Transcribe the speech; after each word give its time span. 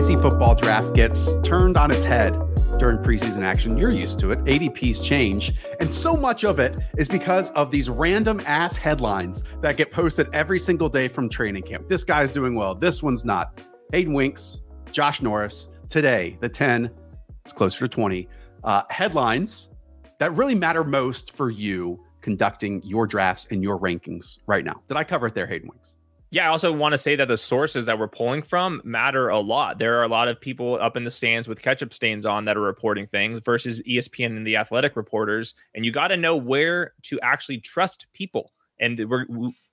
fantasy 0.00 0.22
football 0.22 0.54
draft 0.54 0.94
gets 0.94 1.34
turned 1.42 1.76
on 1.76 1.90
its 1.90 2.02
head 2.02 2.32
during 2.78 2.96
preseason 2.96 3.42
action. 3.42 3.76
You're 3.76 3.90
used 3.90 4.18
to 4.20 4.30
it. 4.30 4.38
ADPs 4.44 5.04
change. 5.04 5.52
And 5.78 5.92
so 5.92 6.16
much 6.16 6.42
of 6.42 6.58
it 6.58 6.74
is 6.96 7.06
because 7.06 7.50
of 7.50 7.70
these 7.70 7.90
random 7.90 8.40
ass 8.46 8.74
headlines 8.76 9.44
that 9.60 9.76
get 9.76 9.90
posted 9.90 10.26
every 10.32 10.58
single 10.58 10.88
day 10.88 11.06
from 11.06 11.28
training 11.28 11.64
camp. 11.64 11.86
This 11.86 12.02
guy's 12.02 12.30
doing 12.30 12.54
well. 12.54 12.74
This 12.74 13.02
one's 13.02 13.26
not. 13.26 13.60
Hayden 13.92 14.14
Winks, 14.14 14.62
Josh 14.90 15.20
Norris. 15.20 15.68
Today, 15.90 16.38
the 16.40 16.48
10, 16.48 16.90
it's 17.44 17.52
closer 17.52 17.80
to 17.80 17.88
20 17.88 18.26
uh, 18.64 18.84
headlines 18.88 19.68
that 20.18 20.34
really 20.34 20.54
matter 20.54 20.82
most 20.82 21.36
for 21.36 21.50
you 21.50 22.02
conducting 22.22 22.80
your 22.86 23.06
drafts 23.06 23.46
and 23.50 23.62
your 23.62 23.78
rankings 23.78 24.38
right 24.46 24.64
now. 24.64 24.80
Did 24.88 24.96
I 24.96 25.04
cover 25.04 25.26
it 25.26 25.34
there, 25.34 25.46
Hayden 25.46 25.68
Winks? 25.68 25.98
Yeah, 26.32 26.44
I 26.44 26.48
also 26.48 26.70
want 26.72 26.92
to 26.92 26.98
say 26.98 27.16
that 27.16 27.26
the 27.26 27.36
sources 27.36 27.86
that 27.86 27.98
we're 27.98 28.06
pulling 28.06 28.42
from 28.42 28.80
matter 28.84 29.28
a 29.28 29.40
lot. 29.40 29.78
There 29.78 29.98
are 29.98 30.04
a 30.04 30.08
lot 30.08 30.28
of 30.28 30.40
people 30.40 30.78
up 30.80 30.96
in 30.96 31.02
the 31.02 31.10
stands 31.10 31.48
with 31.48 31.60
ketchup 31.60 31.92
stains 31.92 32.24
on 32.24 32.44
that 32.44 32.56
are 32.56 32.60
reporting 32.60 33.08
things 33.08 33.40
versus 33.40 33.80
ESPN 33.80 34.36
and 34.36 34.46
the 34.46 34.56
athletic 34.56 34.94
reporters. 34.94 35.54
And 35.74 35.84
you 35.84 35.90
got 35.90 36.08
to 36.08 36.16
know 36.16 36.36
where 36.36 36.94
to 37.04 37.18
actually 37.20 37.58
trust 37.58 38.06
people. 38.12 38.52
And 38.78 38.96
we're 39.10 39.26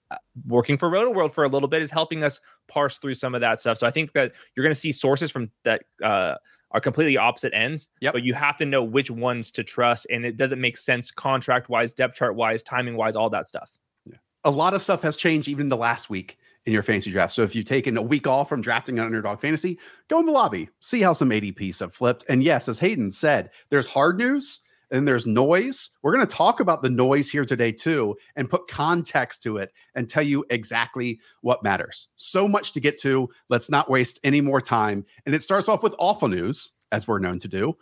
uh, 0.10 0.16
working 0.48 0.80
for 0.80 0.90
Rotoworld 0.90 1.32
for 1.32 1.44
a 1.44 1.48
little 1.48 1.70
bit 1.70 1.84
is 1.84 1.92
helping 1.92 2.24
us 2.24 2.40
parse 2.68 2.98
through 2.98 3.16
some 3.16 3.36
of 3.36 3.42
that 3.42 3.60
stuff. 3.60 3.78
So 3.78 3.86
I 3.86 3.92
think 3.92 4.14
that 4.14 4.34
you're 4.56 4.64
going 4.64 4.74
to 4.74 4.80
see 4.80 4.92
sources 4.92 5.30
from 5.30 5.52
that 5.64 5.84
uh, 6.04 6.36
are 6.72 6.82
completely 6.82 7.18
opposite 7.18 7.54
ends. 7.54 7.88
Yep. 8.02 8.14
But 8.14 8.24
you 8.24 8.34
have 8.34 8.58
to 8.58 8.66
know 8.66 8.84
which 8.84 9.12
ones 9.12 9.52
to 9.52 9.64
trust. 9.64 10.08
And 10.10 10.26
it 10.26 10.38
doesn't 10.38 10.60
make 10.60 10.80
sense 10.80 11.12
contract 11.12 11.70
wise, 11.70 11.94
depth 11.94 12.16
chart 12.16 12.36
wise, 12.36 12.64
timing 12.64 12.98
wise, 12.98 13.16
all 13.16 13.30
that 13.30 13.48
stuff. 13.48 13.70
Yeah. 14.08 14.18
A 14.44 14.50
lot 14.50 14.74
of 14.74 14.82
stuff 14.82 15.04
has 15.04 15.16
changed 15.16 15.48
even 15.48 15.70
the 15.70 15.78
last 15.78 16.10
week 16.10 16.36
in 16.68 16.74
your 16.74 16.84
fantasy 16.84 17.10
draft. 17.10 17.34
So 17.34 17.44
if 17.44 17.56
you've 17.56 17.66
taken 17.66 17.98
a 17.98 18.02
week 18.02 18.28
off 18.28 18.50
from 18.50 18.62
drafting 18.62 19.00
an 19.00 19.06
underdog 19.06 19.40
fantasy, 19.40 19.80
go 20.10 20.20
in 20.20 20.26
the 20.26 20.32
lobby, 20.34 20.70
see 20.82 21.02
how 21.02 21.14
some 21.14 21.30
ADPs 21.30 21.80
have 21.80 21.94
flipped. 21.94 22.26
And 22.28 22.44
yes, 22.44 22.68
as 22.68 22.78
Hayden 22.78 23.10
said, 23.10 23.52
there's 23.70 23.88
hard 23.88 24.18
news 24.18 24.60
and 24.92 25.08
there's 25.08 25.26
noise. 25.26 25.90
We're 26.02 26.14
going 26.14 26.28
to 26.28 26.36
talk 26.36 26.60
about 26.60 26.82
the 26.82 26.90
noise 26.90 27.30
here 27.30 27.46
today 27.46 27.72
too 27.72 28.16
and 28.36 28.50
put 28.50 28.68
context 28.68 29.42
to 29.44 29.58
it 29.58 29.72
and 29.96 30.10
tell 30.10 30.24
you 30.24 30.46
exactly 30.50 31.20
what 31.42 31.64
matters. 31.64 32.10
So 32.18 32.48
much 32.48 32.74
to 32.74 32.82
get 32.82 32.98
to. 33.00 33.30
Let's 33.50 33.70
not 33.70 33.90
waste 33.90 34.20
any 34.24 34.42
more 34.42 34.62
time. 34.62 35.06
And 35.26 35.34
it 35.34 35.44
starts 35.44 35.70
off 35.70 35.84
with 35.84 35.96
awful 36.00 36.28
news, 36.28 36.74
as 36.92 37.08
we're 37.08 37.20
known 37.20 37.40
to 37.40 37.48
do. 37.48 37.78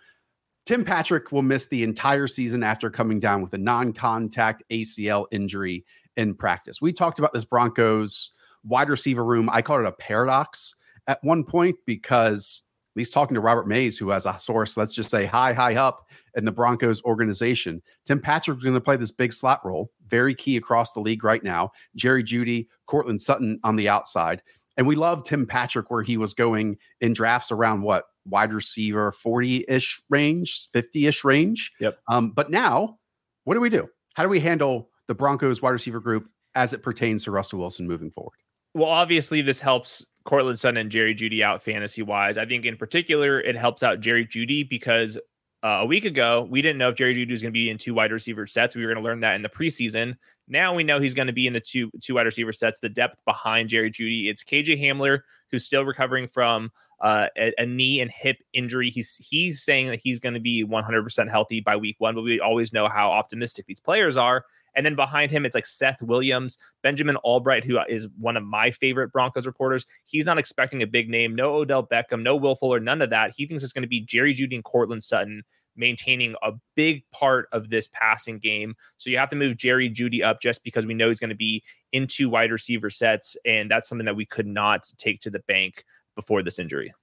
Tim 0.66 0.84
Patrick 0.84 1.32
will 1.32 1.44
miss 1.44 1.66
the 1.66 1.84
entire 1.84 2.28
season 2.28 2.64
after 2.64 2.90
coming 2.90 3.20
down 3.20 3.42
with 3.42 3.54
a 3.54 3.58
non 3.58 3.94
contact 3.94 4.64
ACL 4.72 5.26
injury 5.32 5.86
in 6.18 6.34
practice. 6.34 6.82
We 6.82 6.94
talked 6.94 7.20
about 7.20 7.34
this 7.34 7.46
Broncos 7.46 8.32
wide 8.66 8.90
receiver 8.90 9.24
room. 9.24 9.50
I 9.52 9.62
called 9.62 9.82
it 9.82 9.88
a 9.88 9.92
paradox 9.92 10.76
at 11.08 11.24
one 11.24 11.44
point 11.44 11.76
because 11.86 12.64
at 12.96 13.00
least 13.00 13.14
talking 13.14 13.36
to 13.36 13.42
Robert 13.42 13.68
Mays, 13.68 13.98
who 13.98 14.10
has 14.10 14.26
a 14.26 14.38
source, 14.40 14.78
let's 14.78 14.94
just 14.94 15.10
say 15.10 15.26
high, 15.26 15.54
high 15.54 15.76
up 15.76 16.08
in 16.36 16.46
the 16.46 16.52
Broncos 16.52 17.04
organization. 17.04 17.82
Tim 18.06 18.22
Patrick's 18.22 18.64
going 18.64 18.74
to 18.74 18.82
play 18.82 18.96
this 18.96 19.12
big 19.12 19.34
slot 19.34 19.66
role, 19.66 19.92
very 20.08 20.34
key 20.34 20.56
across 20.56 20.94
the 20.94 21.02
league 21.02 21.24
right 21.24 21.44
now. 21.44 21.72
Jerry 21.96 22.24
Jeudy, 22.24 22.68
Courtland 22.88 23.22
Sutton 23.22 23.60
on 23.64 23.76
the 23.76 23.90
outside. 23.90 24.42
And 24.78 24.88
we 24.88 24.96
love 24.96 25.24
Tim 25.24 25.46
Patrick 25.46 25.92
where 25.92 26.04
he 26.04 26.18
was 26.18 26.34
going 26.34 26.78
in 27.02 27.14
drafts 27.14 27.52
around 27.52 27.82
what 27.82 28.06
wide 28.26 28.54
receiver 28.54 29.12
40 29.12 29.66
ish 29.68 30.02
range, 30.10 30.70
50 30.72 31.08
ish 31.08 31.24
range. 31.24 31.72
Yep. 31.80 32.00
Um, 32.08 32.32
but 32.32 32.50
now, 32.50 32.98
what 33.44 33.54
do 33.56 33.60
we 33.60 33.70
do? 33.70 33.88
How 34.16 34.24
do 34.24 34.30
we 34.30 34.40
handle 34.40 34.90
the 35.08 35.16
Broncos 35.16 35.62
wide 35.62 35.72
receiver 35.72 36.00
group 36.00 36.30
as 36.56 36.74
it 36.74 36.82
pertains 36.82 37.26
to 37.26 37.32
Russell 37.32 37.60
Wilson 37.60 37.88
moving 37.88 38.12
forward? 38.12 38.38
Well, 38.76 38.90
obviously, 38.90 39.42
this 39.42 39.62
helps 39.62 40.06
Courtland 40.26 40.60
Sutton 40.60 40.76
and 40.76 40.92
Jerry 40.92 41.16
Jeudy 41.16 41.42
out 41.42 41.64
fantasy 41.64 42.02
wise. 42.02 42.38
I 42.38 42.46
think 42.46 42.66
in 42.66 42.76
particular, 42.76 43.40
it 43.40 43.56
helps 43.56 43.84
out 43.84 44.02
Jerry 44.02 44.26
Jeudy 44.26 44.68
because 44.68 45.18
uh, 45.64 45.80
a 45.80 45.86
week 45.86 46.04
ago, 46.04 46.46
we 46.52 46.62
didn't 46.62 46.78
know 46.78 46.90
if 46.90 46.96
Jerry 46.96 47.16
Jeudy 47.16 47.32
was 47.32 47.42
going 47.42 47.54
to 47.54 47.58
be 47.58 47.70
in 47.70 47.78
two 47.78 47.94
wide 47.94 48.12
receiver 48.12 48.46
sets. 48.46 48.76
We 48.76 48.86
were 48.86 48.94
going 48.94 49.02
to 49.02 49.10
learn 49.10 49.22
that 49.22 49.36
in 49.36 49.42
the 49.42 49.50
preseason. 49.50 50.16
Now 50.50 50.76
we 50.76 50.84
know 50.84 51.00
he's 51.00 51.14
going 51.14 51.28
to 51.28 51.34
be 51.34 51.48
in 51.48 51.54
the 51.54 51.62
two 51.62 51.90
two 52.02 52.16
wide 52.16 52.26
receiver 52.26 52.52
sets. 52.52 52.82
The 52.82 52.90
depth 52.90 53.16
behind 53.24 53.70
Jerry 53.70 53.90
Jeudy, 53.90 54.28
it's 54.28 54.44
KJ 54.44 54.82
Hamler 54.82 55.22
who's 55.52 55.64
still 55.64 55.86
recovering 55.86 56.28
from 56.28 56.70
uh, 57.02 57.28
a, 57.38 57.54
a, 57.58 57.66
knee 57.66 58.00
and 58.00 58.12
hip 58.12 58.38
injury. 58.54 58.90
He's 58.90 59.18
he's 59.18 59.64
saying 59.64 59.88
that 59.88 60.00
he's 60.02 60.20
going 60.20 60.34
to 60.34 60.40
be 60.40 60.64
100% 60.66 61.30
healthy 61.30 61.60
by 61.60 61.76
week 61.76 61.96
one, 62.00 62.16
but 62.16 62.22
we 62.22 62.40
always 62.40 62.74
know 62.74 62.88
how 62.88 63.12
optimistic 63.12 63.66
these 63.66 63.80
players 63.80 64.18
are. 64.18 64.46
And 64.76 64.86
then 64.86 64.96
behind 64.96 65.32
him, 65.32 65.46
it's 65.46 65.56
like 65.56 65.66
Seth 65.66 66.02
Williams, 66.02 66.58
Benjamin 66.84 67.16
Albright, 67.18 67.64
who 67.64 67.80
is 67.88 68.08
one 68.20 68.36
of 68.36 68.44
my 68.44 68.72
favorite 68.72 69.12
Broncos 69.12 69.46
reporters. 69.46 69.86
He's 70.06 70.26
not 70.26 70.38
expecting 70.38 70.82
a 70.82 70.88
big 70.88 71.10
name, 71.10 71.34
no 71.34 71.56
Odell 71.56 71.86
Beckham, 71.86 72.24
no 72.24 72.36
Will 72.36 72.56
Fuller, 72.56 72.80
none 72.80 73.02
of 73.02 73.10
that. 73.10 73.34
He 73.36 73.46
thinks 73.46 73.64
it's 73.64 73.74
going 73.74 73.84
to 73.84 73.88
be 73.88 74.02
Jerry 74.02 74.34
Jeudy 74.34 74.56
and 74.56 74.64
Courtland 74.64 75.04
Sutton 75.04 75.44
maintaining 75.78 76.36
a 76.42 76.54
big 76.76 77.04
part 77.12 77.48
of 77.52 77.70
this 77.70 77.90
passing 77.92 78.40
game. 78.40 78.76
So 78.98 79.10
you 79.10 79.18
have 79.18 79.30
to 79.32 79.36
move 79.36 79.58
Jerry 79.58 79.90
Jeudy 79.90 80.24
up 80.24 80.42
just 80.42 80.64
because 80.64 80.86
we 80.86 80.94
know 80.94 81.10
he's 81.10 81.20
going 81.20 81.30
to 81.30 81.36
be 81.36 81.64
into 81.92 82.30
wide 82.30 82.52
receiver 82.52 82.90
sets. 82.90 83.36
And 83.46 83.70
that's 83.70 83.90
something 83.90 84.06
that 84.06 84.16
we 84.16 84.26
could 84.26 84.48
not 84.48 84.90
take 84.98 85.20
to 85.22 85.30
the 85.30 85.40
bank 85.40 85.84
before 86.16 86.44
this 86.44 86.60
injury. 86.60 86.94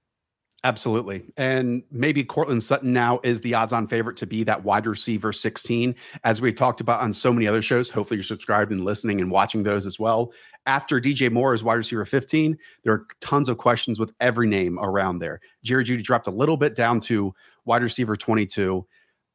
Absolutely. 0.65 1.25
And 1.35 1.83
maybe 1.91 2.23
Courtland 2.23 2.63
Sutton 2.63 2.93
now 2.93 3.19
is 3.21 3.41
the 3.41 3.53
odds 3.53 3.73
on 3.73 3.85
favorite 3.85 4.15
to 4.17 4.25
be 4.25 4.45
that 4.45 4.63
wide 4.63 4.87
receiver 4.87 5.33
16, 5.33 5.93
as 6.23 6.39
we've 6.39 6.55
talked 6.55 6.79
about 6.79 7.01
on 7.01 7.11
so 7.11 7.33
many 7.33 7.47
other 7.47 7.61
shows. 7.61 7.89
Hopefully, 7.89 8.17
you're 8.17 8.23
subscribed 8.23 8.71
and 8.71 8.85
listening 8.85 9.19
and 9.19 9.29
watching 9.29 9.63
those 9.63 9.85
as 9.85 9.99
well. 9.99 10.31
After 10.65 11.01
DJ 11.01 11.29
Moore 11.29 11.53
is 11.53 11.65
wide 11.65 11.73
receiver 11.73 12.05
15, 12.05 12.57
there 12.85 12.93
are 12.93 13.07
tons 13.19 13.49
of 13.49 13.57
questions 13.57 13.99
with 13.99 14.13
every 14.21 14.47
name 14.47 14.79
around 14.79 15.19
there. 15.19 15.41
Jerry 15.65 15.83
Jeudy 15.83 16.01
dropped 16.01 16.27
a 16.27 16.31
little 16.31 16.55
bit 16.55 16.75
down 16.75 17.01
to 17.01 17.35
wide 17.65 17.83
receiver 17.83 18.15
22. 18.15 18.87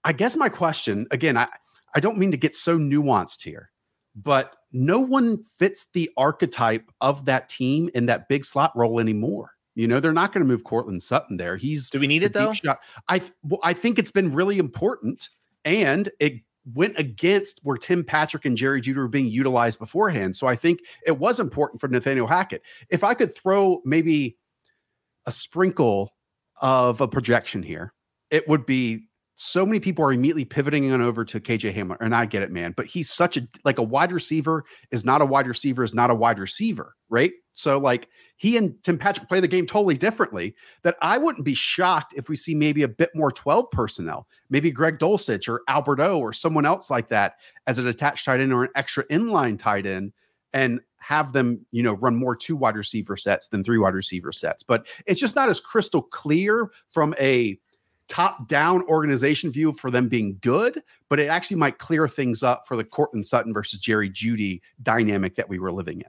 I 0.04 0.14
guess 0.14 0.34
my 0.34 0.48
question 0.48 1.06
again, 1.10 1.36
I, 1.36 1.46
I 1.94 2.00
don't 2.00 2.16
mean 2.16 2.30
to 2.30 2.38
get 2.38 2.54
so 2.54 2.78
nuanced 2.78 3.42
here, 3.42 3.70
but 4.16 4.56
no 4.72 4.98
one 4.98 5.44
fits 5.58 5.88
the 5.92 6.10
archetype 6.16 6.90
of 7.02 7.26
that 7.26 7.50
team 7.50 7.90
in 7.94 8.06
that 8.06 8.30
big 8.30 8.46
slot 8.46 8.72
role 8.74 8.98
anymore. 8.98 9.50
You 9.78 9.86
know, 9.86 10.00
they're 10.00 10.12
not 10.12 10.32
going 10.32 10.44
to 10.44 10.52
move 10.52 10.64
Courtland 10.64 11.04
Sutton 11.04 11.36
there. 11.36 11.56
He's 11.56 11.88
do 11.88 12.00
we 12.00 12.08
need 12.08 12.24
it 12.24 12.32
though? 12.32 12.52
Shot. 12.52 12.80
I 13.06 13.22
well, 13.44 13.60
I 13.62 13.72
think 13.72 14.00
it's 14.00 14.10
been 14.10 14.32
really 14.32 14.58
important, 14.58 15.28
and 15.64 16.10
it 16.18 16.42
went 16.74 16.98
against 16.98 17.60
where 17.62 17.76
Tim 17.76 18.02
Patrick 18.02 18.44
and 18.44 18.56
Jerry 18.56 18.82
Jeudy 18.82 18.96
were 18.96 19.06
being 19.06 19.28
utilized 19.28 19.78
beforehand. 19.78 20.34
So 20.34 20.48
I 20.48 20.56
think 20.56 20.80
it 21.06 21.18
was 21.18 21.38
important 21.38 21.80
for 21.80 21.86
Nathaniel 21.86 22.26
Hackett. 22.26 22.62
If 22.90 23.04
I 23.04 23.14
could 23.14 23.32
throw 23.32 23.80
maybe 23.84 24.36
a 25.26 25.32
sprinkle 25.32 26.12
of 26.60 27.00
a 27.00 27.06
projection 27.06 27.62
here, 27.62 27.94
it 28.32 28.48
would 28.48 28.66
be 28.66 29.04
so 29.36 29.64
many 29.64 29.78
people 29.78 30.04
are 30.04 30.12
immediately 30.12 30.44
pivoting 30.44 30.92
on 30.92 31.00
over 31.00 31.24
to 31.24 31.38
KJ 31.38 31.72
Hamler, 31.72 31.98
and 32.00 32.16
I 32.16 32.26
get 32.26 32.42
it, 32.42 32.50
man. 32.50 32.74
But 32.76 32.86
he's 32.86 33.08
such 33.08 33.36
a 33.36 33.46
like 33.64 33.78
a 33.78 33.84
wide 33.84 34.10
receiver 34.10 34.64
is 34.90 35.04
not 35.04 35.22
a 35.22 35.26
wide 35.26 35.46
receiver 35.46 35.84
is 35.84 35.94
not 35.94 36.10
a 36.10 36.16
wide 36.16 36.40
receiver, 36.40 36.96
right? 37.08 37.30
So 37.58 37.78
like 37.78 38.08
he 38.36 38.56
and 38.56 38.74
Tim 38.84 38.98
Patrick 38.98 39.28
play 39.28 39.40
the 39.40 39.48
game 39.48 39.66
totally 39.66 39.96
differently. 39.96 40.54
That 40.82 40.96
I 41.02 41.18
wouldn't 41.18 41.44
be 41.44 41.54
shocked 41.54 42.14
if 42.16 42.28
we 42.28 42.36
see 42.36 42.54
maybe 42.54 42.84
a 42.84 42.88
bit 42.88 43.10
more 43.14 43.32
twelve 43.32 43.70
personnel, 43.72 44.28
maybe 44.48 44.70
Greg 44.70 44.98
Dulcich 44.98 45.48
or 45.48 45.62
Albert 45.68 46.00
O 46.00 46.20
or 46.20 46.32
someone 46.32 46.64
else 46.64 46.88
like 46.88 47.08
that 47.08 47.34
as 47.66 47.78
an 47.78 47.88
attached 47.88 48.24
tight 48.24 48.40
end 48.40 48.52
or 48.52 48.64
an 48.64 48.70
extra 48.76 49.04
inline 49.08 49.58
tight 49.58 49.86
end, 49.86 50.12
and 50.52 50.80
have 50.98 51.32
them 51.32 51.64
you 51.72 51.82
know 51.82 51.94
run 51.94 52.14
more 52.14 52.36
two 52.36 52.54
wide 52.54 52.76
receiver 52.76 53.16
sets 53.16 53.48
than 53.48 53.64
three 53.64 53.78
wide 53.78 53.94
receiver 53.94 54.32
sets. 54.32 54.62
But 54.62 54.86
it's 55.06 55.20
just 55.20 55.34
not 55.34 55.48
as 55.48 55.60
crystal 55.60 56.02
clear 56.02 56.70
from 56.90 57.14
a 57.18 57.58
top 58.06 58.48
down 58.48 58.82
organization 58.84 59.50
view 59.50 59.72
for 59.72 59.90
them 59.90 60.08
being 60.08 60.38
good, 60.40 60.82
but 61.08 61.20
it 61.20 61.28
actually 61.28 61.56
might 61.58 61.78
clear 61.78 62.08
things 62.08 62.42
up 62.42 62.66
for 62.66 62.76
the 62.76 62.84
Courtland 62.84 63.26
Sutton 63.26 63.52
versus 63.52 63.80
Jerry 63.80 64.08
Jeudy 64.08 64.60
dynamic 64.82 65.34
that 65.34 65.48
we 65.48 65.58
were 65.58 65.72
living 65.72 66.00
in. 66.00 66.08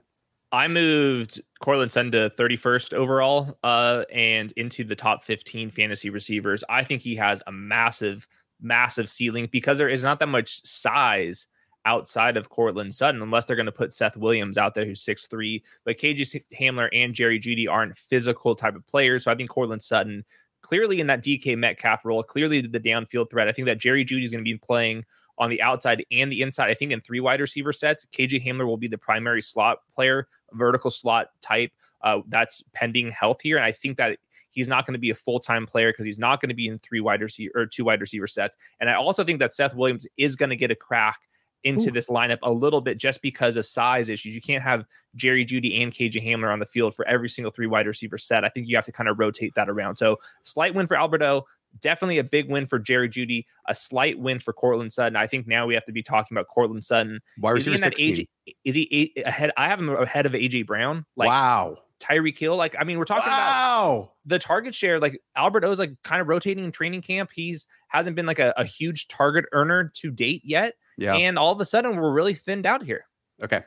I 0.52 0.66
moved 0.66 1.40
Courtland 1.60 1.92
Sutton 1.92 2.10
to 2.12 2.30
31st 2.36 2.92
overall 2.92 3.56
uh, 3.62 4.04
and 4.12 4.52
into 4.52 4.82
the 4.82 4.96
top 4.96 5.24
15 5.24 5.70
fantasy 5.70 6.10
receivers. 6.10 6.64
I 6.68 6.82
think 6.82 7.02
he 7.02 7.14
has 7.16 7.42
a 7.46 7.52
massive, 7.52 8.26
massive 8.60 9.08
ceiling 9.08 9.48
because 9.52 9.78
there 9.78 9.88
is 9.88 10.02
not 10.02 10.18
that 10.18 10.28
much 10.28 10.64
size 10.66 11.46
outside 11.86 12.36
of 12.36 12.50
Courtland 12.50 12.94
Sutton, 12.94 13.22
unless 13.22 13.44
they're 13.44 13.56
going 13.56 13.66
to 13.66 13.72
put 13.72 13.92
Seth 13.92 14.16
Williams 14.16 14.58
out 14.58 14.74
there 14.74 14.84
who's 14.84 15.04
6'3. 15.04 15.62
But 15.84 15.98
KJ 15.98 16.42
Hamler 16.58 16.88
and 16.92 17.14
Jerry 17.14 17.38
Jeudy 17.38 17.68
aren't 17.68 17.96
physical 17.96 18.54
type 18.54 18.74
of 18.74 18.86
players. 18.86 19.24
So 19.24 19.32
I 19.32 19.36
think 19.36 19.50
Courtland 19.50 19.82
Sutton 19.82 20.24
clearly 20.62 21.00
in 21.00 21.06
that 21.06 21.22
DK 21.22 21.56
Metcalf 21.56 22.04
role, 22.04 22.22
clearly 22.22 22.60
the 22.60 22.80
downfield 22.80 23.30
threat. 23.30 23.48
I 23.48 23.52
think 23.52 23.66
that 23.66 23.78
Jerry 23.78 24.04
Jeudy 24.04 24.24
is 24.24 24.30
going 24.30 24.44
to 24.44 24.50
be 24.50 24.58
playing 24.58 25.04
on 25.40 25.50
the 25.50 25.60
outside 25.62 26.04
and 26.12 26.30
the 26.30 26.42
inside. 26.42 26.70
I 26.70 26.74
think 26.74 26.92
in 26.92 27.00
three 27.00 27.18
wide 27.18 27.40
receiver 27.40 27.72
sets, 27.72 28.06
KJ 28.12 28.44
Hamler 28.46 28.66
will 28.66 28.76
be 28.76 28.88
the 28.88 28.98
primary 28.98 29.42
slot 29.42 29.78
player, 29.92 30.28
vertical 30.52 30.90
slot 30.90 31.28
type. 31.40 31.72
Uh, 32.02 32.20
that's 32.28 32.62
pending 32.72 33.10
health 33.10 33.40
here. 33.42 33.56
And 33.56 33.64
I 33.64 33.72
think 33.72 33.96
that 33.96 34.18
he's 34.50 34.68
not 34.68 34.86
going 34.86 34.94
to 34.94 35.00
be 35.00 35.10
a 35.10 35.14
full 35.14 35.40
time 35.40 35.66
player 35.66 35.92
because 35.92 36.06
he's 36.06 36.18
not 36.18 36.40
going 36.40 36.50
to 36.50 36.54
be 36.54 36.68
in 36.68 36.78
three 36.78 37.00
wide 37.00 37.22
receiver 37.22 37.52
or 37.54 37.66
two 37.66 37.84
wide 37.84 38.00
receiver 38.00 38.26
sets. 38.26 38.56
And 38.80 38.88
I 38.88 38.94
also 38.94 39.24
think 39.24 39.38
that 39.40 39.52
Seth 39.52 39.74
Williams 39.74 40.06
is 40.16 40.36
going 40.36 40.50
to 40.50 40.56
get 40.56 40.70
a 40.70 40.76
crack 40.76 41.18
into 41.64 41.88
Ooh. 41.88 41.92
this 41.92 42.06
lineup 42.06 42.38
a 42.42 42.50
little 42.50 42.80
bit 42.80 42.98
just 42.98 43.20
because 43.22 43.56
of 43.56 43.66
size 43.66 44.08
issues. 44.08 44.34
You 44.34 44.40
can't 44.40 44.62
have 44.62 44.84
Jerry 45.14 45.44
Jeudy 45.44 45.82
and 45.82 45.92
KJ 45.92 46.26
Hamler 46.26 46.52
on 46.52 46.58
the 46.58 46.66
field 46.66 46.94
for 46.94 47.06
every 47.06 47.28
single 47.28 47.50
three 47.50 47.66
wide 47.66 47.86
receiver 47.86 48.18
set. 48.18 48.44
I 48.44 48.48
think 48.48 48.66
you 48.66 48.76
have 48.76 48.86
to 48.86 48.92
kind 48.92 49.08
of 49.08 49.18
rotate 49.18 49.54
that 49.54 49.68
around. 49.68 49.96
So 49.96 50.18
slight 50.42 50.74
win 50.74 50.86
for 50.86 50.96
Albert 50.96 51.22
O, 51.22 51.44
definitely 51.78 52.18
a 52.18 52.24
big 52.24 52.50
win 52.50 52.66
for 52.66 52.78
Jerry 52.78 53.08
Jeudy, 53.08 53.44
a 53.68 53.74
slight 53.74 54.18
win 54.18 54.38
for 54.38 54.52
Courtland 54.52 54.92
Sutton. 54.92 55.16
I 55.16 55.26
think 55.26 55.46
now 55.46 55.66
we 55.66 55.74
have 55.74 55.84
to 55.86 55.92
be 55.92 56.02
talking 56.02 56.36
about 56.36 56.48
Courtland 56.48 56.84
Sutton. 56.84 57.20
Wide 57.38 57.58
Is 57.58 57.66
he 57.66 57.74
in 57.74 57.80
that 57.80 57.98
16. 57.98 58.16
AJ? 58.16 58.54
Is 58.64 58.74
he 58.74 59.12
ahead? 59.24 59.52
I 59.56 59.68
have 59.68 59.78
him 59.78 59.88
ahead 59.90 60.26
of 60.26 60.32
AJ 60.32 60.66
Brown, 60.66 61.04
like 61.16 61.28
wow. 61.28 61.76
Tyreek 62.00 62.36
Hill. 62.36 62.56
Like 62.56 62.74
I 62.78 62.84
mean, 62.84 62.98
we're 62.98 63.04
talking 63.04 63.28
about 63.28 63.38
wow. 63.38 64.12
the 64.24 64.38
target 64.38 64.74
share. 64.74 64.98
Like 64.98 65.20
Albert 65.36 65.64
O's 65.64 65.78
like 65.78 65.92
kind 66.02 66.20
of 66.20 66.28
rotating 66.28 66.64
in 66.64 66.72
training 66.72 67.02
camp. 67.02 67.30
He's 67.32 67.66
hasn't 67.88 68.16
been 68.16 68.26
like 68.26 68.38
a, 68.38 68.52
a 68.56 68.64
huge 68.64 69.08
target 69.08 69.44
earner 69.52 69.90
to 69.96 70.10
date 70.10 70.42
yet, 70.44 70.74
Yeah. 70.96 71.14
and 71.14 71.38
all 71.38 71.52
of 71.52 71.60
a 71.60 71.64
sudden 71.64 71.96
we're 71.96 72.12
really 72.12 72.34
thinned 72.34 72.66
out 72.66 72.82
here. 72.82 73.06
Okay. 73.42 73.62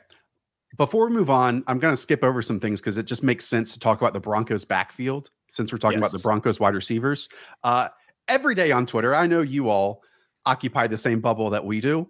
Before 0.76 1.06
we 1.08 1.14
move 1.14 1.30
on, 1.30 1.62
I'm 1.66 1.78
going 1.78 1.92
to 1.92 2.00
skip 2.00 2.24
over 2.24 2.42
some 2.42 2.58
things 2.58 2.80
because 2.80 2.96
it 2.96 3.06
just 3.06 3.22
makes 3.22 3.44
sense 3.44 3.72
to 3.74 3.78
talk 3.78 4.00
about 4.00 4.12
the 4.12 4.20
Broncos 4.20 4.64
backfield 4.64 5.30
since 5.50 5.72
we're 5.72 5.78
talking 5.78 5.98
about 5.98 6.12
the 6.12 6.18
Broncos 6.18 6.58
wide 6.58 6.74
receivers. 6.74 7.28
Uh, 7.62 7.88
every 8.28 8.54
day 8.54 8.72
on 8.72 8.86
Twitter, 8.86 9.14
I 9.14 9.26
know 9.26 9.40
you 9.40 9.68
all 9.68 10.02
occupy 10.46 10.86
the 10.86 10.98
same 10.98 11.20
bubble 11.20 11.50
that 11.50 11.64
we 11.64 11.80
do. 11.80 12.08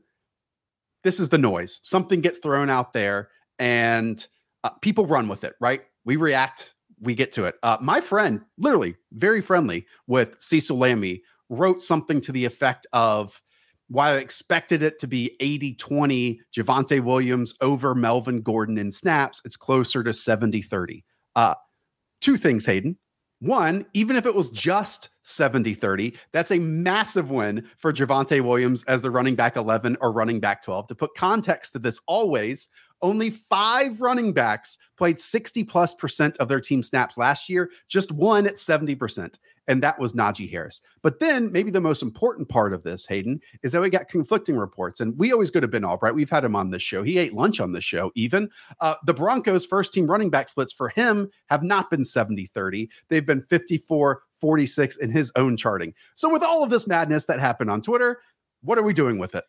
This 1.03 1.21
is 1.21 1.29
the 1.29 1.39
noise. 1.39 1.81
Something 1.83 2.23
gets 2.23 2.39
thrown 2.39 2.71
out 2.71 2.95
there 2.95 3.29
and 3.59 4.27
uh, 4.63 4.71
people 4.81 5.07
run 5.07 5.29
with 5.29 5.45
it, 5.45 5.55
right? 5.61 5.83
We 6.07 6.17
react, 6.17 6.75
we 7.01 7.15
get 7.15 7.33
to 7.33 7.45
it. 7.45 7.57
Uh, 7.63 7.77
my 7.81 8.01
friend, 8.01 8.41
literally 8.57 8.97
very 9.13 9.43
friendly 9.43 9.87
with 10.07 10.41
Cecil 10.41 10.79
Lammey, 10.79 11.21
wrote 11.51 11.83
something 11.83 12.21
to 12.23 12.33
the 12.33 12.47
effect 12.47 12.87
of, 12.95 13.43
while 13.95 14.17
I 14.17 14.19
expected 14.19 14.83
it 14.83 14.99
to 14.99 15.07
be 15.07 15.37
80 15.39 15.77
20 15.77 16.41
Javonte 16.53 17.01
Williams 17.01 17.55
over 17.61 17.95
Melvin 17.95 18.43
Gordon 18.43 18.77
in 18.77 18.91
snaps, 18.91 19.41
it's 19.45 19.57
closer 19.57 20.03
to 20.03 20.13
70 20.13 20.63
30. 20.63 21.05
Uh, 21.37 21.55
two 22.21 22.37
things, 22.37 22.67
Hayden. 22.67 22.99
One, 23.39 23.87
even 23.95 24.17
if 24.17 24.27
it 24.27 24.35
was 24.35 24.51
just 24.51 25.11
70 25.23 25.75
30, 25.75 26.17
that's 26.33 26.51
a 26.51 26.59
massive 26.59 27.31
win 27.31 27.69
for 27.79 27.93
Javonte 27.93 28.41
Williams 28.41 28.83
as 28.85 29.01
the 29.01 29.13
running 29.13 29.37
back 29.37 29.55
11 29.55 29.97
or 30.01 30.11
running 30.11 30.41
back 30.41 30.63
12. 30.63 30.89
To 30.89 30.95
put 30.97 31.15
context 31.15 31.75
to 31.75 31.79
this, 31.79 32.01
always 32.09 32.69
only 33.01 33.31
five 33.31 34.01
running 34.01 34.33
backs 34.33 34.77
played 34.99 35.21
60 35.21 35.63
plus 35.63 35.95
percent 35.95 36.37
of 36.39 36.49
their 36.49 36.61
team 36.61 36.83
snaps 36.83 37.17
last 37.17 37.49
year, 37.49 37.71
just 37.87 38.11
one 38.11 38.47
at 38.49 38.59
70 38.59 38.97
percent 38.97 39.39
and 39.67 39.83
that 39.83 39.99
was 39.99 40.13
Najee 40.13 40.51
Harris. 40.51 40.81
But 41.03 41.21
then 41.21 41.51
maybe 41.53 41.71
the 41.71 41.81
most 41.81 42.03
important 42.03 42.49
part 42.49 42.73
of 42.73 42.83
this, 42.83 43.07
Hayden, 43.07 43.41
is 43.63 43.73
that 43.73 43.81
we 43.81 43.91
got 43.91 44.09
conflicting 44.09 44.57
reports. 44.57 45.01
And 45.01 45.17
we 45.19 45.33
always 45.33 45.51
go 45.51 45.61
to 45.61 45.69
Ben 45.69 45.85
Albright. 45.85 46.15
We've 46.15 46.31
had 46.31 46.45
him 46.45 46.57
on 46.57 46.71
this 46.71 46.83
show. 46.83 47.03
He 47.03 47.19
ate 47.19 47.35
lunch 47.35 47.61
on 47.61 47.73
this 47.73 47.85
show, 47.85 48.11
even. 48.15 48.51
Uh, 48.81 48.95
the 49.07 49.15
Broncos' 49.15 49.67
first 49.67 49.93
team 49.93 50.07
running 50.07 50.31
back 50.31 50.49
splits 50.49 50.73
for 50.73 50.89
him 50.89 51.31
have 51.47 51.63
not 51.63 51.91
been 51.91 52.05
70 52.05 52.47
30. 52.47 52.91
They've 53.09 53.27
been 53.27 53.43
54 53.43 54.23
46 54.41 54.97
in 54.99 55.11
his 55.11 55.33
own 55.37 55.57
charting. 55.57 55.95
So, 56.15 56.31
with 56.31 56.43
all 56.43 56.63
of 56.63 56.71
this 56.71 56.87
madness 56.87 57.25
that 57.27 57.41
happened 57.41 57.71
on 57.71 57.81
Twitter, 57.81 58.21
what 58.63 58.79
are 58.79 58.83
we 58.83 58.93
doing 58.93 59.19
with 59.19 59.35
it? 59.35 59.45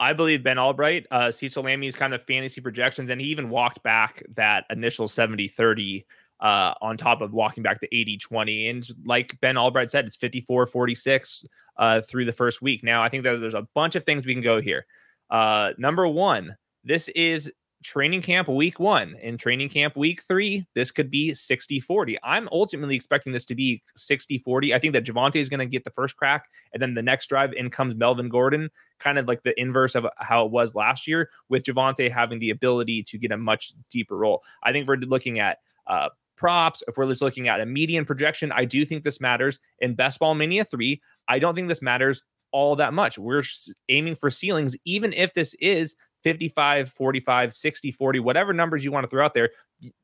I 0.00 0.14
believe 0.14 0.42
Ben 0.42 0.58
Albright, 0.58 1.06
uh, 1.10 1.30
Cecil 1.30 1.62
Lammey's 1.62 1.94
kind 1.94 2.14
of 2.14 2.22
fantasy 2.22 2.62
projections, 2.62 3.10
and 3.10 3.20
he 3.20 3.26
even 3.28 3.50
walked 3.50 3.82
back 3.82 4.22
that 4.34 4.64
initial 4.70 5.06
70 5.08 5.46
30 5.48 6.06
uh, 6.40 6.74
on 6.80 6.96
top 6.96 7.20
of 7.20 7.32
walking 7.32 7.62
back 7.62 7.80
the 7.80 7.88
80 7.92 8.18
20. 8.18 8.68
And 8.68 8.88
like 9.04 9.38
Ben 9.40 9.56
Albright 9.56 9.90
said, 9.90 10.06
it's 10.06 10.16
54 10.16 10.66
46 10.66 11.44
uh, 11.76 12.00
through 12.02 12.24
the 12.24 12.32
first 12.32 12.62
week. 12.62 12.82
Now, 12.82 13.02
I 13.02 13.08
think 13.08 13.24
that 13.24 13.40
there's 13.40 13.54
a 13.54 13.66
bunch 13.74 13.94
of 13.94 14.04
things 14.04 14.26
we 14.26 14.34
can 14.34 14.42
go 14.42 14.60
here. 14.60 14.86
Uh, 15.30 15.70
number 15.78 16.08
one, 16.08 16.56
this 16.84 17.08
is 17.08 17.50
training 17.82 18.20
camp 18.20 18.48
week 18.48 18.78
one. 18.78 19.16
In 19.22 19.38
training 19.38 19.68
camp 19.68 19.96
week 19.96 20.22
three, 20.28 20.66
this 20.74 20.90
could 20.90 21.10
be 21.10 21.32
60 21.32 21.80
40. 21.80 22.18
I'm 22.22 22.48
ultimately 22.52 22.94
expecting 22.94 23.32
this 23.32 23.44
to 23.46 23.54
be 23.54 23.82
60 23.96 24.38
40. 24.38 24.74
I 24.74 24.78
think 24.78 24.92
that 24.92 25.04
Javonte 25.04 25.36
is 25.36 25.48
going 25.48 25.60
to 25.60 25.66
get 25.66 25.84
the 25.84 25.90
first 25.90 26.16
crack, 26.16 26.46
and 26.72 26.82
then 26.82 26.94
the 26.94 27.02
next 27.02 27.28
drive 27.28 27.52
in 27.52 27.70
comes 27.70 27.94
Melvin 27.94 28.28
Gordon, 28.28 28.70
kind 28.98 29.18
of 29.18 29.28
like 29.28 29.42
the 29.42 29.58
inverse 29.58 29.94
of 29.94 30.06
how 30.16 30.44
it 30.44 30.50
was 30.50 30.74
last 30.74 31.06
year, 31.06 31.30
with 31.48 31.64
Javonte 31.64 32.10
having 32.10 32.38
the 32.38 32.50
ability 32.50 33.02
to 33.04 33.18
get 33.18 33.32
a 33.32 33.38
much 33.38 33.72
deeper 33.90 34.16
role. 34.16 34.42
I 34.62 34.72
think 34.72 34.86
we're 34.86 34.96
looking 34.96 35.38
at 35.38 35.58
uh, 35.86 36.10
props, 36.40 36.82
if 36.88 36.96
we're 36.96 37.06
just 37.06 37.20
looking 37.20 37.48
at 37.48 37.60
a 37.60 37.66
median 37.66 38.06
projection, 38.06 38.50
I 38.50 38.64
do 38.64 38.84
think 38.86 39.04
this 39.04 39.20
matters. 39.20 39.60
In 39.80 39.94
Best 39.94 40.18
Ball 40.18 40.34
Mania 40.34 40.64
3, 40.64 41.00
I 41.28 41.38
don't 41.38 41.54
think 41.54 41.68
this 41.68 41.82
matters 41.82 42.22
all 42.50 42.74
that 42.76 42.94
much. 42.94 43.18
We're 43.18 43.42
aiming 43.90 44.16
for 44.16 44.30
ceilings, 44.30 44.74
even 44.86 45.12
if 45.12 45.34
this 45.34 45.54
is 45.60 45.94
55, 46.24 46.92
45, 46.92 47.52
60, 47.52 47.92
40, 47.92 48.20
whatever 48.20 48.52
numbers 48.54 48.82
you 48.82 48.90
want 48.90 49.04
to 49.04 49.08
throw 49.08 49.24
out 49.24 49.34
there. 49.34 49.50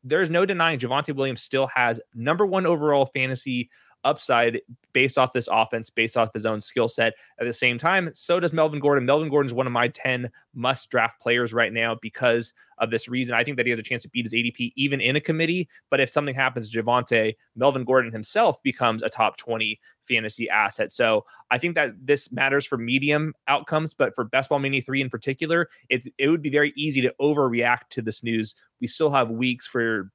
There's 0.04 0.30
no 0.30 0.44
denying 0.44 0.78
Javonte 0.78 1.14
Williams 1.16 1.42
still 1.42 1.68
has 1.74 2.00
number 2.14 2.44
one 2.44 2.66
overall 2.66 3.06
fantasy 3.06 3.70
upside 4.06 4.60
based 4.92 5.18
off 5.18 5.32
this 5.32 5.48
offense, 5.50 5.90
based 5.90 6.16
off 6.16 6.32
his 6.32 6.46
own 6.46 6.60
skill 6.60 6.88
set. 6.88 7.14
At 7.38 7.46
the 7.46 7.52
same 7.52 7.76
time, 7.76 8.10
so 8.14 8.40
does 8.40 8.52
Melvin 8.52 8.80
Gordon. 8.80 9.04
Melvin 9.04 9.28
Gordon 9.28 9.46
is 9.48 9.54
one 9.54 9.66
of 9.66 9.72
my 9.72 9.88
10 9.88 10.30
must 10.54 10.88
draft 10.88 11.20
players 11.20 11.52
right 11.52 11.72
now 11.72 11.96
because 12.00 12.52
of 12.78 12.90
this 12.90 13.08
reason. 13.08 13.34
I 13.34 13.44
think 13.44 13.56
that 13.58 13.66
he 13.66 13.70
has 13.70 13.78
a 13.78 13.82
chance 13.82 14.02
to 14.02 14.08
beat 14.08 14.24
his 14.24 14.32
ADP 14.32 14.72
even 14.76 15.00
in 15.00 15.16
a 15.16 15.20
committee. 15.20 15.68
But 15.90 16.00
if 16.00 16.08
something 16.08 16.34
happens 16.34 16.70
to 16.70 16.82
Javonte, 16.82 17.36
Melvin 17.56 17.84
Gordon 17.84 18.12
himself 18.12 18.62
becomes 18.62 19.02
a 19.02 19.08
top 19.08 19.36
20 19.36 19.78
fantasy 20.08 20.48
asset. 20.48 20.92
So 20.92 21.24
I 21.50 21.58
think 21.58 21.74
that 21.74 21.90
this 22.00 22.30
matters 22.32 22.64
for 22.64 22.78
medium 22.78 23.34
outcomes, 23.48 23.92
but 23.92 24.14
for 24.14 24.24
Best 24.24 24.48
Ball 24.48 24.60
Mania 24.60 24.82
3 24.82 25.02
in 25.02 25.10
particular, 25.10 25.68
it, 25.90 26.06
it 26.16 26.28
would 26.28 26.42
be 26.42 26.50
very 26.50 26.72
easy 26.76 27.00
to 27.02 27.14
overreact 27.20 27.88
to 27.90 28.02
this 28.02 28.22
news. 28.22 28.54
We 28.80 28.86
still 28.86 29.10
have 29.10 29.30
weeks 29.30 29.66
for 29.66 30.10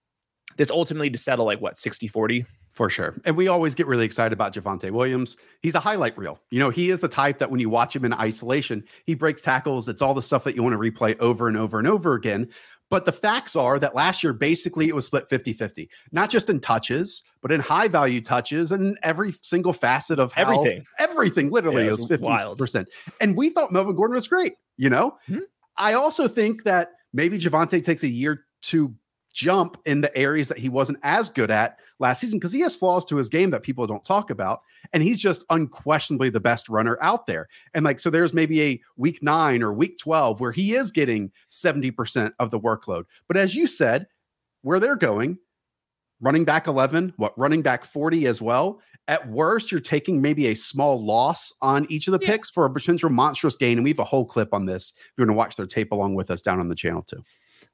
this 0.58 0.72
ultimately 0.72 1.10
to 1.10 1.18
settle 1.18 1.46
like 1.46 1.62
what 1.62 1.78
60 1.78 2.08
40 2.08 2.46
For 2.72 2.90
sure. 2.90 3.16
And 3.26 3.36
we 3.36 3.50
always 3.50 3.76
get 3.76 3.86
really 3.86 4.06
excited 4.06 4.32
about 4.32 4.54
Javonte 4.54 4.92
Williams. 4.92 5.36
He's 5.62 5.76
a 5.76 5.80
highlight 5.80 6.18
reel. 6.18 6.40
You 6.52 6.60
know, 6.60 6.70
he 6.70 6.90
is 6.90 7.02
the 7.02 7.10
type 7.10 7.38
that 7.40 7.52
when 7.52 7.60
you 7.60 7.70
watch 7.70 7.94
him 7.96 8.06
in 8.06 8.14
isolation, 8.14 8.84
he 9.06 9.14
breaks 9.14 9.42
tackles. 9.42 9.90
It's 9.90 10.02
all 10.02 10.14
the 10.14 10.22
stuff 10.22 10.46
that 10.46 10.56
you 10.56 10.64
want 10.64 10.74
to 10.74 10.80
replay 10.80 11.20
over 11.20 11.50
and 11.50 11.58
over 11.58 11.80
and 11.80 11.88
over 11.88 12.14
again. 12.14 12.48
But 12.90 13.06
the 13.06 13.12
facts 13.12 13.56
are 13.58 13.78
that 13.80 13.94
last 13.96 14.24
year, 14.24 14.32
basically, 14.34 14.88
it 14.88 14.96
was 14.96 15.06
split 15.06 15.30
50 15.30 15.52
50, 15.54 15.90
not 16.14 16.30
just 16.30 16.50
in 16.50 16.60
touches, 16.62 17.24
but 17.42 17.52
in 17.52 17.60
high 17.60 17.88
value 17.90 18.22
touches 18.22 18.72
and 18.72 18.98
every 19.04 19.34
single 19.42 19.74
facet 19.74 20.18
of 20.20 20.32
how 20.34 20.42
Everything. 20.44 20.86
everything 21.00 21.52
literally 21.52 21.86
Yeah, 21.86 21.92
is 21.92 22.04
it's 22.04 22.12
50%. 22.12 22.20
wild. 22.22 22.62
And 23.20 23.36
we 23.38 23.50
thought 23.50 23.72
Melvin 23.74 23.96
Gordon 23.96 24.16
was 24.16 24.28
great, 24.28 24.54
you 24.78 24.90
know? 24.90 25.18
Hmm. 25.28 25.40
I 25.78 25.94
also 25.94 26.28
think 26.28 26.64
that 26.64 26.92
maybe 27.14 27.38
Javonte 27.38 27.84
takes 27.84 28.04
a 28.04 28.10
year 28.10 28.46
to 28.64 28.94
jump 29.34 29.78
in 29.86 30.02
the 30.02 30.16
areas 30.18 30.50
that 30.50 30.58
he 30.58 30.68
wasn't 30.68 30.98
as 31.04 31.30
good 31.30 31.50
at 31.50 31.78
last 32.02 32.20
season 32.20 32.40
because 32.40 32.52
he 32.52 32.60
has 32.62 32.76
flaws 32.76 33.06
to 33.06 33.16
his 33.16 33.30
game 33.30 33.52
that 33.52 33.64
people 33.64 33.88
don't 33.88 34.04
talk 34.04 34.30
about. 34.30 34.62
And 34.92 35.02
he's 35.02 35.22
just 35.22 35.46
unquestionably 35.50 36.30
the 36.30 36.40
best 36.40 36.68
runner 36.68 36.98
out 37.02 37.28
there. 37.28 37.48
And 37.74 37.86
like, 37.86 38.00
so 38.00 38.10
there's 38.10 38.34
maybe 38.34 38.62
a 38.62 38.82
week 38.98 39.24
nine 39.24 39.64
or 39.64 39.72
week 39.72 39.98
12 40.00 40.42
where 40.42 40.52
he 40.52 40.74
is 40.74 40.92
getting 40.92 41.32
70% 41.50 42.34
of 42.40 42.52
the 42.52 42.60
workload. 42.60 43.06
But 43.28 43.38
as 43.38 43.56
you 43.56 43.68
said, 43.68 44.08
where 44.64 44.80
they're 44.80 44.96
going, 44.96 45.38
running 46.20 46.46
back 46.46 46.68
11, 46.68 47.14
what 47.18 47.38
running 47.38 47.62
back 47.62 47.86
40 47.86 48.28
as 48.28 48.42
well. 48.42 48.80
At 49.08 49.28
worst, 49.28 49.72
you're 49.72 49.82
taking 49.82 50.22
maybe 50.22 50.48
a 50.48 50.54
small 50.56 51.04
loss 51.04 51.52
on 51.62 51.88
each 51.90 52.08
of 52.08 52.12
the 52.12 52.20
Yeah. 52.22 52.28
picks 52.32 52.50
for 52.50 52.66
a 52.66 52.70
potential 52.70 53.10
monstrous 53.10 53.58
gain. 53.58 53.78
And 53.78 53.84
we 53.84 53.90
have 53.90 54.00
a 54.00 54.04
whole 54.04 54.26
clip 54.26 54.54
on 54.54 54.66
this. 54.66 54.94
If 54.96 55.14
you 55.18 55.24
want 55.24 55.30
to 55.32 55.34
watch 55.38 55.56
their 55.56 55.66
tape 55.66 55.92
along 55.92 56.14
with 56.16 56.30
us 56.30 56.42
down 56.42 56.60
on 56.60 56.68
the 56.70 56.76
channel 56.76 57.02
too. 57.02 57.24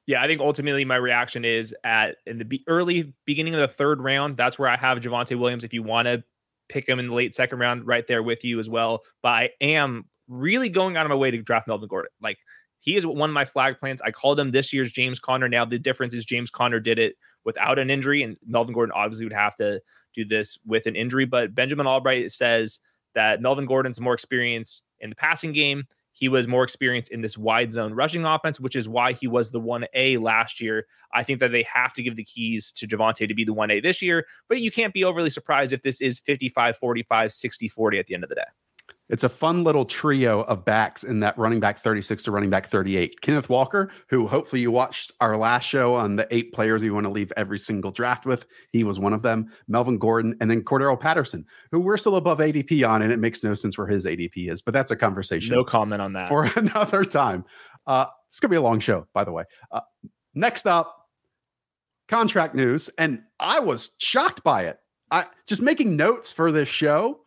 Yeah, 0.08 0.22
I 0.22 0.26
think 0.26 0.40
ultimately 0.40 0.86
my 0.86 0.96
reaction 0.96 1.44
is 1.44 1.74
at 1.84 2.16
in 2.26 2.38
the 2.38 2.44
be- 2.46 2.64
early 2.66 3.12
beginning 3.26 3.54
of 3.54 3.60
the 3.60 3.68
third 3.68 4.00
round. 4.00 4.38
That's 4.38 4.58
where 4.58 4.70
I 4.70 4.76
have 4.78 4.98
Javonte 5.00 5.38
Williams. 5.38 5.64
If 5.64 5.74
you 5.74 5.82
want 5.82 6.06
to 6.06 6.24
pick 6.70 6.88
him 6.88 6.98
in 6.98 7.08
the 7.08 7.14
late 7.14 7.34
second 7.34 7.58
round, 7.58 7.86
right 7.86 8.06
there 8.06 8.22
with 8.22 8.42
you 8.42 8.58
as 8.58 8.70
well. 8.70 9.02
But 9.22 9.28
I 9.28 9.50
am 9.60 10.06
really 10.26 10.70
going 10.70 10.96
out 10.96 11.04
of 11.04 11.10
my 11.10 11.14
way 11.14 11.30
to 11.30 11.42
draft 11.42 11.68
Melvin 11.68 11.88
Gordon. 11.88 12.10
Like 12.22 12.38
he 12.80 12.96
is 12.96 13.04
one 13.04 13.28
of 13.28 13.34
my 13.34 13.44
flag 13.44 13.76
plants. 13.76 14.00
I 14.02 14.10
called 14.10 14.40
him 14.40 14.50
this 14.50 14.72
year's 14.72 14.90
James 14.90 15.20
Conner. 15.20 15.46
Now 15.46 15.66
the 15.66 15.78
difference 15.78 16.14
is 16.14 16.24
James 16.24 16.48
Conner 16.48 16.80
did 16.80 16.98
it 16.98 17.16
without 17.44 17.78
an 17.78 17.90
injury, 17.90 18.22
and 18.22 18.38
Melvin 18.46 18.72
Gordon 18.72 18.94
obviously 18.96 19.26
would 19.26 19.34
have 19.34 19.56
to 19.56 19.78
do 20.14 20.24
this 20.24 20.58
with 20.64 20.86
an 20.86 20.96
injury. 20.96 21.26
But 21.26 21.54
Benjamin 21.54 21.86
Albright 21.86 22.32
says 22.32 22.80
that 23.14 23.42
Melvin 23.42 23.66
Gordon's 23.66 24.00
more 24.00 24.14
experience 24.14 24.82
in 25.00 25.10
the 25.10 25.16
passing 25.16 25.52
game. 25.52 25.84
He 26.18 26.28
was 26.28 26.48
more 26.48 26.64
experienced 26.64 27.12
in 27.12 27.20
this 27.20 27.38
wide 27.38 27.72
zone 27.72 27.94
rushing 27.94 28.24
offense, 28.24 28.58
which 28.58 28.74
is 28.74 28.88
why 28.88 29.12
he 29.12 29.28
was 29.28 29.52
the 29.52 29.60
1A 29.60 30.20
last 30.20 30.60
year. 30.60 30.84
I 31.14 31.22
think 31.22 31.38
that 31.38 31.52
they 31.52 31.62
have 31.72 31.92
to 31.94 32.02
give 32.02 32.16
the 32.16 32.24
keys 32.24 32.72
to 32.72 32.88
Javonte 32.88 33.28
to 33.28 33.34
be 33.34 33.44
the 33.44 33.54
1A 33.54 33.84
this 33.84 34.02
year, 34.02 34.26
but 34.48 34.60
you 34.60 34.72
can't 34.72 34.92
be 34.92 35.04
overly 35.04 35.30
surprised 35.30 35.72
if 35.72 35.82
this 35.82 36.00
is 36.00 36.18
55 36.18 36.76
45, 36.76 37.32
60 37.32 37.68
40 37.68 37.98
at 38.00 38.06
the 38.06 38.14
end 38.14 38.24
of 38.24 38.30
the 38.30 38.34
day. 38.34 38.42
It's 39.08 39.24
a 39.24 39.28
fun 39.28 39.64
little 39.64 39.84
trio 39.84 40.42
of 40.42 40.64
backs 40.64 41.02
in 41.02 41.20
that 41.20 41.36
running 41.38 41.60
back 41.60 41.78
36 41.78 42.24
to 42.24 42.30
running 42.30 42.50
back 42.50 42.68
38. 42.68 43.20
Kenneth 43.20 43.48
Walker, 43.48 43.90
who 44.08 44.26
hopefully 44.26 44.60
you 44.60 44.70
watched 44.70 45.12
our 45.20 45.36
last 45.36 45.64
show 45.64 45.94
on 45.94 46.16
the 46.16 46.26
eight 46.30 46.52
players 46.52 46.82
you 46.82 46.92
want 46.92 47.06
to 47.06 47.12
leave 47.12 47.32
every 47.36 47.58
single 47.58 47.90
draft 47.90 48.26
with. 48.26 48.46
He 48.70 48.84
was 48.84 48.98
one 48.98 49.12
of 49.12 49.22
them. 49.22 49.50
Melvin 49.66 49.98
Gordon, 49.98 50.36
and 50.40 50.50
then 50.50 50.62
Cordarrelle 50.62 51.00
Patterson, 51.00 51.46
who 51.72 51.80
we're 51.80 51.96
still 51.96 52.16
above 52.16 52.38
ADP 52.38 52.88
on, 52.88 53.02
and 53.02 53.12
it 53.12 53.18
makes 53.18 53.42
no 53.42 53.54
sense 53.54 53.78
where 53.78 53.86
his 53.86 54.04
ADP 54.04 54.50
is, 54.50 54.60
but 54.60 54.74
that's 54.74 54.90
a 54.90 54.96
conversation. 54.96 55.54
No 55.54 55.64
comment 55.64 56.02
on 56.02 56.12
that. 56.12 56.28
For 56.28 56.44
another 56.56 57.04
time. 57.04 57.44
Uh, 57.86 58.06
it's 58.28 58.40
going 58.40 58.50
to 58.50 58.52
be 58.52 58.58
a 58.58 58.62
long 58.62 58.80
show, 58.80 59.06
by 59.14 59.24
the 59.24 59.32
way. 59.32 59.44
Uh, 59.72 59.80
next 60.34 60.66
up, 60.66 61.08
contract 62.08 62.54
news. 62.54 62.90
And 62.98 63.22
I 63.40 63.60
was 63.60 63.94
shocked 63.98 64.44
by 64.44 64.66
it. 64.66 64.78
I 65.10 65.26
just 65.46 65.62
making 65.62 65.96
notes 65.96 66.30
for 66.30 66.52
this 66.52 66.68
show 66.68 67.20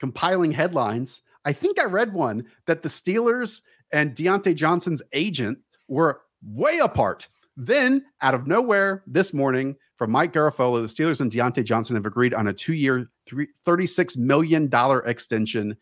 compiling 0.00 0.52
headlines, 0.52 1.22
I 1.44 1.52
think 1.52 1.80
I 1.80 1.84
read 1.84 2.12
one 2.12 2.44
that 2.66 2.82
the 2.82 2.88
Steelers 2.88 3.62
and 3.92 4.14
Diontae 4.14 4.54
Johnson's 4.54 5.02
agent 5.12 5.58
were 5.88 6.20
way 6.42 6.78
apart. 6.78 7.28
Then, 7.56 8.04
out 8.22 8.34
of 8.34 8.46
nowhere, 8.46 9.02
this 9.06 9.34
morning 9.34 9.76
from 9.96 10.12
Mike 10.12 10.32
Garafolo, 10.32 10.80
the 10.80 10.86
Steelers 10.86 11.20
and 11.20 11.30
Diontae 11.30 11.64
Johnson 11.64 11.96
have 11.96 12.06
agreed 12.06 12.34
on 12.34 12.46
a 12.46 12.52
two 12.52 12.74
year, 12.74 13.08
$36 13.28 14.16
million 14.16 14.70
extension 15.04 15.76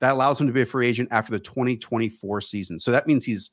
that 0.00 0.12
allows 0.12 0.40
him 0.40 0.48
to 0.48 0.52
be 0.52 0.62
a 0.62 0.66
free 0.66 0.88
agent 0.88 1.08
after 1.12 1.30
the 1.30 1.38
2024 1.38 2.40
season. 2.40 2.78
So 2.78 2.90
that 2.90 3.06
means 3.06 3.24
he's 3.24 3.50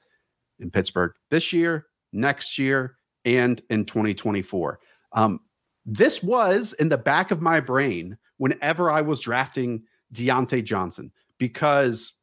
in 0.60 0.72
Pittsburgh 0.72 1.12
this 1.30 1.54
year, 1.54 1.86
next 2.12 2.58
year, 2.58 2.96
and 3.24 3.62
in 3.70 3.86
2024. 3.86 4.80
Um, 5.14 5.40
this 5.86 6.22
was 6.22 6.74
in 6.74 6.90
the 6.90 6.98
back 6.98 7.32
of 7.32 7.42
my 7.42 7.60
brain 7.60 8.18
whenever 8.38 8.90
I 8.92 9.02
was 9.02 9.20
drafting 9.20 9.84
Diontae 10.14 10.64
Johnson 10.64 11.12
because 11.38 12.14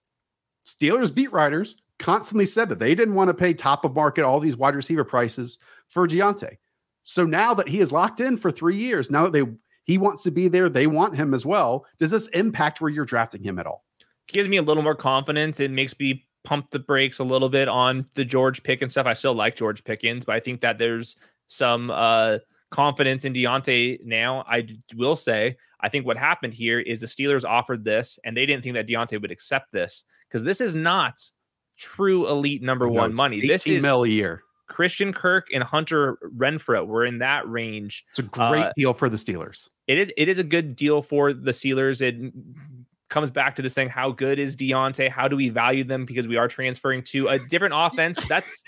Steelers 0.66 1.14
beat 1.14 1.32
writers 1.32 1.82
constantly 1.98 2.46
said 2.46 2.68
that 2.68 2.78
they 2.78 2.94
didn't 2.94 3.14
want 3.14 3.28
to 3.28 3.34
pay 3.34 3.54
top 3.54 3.84
of 3.84 3.94
market 3.94 4.24
all 4.24 4.40
these 4.40 4.56
wide 4.56 4.74
receiver 4.74 5.04
prices 5.04 5.58
for 5.88 6.06
Diontae. 6.06 6.58
So 7.02 7.24
now 7.24 7.54
that 7.54 7.68
he 7.68 7.80
is 7.80 7.92
locked 7.92 8.20
in 8.20 8.36
for 8.36 8.50
three 8.50 8.76
years, 8.76 9.10
now 9.10 9.24
that 9.24 9.32
they 9.32 9.44
he 9.84 9.98
wants 9.98 10.24
to 10.24 10.32
be 10.32 10.48
there, 10.48 10.68
they 10.68 10.88
want 10.88 11.14
him 11.14 11.32
as 11.32 11.46
well. 11.46 11.86
Does 11.98 12.10
this 12.10 12.26
impact 12.28 12.80
where 12.80 12.90
you're 12.90 13.04
drafting 13.04 13.42
him 13.42 13.60
at 13.60 13.66
all? 13.66 13.84
Gives 14.26 14.48
me 14.48 14.56
a 14.56 14.62
little 14.62 14.82
more 14.82 14.96
confidence. 14.96 15.60
It 15.60 15.70
makes 15.70 15.96
me 16.00 16.26
pump 16.42 16.70
the 16.70 16.80
brakes 16.80 17.20
a 17.20 17.24
little 17.24 17.48
bit 17.48 17.68
on 17.68 18.06
the 18.14 18.24
George 18.24 18.64
Pickens 18.64 18.92
stuff. 18.92 19.06
I 19.06 19.14
still 19.14 19.34
like 19.34 19.54
George 19.54 19.84
Pickens, 19.84 20.24
but 20.24 20.34
I 20.34 20.40
think 20.40 20.60
that 20.62 20.78
there's 20.78 21.14
some 21.46 21.92
uh 21.92 22.38
confidence 22.70 23.24
in 23.24 23.32
Diontae 23.32 24.04
now. 24.04 24.44
I 24.48 24.66
will 24.94 25.16
say 25.16 25.56
I 25.80 25.88
think 25.88 26.06
what 26.06 26.16
happened 26.16 26.54
here 26.54 26.80
is 26.80 27.00
the 27.00 27.06
Steelers 27.06 27.44
offered 27.44 27.84
this 27.84 28.18
and 28.24 28.36
they 28.36 28.46
didn't 28.46 28.62
think 28.62 28.74
that 28.74 28.88
Diontae 28.88 29.20
would 29.20 29.30
accept 29.30 29.72
this 29.72 30.04
because 30.28 30.42
this 30.44 30.60
is 30.60 30.74
not 30.74 31.20
true 31.78 32.28
elite 32.28 32.62
number 32.62 32.88
one 32.88 33.14
money. 33.14 33.46
This 33.46 33.66
is 33.66 33.82
mil 33.82 34.04
a 34.04 34.08
year. 34.08 34.42
Christian 34.68 35.12
Kirk 35.12 35.48
and 35.54 35.62
Hunter 35.62 36.18
Renfrow 36.36 36.86
were 36.86 37.04
in 37.04 37.18
that 37.18 37.48
range. 37.48 38.04
It's 38.10 38.18
a 38.18 38.22
great 38.22 38.64
uh, 38.64 38.72
deal 38.74 38.94
for 38.94 39.08
the 39.08 39.16
Steelers. 39.16 39.68
It 39.86 39.98
is. 39.98 40.12
It 40.16 40.28
is 40.28 40.38
a 40.38 40.44
good 40.44 40.74
deal 40.74 41.02
for 41.02 41.32
the 41.32 41.52
Steelers. 41.52 42.02
It 42.02 42.32
comes 43.08 43.30
back 43.30 43.56
to 43.56 43.62
this 43.62 43.74
thing: 43.74 43.88
how 43.88 44.10
good 44.10 44.38
is 44.38 44.56
Diontae? 44.56 45.10
How 45.10 45.28
do 45.28 45.36
we 45.36 45.48
value 45.48 45.84
them? 45.84 46.04
Because 46.04 46.26
we 46.26 46.36
are 46.36 46.48
transferring 46.48 47.02
to 47.04 47.28
a 47.28 47.38
different 47.38 47.74
offense. 47.76 48.18
That's 48.28 48.62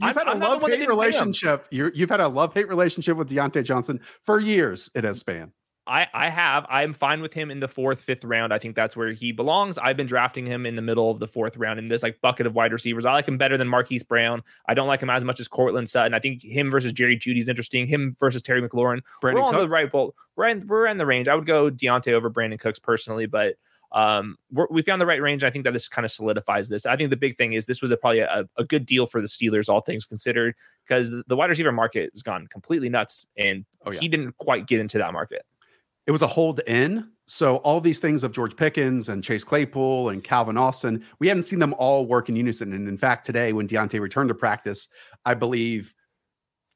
you've 0.00 0.16
I'm, 0.16 0.26
had 0.26 0.28
a 0.28 0.38
love 0.38 0.62
hate 0.62 0.88
relationship. 0.88 1.66
you 1.70 1.90
have 1.98 2.10
had 2.10 2.20
a 2.20 2.28
love 2.28 2.54
hate 2.54 2.68
relationship 2.68 3.16
with 3.16 3.28
Diontae 3.28 3.64
Johnson 3.64 4.00
for 4.22 4.40
years. 4.40 4.90
It 4.94 5.04
has 5.04 5.18
spanned. 5.18 5.52
I, 5.86 6.08
I 6.12 6.28
have. 6.28 6.66
I'm 6.68 6.92
fine 6.92 7.20
with 7.20 7.32
him 7.32 7.50
in 7.50 7.60
the 7.60 7.68
fourth, 7.68 8.00
fifth 8.00 8.24
round. 8.24 8.52
I 8.52 8.58
think 8.58 8.74
that's 8.74 8.96
where 8.96 9.12
he 9.12 9.30
belongs. 9.30 9.78
I've 9.78 9.96
been 9.96 10.06
drafting 10.06 10.44
him 10.44 10.66
in 10.66 10.74
the 10.74 10.82
middle 10.82 11.10
of 11.10 11.20
the 11.20 11.28
fourth 11.28 11.56
round 11.56 11.78
in 11.78 11.88
this 11.88 12.02
like 12.02 12.20
bucket 12.20 12.46
of 12.46 12.54
wide 12.54 12.72
receivers. 12.72 13.06
I 13.06 13.12
like 13.12 13.28
him 13.28 13.38
better 13.38 13.56
than 13.56 13.68
Marquise 13.68 14.02
Brown. 14.02 14.42
I 14.68 14.74
don't 14.74 14.88
like 14.88 15.00
him 15.00 15.10
as 15.10 15.24
much 15.24 15.38
as 15.38 15.46
Courtland 15.46 15.88
Sutton. 15.88 16.12
I 16.12 16.18
think 16.18 16.42
him 16.42 16.70
versus 16.70 16.92
Jerry 16.92 17.16
Jeudy 17.16 17.38
is 17.38 17.48
interesting. 17.48 17.86
Him 17.86 18.16
versus 18.18 18.42
Terry 18.42 18.66
McLaurin. 18.66 19.00
Brandin 19.22 19.34
we're 19.34 19.42
on 19.42 19.52
Cooks. 19.52 19.62
the 19.62 19.68
right 19.68 19.90
bolt. 19.90 20.14
We're 20.34 20.48
in, 20.48 20.66
we're 20.66 20.86
in 20.86 20.98
the 20.98 21.06
range. 21.06 21.28
I 21.28 21.34
would 21.36 21.46
go 21.46 21.70
Diontae 21.70 22.12
over 22.12 22.30
Brandin 22.30 22.58
Cooks 22.58 22.80
personally, 22.80 23.26
but 23.26 23.54
um, 23.92 24.36
we 24.50 24.82
found 24.82 25.00
the 25.00 25.06
right 25.06 25.22
range. 25.22 25.44
I 25.44 25.50
think 25.50 25.64
that 25.64 25.72
this 25.72 25.88
kind 25.88 26.04
of 26.04 26.10
solidifies 26.10 26.68
this. 26.68 26.84
I 26.84 26.96
think 26.96 27.10
the 27.10 27.16
big 27.16 27.36
thing 27.36 27.52
is 27.52 27.66
this 27.66 27.80
was 27.80 27.92
a, 27.92 27.96
probably 27.96 28.18
a, 28.18 28.44
a 28.58 28.64
good 28.64 28.84
deal 28.86 29.06
for 29.06 29.20
the 29.20 29.28
Steelers, 29.28 29.68
all 29.68 29.80
things 29.80 30.04
considered, 30.04 30.56
because 30.86 31.12
the 31.28 31.36
wide 31.36 31.48
receiver 31.48 31.70
market 31.70 32.10
has 32.12 32.22
gone 32.22 32.48
completely 32.48 32.88
nuts, 32.88 33.26
and 33.38 33.64
oh, 33.86 33.92
yeah. 33.92 34.00
he 34.00 34.08
didn't 34.08 34.36
quite 34.38 34.66
get 34.66 34.80
into 34.80 34.98
that 34.98 35.12
market 35.12 35.46
it 36.06 36.12
was 36.12 36.22
a 36.22 36.26
hold 36.26 36.60
in. 36.66 37.10
So 37.26 37.56
all 37.58 37.80
these 37.80 37.98
things 37.98 38.22
of 38.22 38.32
George 38.32 38.54
Pickens 38.54 39.08
and 39.08 39.24
Chase 39.24 39.42
Claypool 39.42 40.10
and 40.10 40.22
Calvin 40.22 40.56
Austin, 40.56 41.04
we 41.18 41.26
haven't 41.26 41.42
seen 41.42 41.58
them 41.58 41.74
all 41.76 42.06
work 42.06 42.28
in 42.28 42.36
unison. 42.36 42.72
And 42.72 42.88
in 42.88 42.96
fact, 42.96 43.26
today 43.26 43.52
when 43.52 43.66
Diontae 43.66 44.00
returned 44.00 44.28
to 44.28 44.34
practice, 44.34 44.86
I 45.24 45.34
believe 45.34 45.92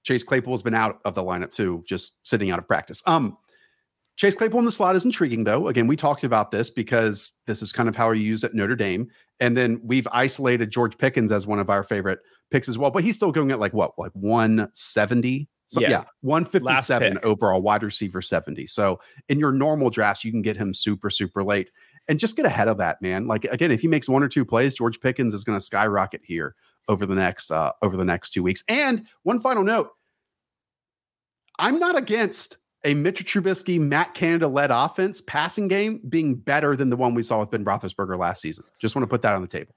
Chase 0.02 0.24
Claypool 0.24 0.52
has 0.52 0.62
been 0.62 0.74
out 0.74 0.98
of 1.04 1.14
the 1.14 1.22
lineup 1.22 1.52
too, 1.52 1.82
just 1.86 2.26
sitting 2.26 2.50
out 2.50 2.58
of 2.58 2.66
practice. 2.66 3.02
Um, 3.06 3.36
Chase 4.16 4.34
Claypool 4.34 4.58
in 4.58 4.66
the 4.66 4.72
slot 4.72 4.96
is 4.96 5.04
intriguing, 5.06 5.44
though. 5.44 5.68
Again, 5.68 5.86
we 5.86 5.96
talked 5.96 6.24
about 6.24 6.50
this 6.50 6.68
because 6.68 7.32
this 7.46 7.62
is 7.62 7.72
kind 7.72 7.88
of 7.88 7.96
how 7.96 8.10
he 8.12 8.20
used 8.20 8.44
at 8.44 8.52
Notre 8.52 8.76
Dame, 8.76 9.08
and 9.38 9.56
then 9.56 9.80
we've 9.82 10.06
isolated 10.12 10.70
George 10.70 10.98
Pickens 10.98 11.32
as 11.32 11.46
one 11.46 11.58
of 11.58 11.70
our 11.70 11.82
favorite 11.82 12.18
picks 12.50 12.68
as 12.68 12.76
well. 12.76 12.90
But 12.90 13.02
he's 13.02 13.16
still 13.16 13.32
going 13.32 13.50
at 13.50 13.60
like 13.60 13.72
what, 13.72 13.92
like 13.98 14.10
one 14.12 14.68
seventy 14.74 15.48
so, 15.70 15.80
yeah. 15.80 15.90
yeah, 15.90 16.04
157 16.22 17.18
overall, 17.22 17.62
wide 17.62 17.84
receiver 17.84 18.20
70. 18.20 18.66
So 18.66 18.98
in 19.28 19.38
your 19.38 19.52
normal 19.52 19.88
drafts, 19.88 20.24
you 20.24 20.32
can 20.32 20.42
get 20.42 20.56
him 20.56 20.74
super, 20.74 21.10
super 21.10 21.44
late 21.44 21.70
and 22.08 22.18
just 22.18 22.34
get 22.34 22.44
ahead 22.44 22.66
of 22.66 22.76
that, 22.78 23.00
man. 23.00 23.28
Like 23.28 23.44
again, 23.44 23.70
if 23.70 23.80
he 23.80 23.86
makes 23.86 24.08
one 24.08 24.24
or 24.24 24.28
two 24.28 24.44
plays, 24.44 24.74
George 24.74 25.00
Pickens 25.00 25.32
is 25.32 25.44
going 25.44 25.56
to 25.56 25.64
skyrocket 25.64 26.22
here 26.24 26.56
over 26.88 27.06
the 27.06 27.14
next 27.14 27.52
uh 27.52 27.70
over 27.82 27.96
the 27.96 28.04
next 28.04 28.30
two 28.30 28.42
weeks. 28.42 28.64
And 28.66 29.06
one 29.22 29.38
final 29.38 29.62
note. 29.62 29.90
I'm 31.60 31.78
not 31.78 31.96
against 31.96 32.56
a 32.82 32.94
Mitch 32.94 33.24
Trubisky, 33.24 33.78
Matt 33.78 34.14
Canada 34.14 34.48
led 34.48 34.72
offense 34.72 35.20
passing 35.20 35.68
game 35.68 36.00
being 36.08 36.34
better 36.34 36.74
than 36.74 36.90
the 36.90 36.96
one 36.96 37.14
we 37.14 37.22
saw 37.22 37.38
with 37.38 37.52
Ben 37.52 37.64
Roethlisberger 37.64 38.18
last 38.18 38.42
season. 38.42 38.64
Just 38.80 38.96
want 38.96 39.04
to 39.04 39.08
put 39.08 39.22
that 39.22 39.34
on 39.34 39.42
the 39.42 39.46
table. 39.46 39.76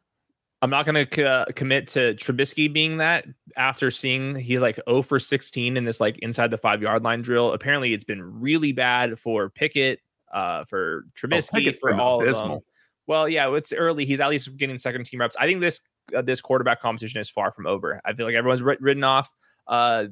I'm 0.64 0.70
not 0.70 0.86
going 0.86 1.06
to 1.06 1.26
uh, 1.26 1.46
commit 1.58 1.90
to 1.90 2.14
Trubisky 2.14 2.72
being 2.72 2.96
that 3.00 3.26
after 3.58 3.92
seeing 3.92 4.34
he's 4.34 4.62
like 4.62 4.80
0 4.88 5.02
for 5.02 5.20
16 5.20 5.76
in 5.76 5.84
this 5.84 6.00
like 6.00 6.18
inside 6.20 6.52
the 6.52 6.58
five 6.58 6.82
yard 6.82 7.04
line 7.04 7.22
drill. 7.22 7.52
Apparently, 7.52 7.94
it's 7.94 8.06
been 8.06 8.22
really 8.40 8.72
bad 8.72 9.20
for 9.20 9.50
Pickett, 9.50 10.00
uh, 10.34 10.64
for 10.64 11.04
oh, 11.06 11.10
Trubisky, 11.20 11.70
oh, 11.70 11.76
for 11.82 11.94
all 12.00 12.22
abysmal. 12.22 12.46
of 12.46 12.52
them. 12.52 12.60
Well, 13.08 13.28
yeah, 13.28 13.54
it's 13.54 13.74
early. 13.74 14.06
He's 14.06 14.22
at 14.22 14.30
least 14.30 14.56
getting 14.56 14.78
second 14.78 15.04
team 15.04 15.20
reps. 15.20 15.36
I 15.38 15.48
think 15.48 15.60
this 15.60 15.82
uh, 16.16 16.22
this 16.22 16.40
quarterback 16.40 16.80
competition 16.80 17.20
is 17.20 17.30
far 17.30 17.52
from 17.52 17.68
over. 17.68 18.00
I 18.06 18.14
feel 18.14 18.26
like 18.26 18.36
everyone's 18.36 18.64
written 18.64 19.04
off 19.04 19.30
uh, 19.68 20.06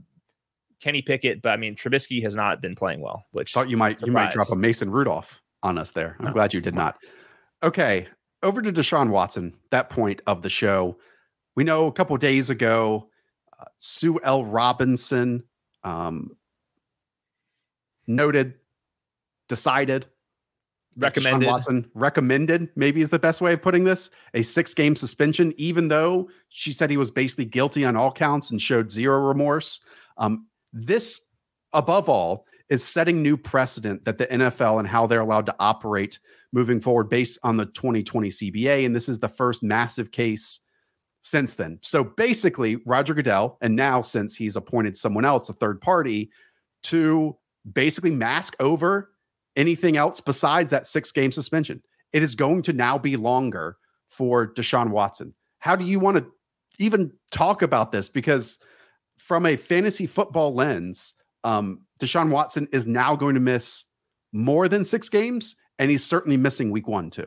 Kenny 0.81 1.01
Pickett, 1.01 1.41
but 1.41 1.51
I 1.51 1.55
mean 1.55 1.77
Trubisky 1.77 2.21
has 2.23 2.35
not 2.35 2.61
been 2.61 2.75
playing 2.75 2.99
well. 2.99 3.23
Which 3.31 3.53
thought 3.53 3.69
you 3.69 3.77
might 3.77 4.05
you 4.05 4.11
might 4.11 4.31
drop 4.31 4.51
a 4.51 4.57
Mason 4.57 4.91
Rudolph 4.91 5.41
on 5.63 5.77
us 5.77 5.93
there. 5.93 6.17
I'm 6.19 6.25
no. 6.25 6.33
glad 6.33 6.53
you 6.53 6.59
did 6.59 6.75
not. 6.75 6.97
Okay, 7.63 8.07
over 8.43 8.61
to 8.61 8.71
Deshaun 8.71 9.09
Watson, 9.09 9.53
that 9.69 9.89
point 9.89 10.21
of 10.27 10.41
the 10.41 10.49
show. 10.49 10.97
We 11.55 11.63
know 11.63 11.87
a 11.87 11.91
couple 11.91 12.15
days 12.17 12.49
ago, 12.49 13.09
uh, 13.59 13.65
Sue 13.77 14.19
L. 14.23 14.45
Robinson 14.45 15.43
um, 15.83 16.35
noted, 18.07 18.55
decided, 19.47 20.07
recommended. 20.97 21.47
Deshaun 21.47 21.51
Watson 21.51 21.91
recommended, 21.93 22.69
maybe 22.75 23.01
is 23.01 23.09
the 23.09 23.19
best 23.19 23.41
way 23.41 23.53
of 23.53 23.61
putting 23.61 23.83
this, 23.83 24.09
a 24.33 24.43
six 24.43 24.73
game 24.73 24.95
suspension, 24.95 25.53
even 25.57 25.87
though 25.87 26.29
she 26.49 26.73
said 26.73 26.89
he 26.89 26.97
was 26.97 27.11
basically 27.11 27.45
guilty 27.45 27.85
on 27.85 27.95
all 27.95 28.11
counts 28.11 28.51
and 28.51 28.61
showed 28.61 28.91
zero 28.91 29.19
remorse. 29.19 29.81
Um, 30.17 30.47
this, 30.73 31.21
above 31.73 32.09
all, 32.09 32.45
is 32.69 32.83
setting 32.83 33.21
new 33.21 33.35
precedent 33.35 34.05
that 34.05 34.17
the 34.17 34.27
NFL 34.27 34.79
and 34.79 34.87
how 34.87 35.05
they're 35.05 35.19
allowed 35.19 35.45
to 35.45 35.55
operate 35.59 36.19
moving 36.51 36.81
forward 36.81 37.09
based 37.09 37.39
on 37.43 37.57
the 37.57 37.65
2020 37.65 38.29
CBA. 38.29 38.85
And 38.85 38.95
this 38.95 39.09
is 39.09 39.19
the 39.19 39.29
first 39.29 39.63
massive 39.63 40.11
case 40.11 40.59
since 41.21 41.55
then. 41.55 41.79
So 41.81 42.03
basically, 42.03 42.77
Roger 42.85 43.13
Goodell, 43.13 43.57
and 43.61 43.75
now 43.75 44.01
since 44.01 44.35
he's 44.35 44.55
appointed 44.55 44.97
someone 44.97 45.25
else, 45.25 45.49
a 45.49 45.53
third 45.53 45.79
party, 45.81 46.29
to 46.83 47.37
basically 47.73 48.11
mask 48.11 48.55
over 48.59 49.11
anything 49.55 49.97
else 49.97 50.19
besides 50.19 50.71
that 50.71 50.87
six 50.87 51.11
game 51.11 51.31
suspension. 51.31 51.81
It 52.13 52.23
is 52.23 52.35
going 52.35 52.61
to 52.63 52.73
now 52.73 52.97
be 52.97 53.15
longer 53.15 53.77
for 54.07 54.53
Deshaun 54.53 54.89
Watson. 54.89 55.33
How 55.59 55.75
do 55.75 55.85
you 55.85 55.99
want 55.99 56.17
to 56.17 56.25
even 56.79 57.11
talk 57.31 57.61
about 57.61 57.91
this? 57.91 58.09
Because 58.09 58.59
from 59.17 59.45
a 59.45 59.55
fantasy 59.55 60.07
football 60.07 60.53
lens, 60.53 61.13
um, 61.43 61.81
Deshaun 61.99 62.31
Watson 62.31 62.67
is 62.71 62.87
now 62.87 63.15
going 63.15 63.35
to 63.35 63.41
miss 63.41 63.85
more 64.33 64.67
than 64.67 64.83
six 64.83 65.09
games, 65.09 65.55
and 65.81 65.89
he's 65.89 66.05
certainly 66.05 66.37
missing 66.37 66.69
week 66.69 66.87
one 66.87 67.09
too. 67.09 67.25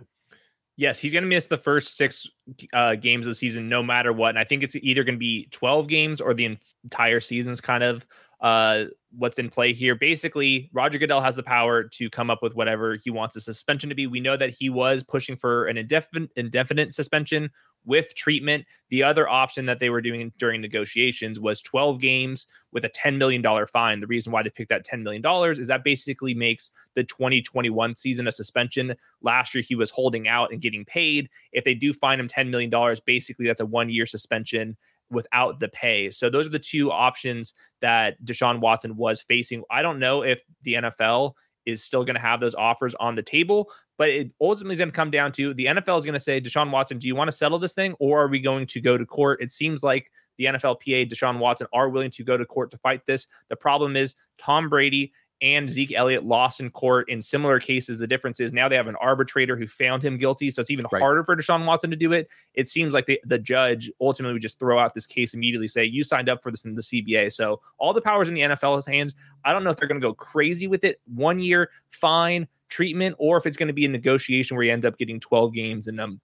Yes, 0.76 1.00
he's 1.00 1.12
going 1.12 1.25
to 1.25 1.28
miss 1.28 1.49
the 1.49 1.58
first 1.58 1.96
six 1.96 2.28
uh, 2.73 2.94
games 2.94 3.26
of 3.26 3.30
the 3.30 3.34
season, 3.34 3.68
no 3.68 3.82
matter 3.82 4.12
what. 4.12 4.30
And 4.30 4.38
I 4.38 4.44
think 4.44 4.62
it's 4.62 4.76
either 4.76 5.02
going 5.02 5.16
to 5.16 5.20
be 5.20 5.49
12 5.50 5.88
games 5.88 6.20
or 6.20 6.34
the 6.34 6.56
entire 6.84 7.18
season's 7.18 7.61
kind 7.61 7.82
of 7.82 8.06
uh, 8.44 8.84
what's 9.16 9.38
in 9.38 9.48
play 9.48 9.72
here. 9.72 9.94
Basically, 9.94 10.68
Roger 10.74 10.98
Goodell 10.98 11.22
has 11.22 11.34
the 11.34 11.42
power 11.42 11.82
to 11.82 12.10
come 12.10 12.28
up 12.28 12.42
with 12.42 12.54
whatever 12.54 12.96
he 12.96 13.08
wants 13.08 13.36
a 13.36 13.40
suspension 13.40 13.88
to 13.88 13.94
be. 13.94 14.06
We 14.06 14.20
know 14.20 14.36
that 14.36 14.50
he 14.50 14.68
was 14.68 15.02
pushing 15.02 15.34
for 15.34 15.64
an 15.64 15.78
indefinite, 15.78 16.30
indefinite 16.36 16.92
suspension 16.92 17.50
with 17.86 18.14
treatment. 18.14 18.66
The 18.90 19.02
other 19.02 19.26
option 19.26 19.64
that 19.64 19.80
they 19.80 19.88
were 19.88 20.02
doing 20.02 20.30
during 20.36 20.60
negotiations 20.60 21.40
was 21.40 21.62
12 21.62 22.02
games 22.02 22.46
with 22.70 22.84
a 22.84 22.90
$10 22.90 23.16
million 23.16 23.42
fine. 23.72 24.00
The 24.00 24.06
reason 24.06 24.30
why 24.30 24.42
they 24.42 24.50
picked 24.50 24.68
that 24.68 24.86
$10 24.86 25.02
million 25.02 25.22
is 25.58 25.68
that 25.68 25.82
basically 25.82 26.34
makes 26.34 26.70
the 26.92 27.04
2021 27.04 27.96
season 27.96 28.28
a 28.28 28.32
suspension. 28.32 28.94
Last 29.22 29.54
year, 29.54 29.64
he 29.66 29.74
was 29.74 29.88
holding 29.88 30.28
out 30.28 30.52
and 30.52 30.60
getting 30.60 30.84
paid. 30.84 31.30
If 31.52 31.64
they 31.64 31.74
do 31.74 31.94
fine 31.94 32.20
him 32.20 32.28
$10 32.28 32.50
million, 32.50 32.70
basically 33.06 33.46
that's 33.46 33.62
a 33.62 33.66
one 33.66 33.88
year 33.88 34.04
suspension 34.04 34.76
without 35.11 35.61
the 35.61 35.68
pay. 35.68 36.11
So 36.11 36.30
those 36.30 36.46
are 36.46 36.50
the 36.50 36.58
two 36.58 36.90
options 36.90 37.54
that 37.80 38.23
Deshaun 38.25 38.61
Watson 38.61 38.96
was 38.96 39.20
facing. 39.20 39.62
I 39.70 39.82
don't 39.82 39.99
know 39.99 40.23
if 40.23 40.42
the 40.62 40.75
NFL 40.75 41.34
is 41.66 41.82
still 41.82 42.04
going 42.04 42.16
to 42.16 42.20
have 42.20 42.40
those 42.40 42.54
offers 42.54 42.94
on 42.96 43.14
the 43.14 43.23
table, 43.23 43.70
but 43.96 44.11
it 44.11 44.30
ultimately 44.40 44.75
is 44.75 44.78
going 44.78 44.90
to 44.90 44.94
come 44.94 45.11
down 45.11 45.32
to 45.32 45.54
the 45.54 45.66
NFL 45.66 45.99
is 45.99 46.04
going 46.04 46.14
to 46.14 46.20
say, 46.20 46.40
Deshaun 46.40 46.70
Watson, 46.70 46.99
do 46.99 47.06
you 47.06 47.16
want 47.16 47.28
to 47.28 47.32
settle 47.32 47.58
this 47.58 47.75
thing 47.75 47.94
or 47.99 48.25
are 48.25 48.28
we 48.28 48.40
going 48.40 48.66
to 48.66 48.80
go 48.80 48.99
to 48.99 49.06
court? 49.06 49.42
It 49.42 49.50
seems 49.50 49.82
like 49.82 50.11
the 50.37 50.46
NFLPA, 50.46 51.11
Deshaun 51.11 51.38
Watson, 51.38 51.66
are 51.73 51.88
willing 51.88 52.11
to 52.11 52.25
go 52.25 52.37
to 52.37 52.44
court 52.44 52.70
to 52.73 52.78
fight 52.78 53.06
this. 53.06 53.26
The 53.49 53.56
problem 53.56 53.96
is 53.96 54.14
Tom 54.37 54.68
Brady 54.68 55.12
and 55.44 55.68
Zeke 55.68 55.92
Elliott 55.94 56.24
lost 56.24 56.58
in 56.58 56.70
court 56.70 57.10
in 57.10 57.20
similar 57.20 57.60
cases. 57.60 57.98
The 57.98 58.06
difference 58.06 58.40
is 58.40 58.54
now 58.54 58.66
they 58.66 58.76
have 58.76 58.86
an 58.86 58.96
arbitrator 58.96 59.56
who 59.56 59.66
found 59.66 60.02
him 60.02 60.16
guilty. 60.16 60.50
So 60.50 60.62
it's 60.62 60.70
even 60.70 60.86
right. 60.90 61.02
harder 61.02 61.22
for 61.22 61.36
Deshaun 61.36 61.66
Watson 61.66 61.90
to 61.90 61.96
do 61.96 62.14
it. 62.14 62.30
It 62.54 62.70
seems 62.70 62.94
like 62.94 63.04
the, 63.04 63.20
the 63.26 63.38
judge 63.38 63.90
ultimately 64.00 64.32
would 64.32 64.40
just 64.40 64.58
throw 64.58 64.78
out 64.78 64.94
this 64.94 65.06
case 65.06 65.34
immediately, 65.34 65.68
say, 65.68 65.84
You 65.84 66.02
signed 66.02 66.30
up 66.30 66.42
for 66.42 66.50
this 66.50 66.64
in 66.64 66.74
the 66.74 66.80
CBA. 66.80 67.30
So 67.30 67.60
all 67.76 67.92
the 67.92 68.00
powers 68.00 68.30
in 68.30 68.34
the 68.34 68.40
NFL's 68.40 68.86
hands. 68.86 69.12
I 69.44 69.52
don't 69.52 69.64
know 69.64 69.70
if 69.70 69.76
they're 69.76 69.86
going 69.86 70.00
to 70.00 70.06
go 70.06 70.14
crazy 70.14 70.66
with 70.66 70.82
it. 70.82 70.98
One 71.14 71.38
year, 71.38 71.68
fine, 71.90 72.48
treatment, 72.70 73.14
or 73.18 73.36
if 73.36 73.44
it's 73.44 73.58
going 73.58 73.66
to 73.66 73.74
be 73.74 73.84
a 73.84 73.88
negotiation 73.88 74.56
where 74.56 74.64
you 74.64 74.72
end 74.72 74.86
up 74.86 74.96
getting 74.96 75.20
12 75.20 75.52
games 75.52 75.88
and 75.88 76.00
um, 76.00 76.22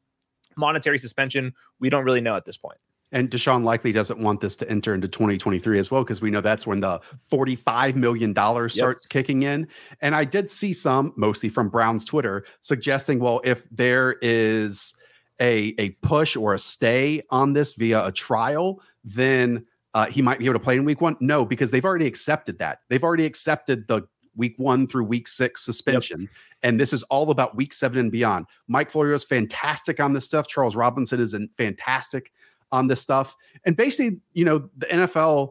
monetary 0.56 0.96
suspension. 0.96 1.52
We 1.78 1.90
don't 1.90 2.04
really 2.04 2.22
know 2.22 2.36
at 2.36 2.46
this 2.46 2.56
point. 2.56 2.78
And 3.12 3.28
Deshaun 3.30 3.64
likely 3.64 3.92
doesn't 3.92 4.20
want 4.20 4.40
this 4.40 4.54
to 4.56 4.70
enter 4.70 4.94
into 4.94 5.08
2023 5.08 5.78
as 5.78 5.90
well, 5.90 6.04
because 6.04 6.22
we 6.22 6.30
know 6.30 6.40
that's 6.40 6.66
when 6.66 6.80
the 6.80 7.00
$45 7.30 7.96
million 7.96 8.32
starts 8.32 8.76
yep. 8.76 9.08
kicking 9.08 9.42
in. 9.42 9.66
And 10.00 10.14
I 10.14 10.24
did 10.24 10.50
see 10.50 10.72
some, 10.72 11.12
mostly 11.16 11.48
from 11.48 11.68
Brown's 11.68 12.04
Twitter, 12.04 12.44
suggesting, 12.60 13.18
well, 13.18 13.40
if 13.44 13.66
there 13.70 14.16
is 14.22 14.94
a, 15.40 15.74
a 15.78 15.90
push 16.02 16.36
or 16.36 16.54
a 16.54 16.58
stay 16.58 17.22
on 17.30 17.52
this 17.52 17.74
via 17.74 18.06
a 18.06 18.12
trial, 18.12 18.80
then 19.02 19.66
uh, 19.94 20.06
he 20.06 20.22
might 20.22 20.38
be 20.38 20.44
able 20.44 20.54
to 20.54 20.60
play 20.60 20.76
in 20.76 20.84
week 20.84 21.00
one. 21.00 21.16
No, 21.20 21.44
because 21.44 21.70
they've 21.70 21.84
already 21.84 22.06
accepted 22.06 22.58
that. 22.58 22.80
They've 22.88 23.02
already 23.02 23.26
accepted 23.26 23.88
the 23.88 24.06
week 24.36 24.54
one 24.58 24.86
through 24.86 25.04
week 25.04 25.26
six 25.26 25.64
suspension. 25.64 26.22
Yep. 26.22 26.30
And 26.62 26.80
this 26.80 26.92
is 26.92 27.02
all 27.04 27.30
about 27.30 27.56
week 27.56 27.72
seven 27.72 27.98
and 27.98 28.12
beyond. 28.12 28.46
Mike 28.68 28.90
Florio 28.90 29.14
is 29.14 29.24
fantastic 29.24 29.98
on 29.98 30.12
this 30.12 30.24
stuff. 30.24 30.46
Charles 30.46 30.76
Robinson 30.76 31.20
is 31.20 31.34
fantastic 31.56 32.30
on 32.72 32.86
this 32.86 33.00
stuff. 33.00 33.36
And 33.64 33.76
basically, 33.76 34.20
you 34.32 34.44
know, 34.44 34.68
the 34.76 34.86
NFL 34.86 35.50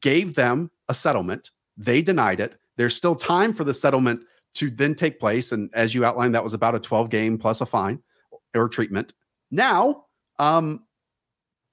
gave 0.00 0.34
them 0.34 0.70
a 0.88 0.94
settlement. 0.94 1.50
They 1.76 2.02
denied 2.02 2.40
it. 2.40 2.56
There's 2.76 2.96
still 2.96 3.14
time 3.14 3.52
for 3.52 3.64
the 3.64 3.74
settlement 3.74 4.20
to 4.54 4.70
then 4.70 4.94
take 4.94 5.20
place. 5.20 5.52
And 5.52 5.70
as 5.74 5.94
you 5.94 6.04
outlined, 6.04 6.34
that 6.34 6.44
was 6.44 6.54
about 6.54 6.74
a 6.74 6.80
12 6.80 7.10
game 7.10 7.38
plus 7.38 7.60
a 7.60 7.66
fine 7.66 8.00
or 8.54 8.68
treatment. 8.68 9.12
Now, 9.50 10.04
um, 10.38 10.84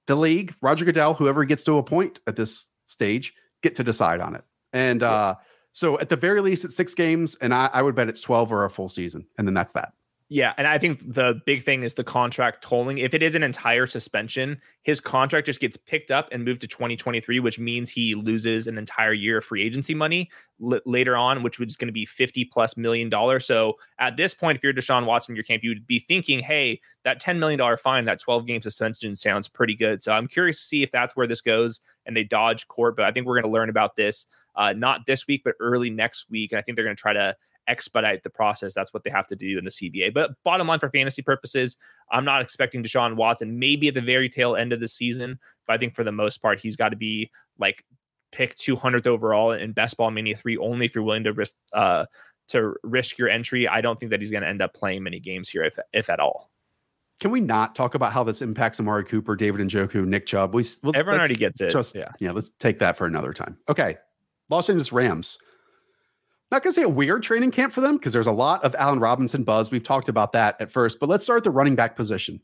the 0.06 0.16
league, 0.16 0.54
Roger 0.60 0.84
Goodell, 0.84 1.14
whoever 1.14 1.44
gets 1.44 1.64
to 1.64 1.78
a 1.78 1.82
point 1.82 2.20
at 2.26 2.36
this 2.36 2.66
stage, 2.86 3.34
get 3.62 3.74
to 3.76 3.84
decide 3.84 4.20
on 4.20 4.34
it. 4.34 4.44
And 4.72 5.02
uh, 5.02 5.36
so 5.72 5.98
at 5.98 6.08
the 6.08 6.16
very 6.16 6.40
least, 6.40 6.64
it's 6.64 6.76
six 6.76 6.94
games, 6.94 7.36
and 7.36 7.54
I, 7.54 7.70
I 7.72 7.82
would 7.82 7.94
bet 7.94 8.08
it's 8.08 8.20
12 8.20 8.52
or 8.52 8.64
a 8.64 8.70
full 8.70 8.88
season. 8.88 9.26
And 9.38 9.46
then 9.46 9.54
that's 9.54 9.72
that. 9.72 9.92
Yeah, 10.30 10.54
and 10.56 10.66
I 10.66 10.78
think 10.78 11.00
the 11.14 11.40
big 11.44 11.64
thing 11.64 11.82
is 11.82 11.94
the 11.94 12.02
contract 12.02 12.62
tolling. 12.64 12.96
If 12.96 13.12
it 13.12 13.22
is 13.22 13.34
an 13.34 13.42
entire 13.42 13.86
suspension, 13.86 14.58
his 14.82 14.98
contract 14.98 15.46
just 15.46 15.60
gets 15.60 15.76
picked 15.76 16.10
up 16.10 16.28
and 16.32 16.42
moved 16.44 16.62
to 16.62 16.66
2023, 16.66 17.40
which 17.40 17.58
means 17.58 17.90
he 17.90 18.14
loses 18.14 18.66
an 18.66 18.78
entire 18.78 19.12
year 19.12 19.38
of 19.38 19.44
free 19.44 19.62
agency 19.62 19.94
money 19.94 20.30
l- 20.62 20.80
later 20.86 21.14
on, 21.14 21.42
which 21.42 21.58
was 21.58 21.76
going 21.76 21.88
to 21.88 21.92
be 21.92 22.06
50 22.06 22.46
plus 22.46 22.74
million 22.76 23.10
dollars. 23.10 23.44
So 23.44 23.74
at 23.98 24.16
this 24.16 24.34
point, 24.34 24.56
if 24.56 24.64
you're 24.64 24.72
Deshaun 24.72 25.04
Watson 25.04 25.32
in 25.32 25.36
your 25.36 25.44
camp, 25.44 25.62
you 25.62 25.70
would 25.70 25.86
be 25.86 25.98
thinking, 25.98 26.38
hey, 26.40 26.80
that 27.04 27.20
$10 27.20 27.38
million 27.38 27.60
fine, 27.76 28.06
that 28.06 28.18
12 28.18 28.46
game 28.46 28.62
suspension 28.62 29.14
sounds 29.14 29.46
pretty 29.46 29.76
good. 29.76 30.02
So 30.02 30.12
I'm 30.12 30.26
curious 30.26 30.58
to 30.58 30.64
see 30.64 30.82
if 30.82 30.90
that's 30.90 31.14
where 31.14 31.26
this 31.26 31.42
goes 31.42 31.80
and 32.06 32.16
they 32.16 32.24
dodge 32.24 32.66
court. 32.68 32.96
But 32.96 33.04
I 33.04 33.12
think 33.12 33.26
we're 33.26 33.40
going 33.40 33.50
to 33.52 33.54
learn 33.56 33.68
about 33.68 33.94
this 33.94 34.26
uh, 34.56 34.72
not 34.72 35.06
this 35.06 35.26
week, 35.26 35.42
but 35.44 35.54
early 35.60 35.90
next 35.90 36.30
week. 36.30 36.52
And 36.52 36.58
I 36.58 36.62
think 36.62 36.76
they're 36.76 36.84
going 36.84 36.96
to 36.96 37.00
try 37.00 37.12
to 37.12 37.36
expedite 37.68 38.22
the 38.22 38.30
process. 38.30 38.74
That's 38.74 38.92
what 38.92 39.04
they 39.04 39.10
have 39.10 39.28
to 39.28 39.36
do 39.36 39.58
in 39.58 39.64
the 39.64 39.70
CBA. 39.70 40.12
But 40.14 40.30
bottom 40.44 40.66
line 40.66 40.78
for 40.78 40.90
fantasy 40.90 41.22
purposes, 41.22 41.76
I'm 42.10 42.24
not 42.24 42.42
expecting 42.42 42.82
Deshaun 42.82 43.16
Watson 43.16 43.58
maybe 43.58 43.88
at 43.88 43.94
the 43.94 44.00
very 44.00 44.28
tail 44.28 44.56
end 44.56 44.72
of 44.72 44.80
the 44.80 44.88
season, 44.88 45.38
but 45.66 45.74
I 45.74 45.78
think 45.78 45.94
for 45.94 46.04
the 46.04 46.12
most 46.12 46.42
part, 46.42 46.60
he's 46.60 46.76
got 46.76 46.90
to 46.90 46.96
be 46.96 47.30
like 47.58 47.84
pick 48.32 48.56
200th 48.56 49.06
overall 49.06 49.52
in 49.52 49.72
Best 49.72 49.96
Ball 49.96 50.10
Mania 50.10 50.36
3 50.36 50.56
only 50.58 50.86
if 50.86 50.94
you're 50.94 51.04
willing 51.04 51.24
to 51.24 51.32
risk 51.32 51.54
uh 51.72 52.04
to 52.48 52.74
risk 52.82 53.16
your 53.16 53.28
entry. 53.28 53.66
I 53.66 53.80
don't 53.80 53.98
think 53.98 54.10
that 54.10 54.20
he's 54.20 54.30
going 54.30 54.42
to 54.42 54.48
end 54.48 54.60
up 54.60 54.74
playing 54.74 55.02
many 55.02 55.20
games 55.20 55.48
here 55.48 55.64
if 55.64 55.78
if 55.92 56.10
at 56.10 56.20
all. 56.20 56.50
Can 57.20 57.30
we 57.30 57.40
not 57.40 57.74
talk 57.74 57.94
about 57.94 58.12
how 58.12 58.24
this 58.24 58.42
impacts 58.42 58.80
Amari 58.80 59.04
Cooper, 59.04 59.36
David 59.36 59.60
and 59.60 59.70
Njoku, 59.70 60.04
Nick 60.04 60.26
Chubb? 60.26 60.52
We 60.52 60.64
we'll, 60.82 60.96
everyone 60.96 61.20
already 61.20 61.36
gets 61.36 61.60
it. 61.60 61.70
Just 61.70 61.94
yeah, 61.94 62.08
yeah. 62.18 62.32
Let's 62.32 62.50
take 62.58 62.80
that 62.80 62.96
for 62.96 63.06
another 63.06 63.32
time. 63.32 63.56
Okay, 63.68 63.96
Los 64.50 64.68
Angeles 64.68 64.92
Rams 64.92 65.38
not 66.54 66.62
going 66.62 66.72
to 66.72 66.80
say 66.80 66.84
a 66.84 66.88
weird 66.88 67.22
training 67.24 67.50
camp 67.50 67.72
for 67.72 67.80
them 67.80 67.96
because 67.96 68.12
there's 68.12 68.28
a 68.28 68.32
lot 68.32 68.62
of 68.62 68.76
Allen 68.76 69.00
Robinson 69.00 69.42
buzz. 69.42 69.72
We've 69.72 69.82
talked 69.82 70.08
about 70.08 70.32
that 70.34 70.60
at 70.60 70.70
first, 70.70 71.00
but 71.00 71.08
let's 71.08 71.24
start 71.24 71.42
the 71.42 71.50
running 71.50 71.74
back 71.74 71.96
position. 71.96 72.40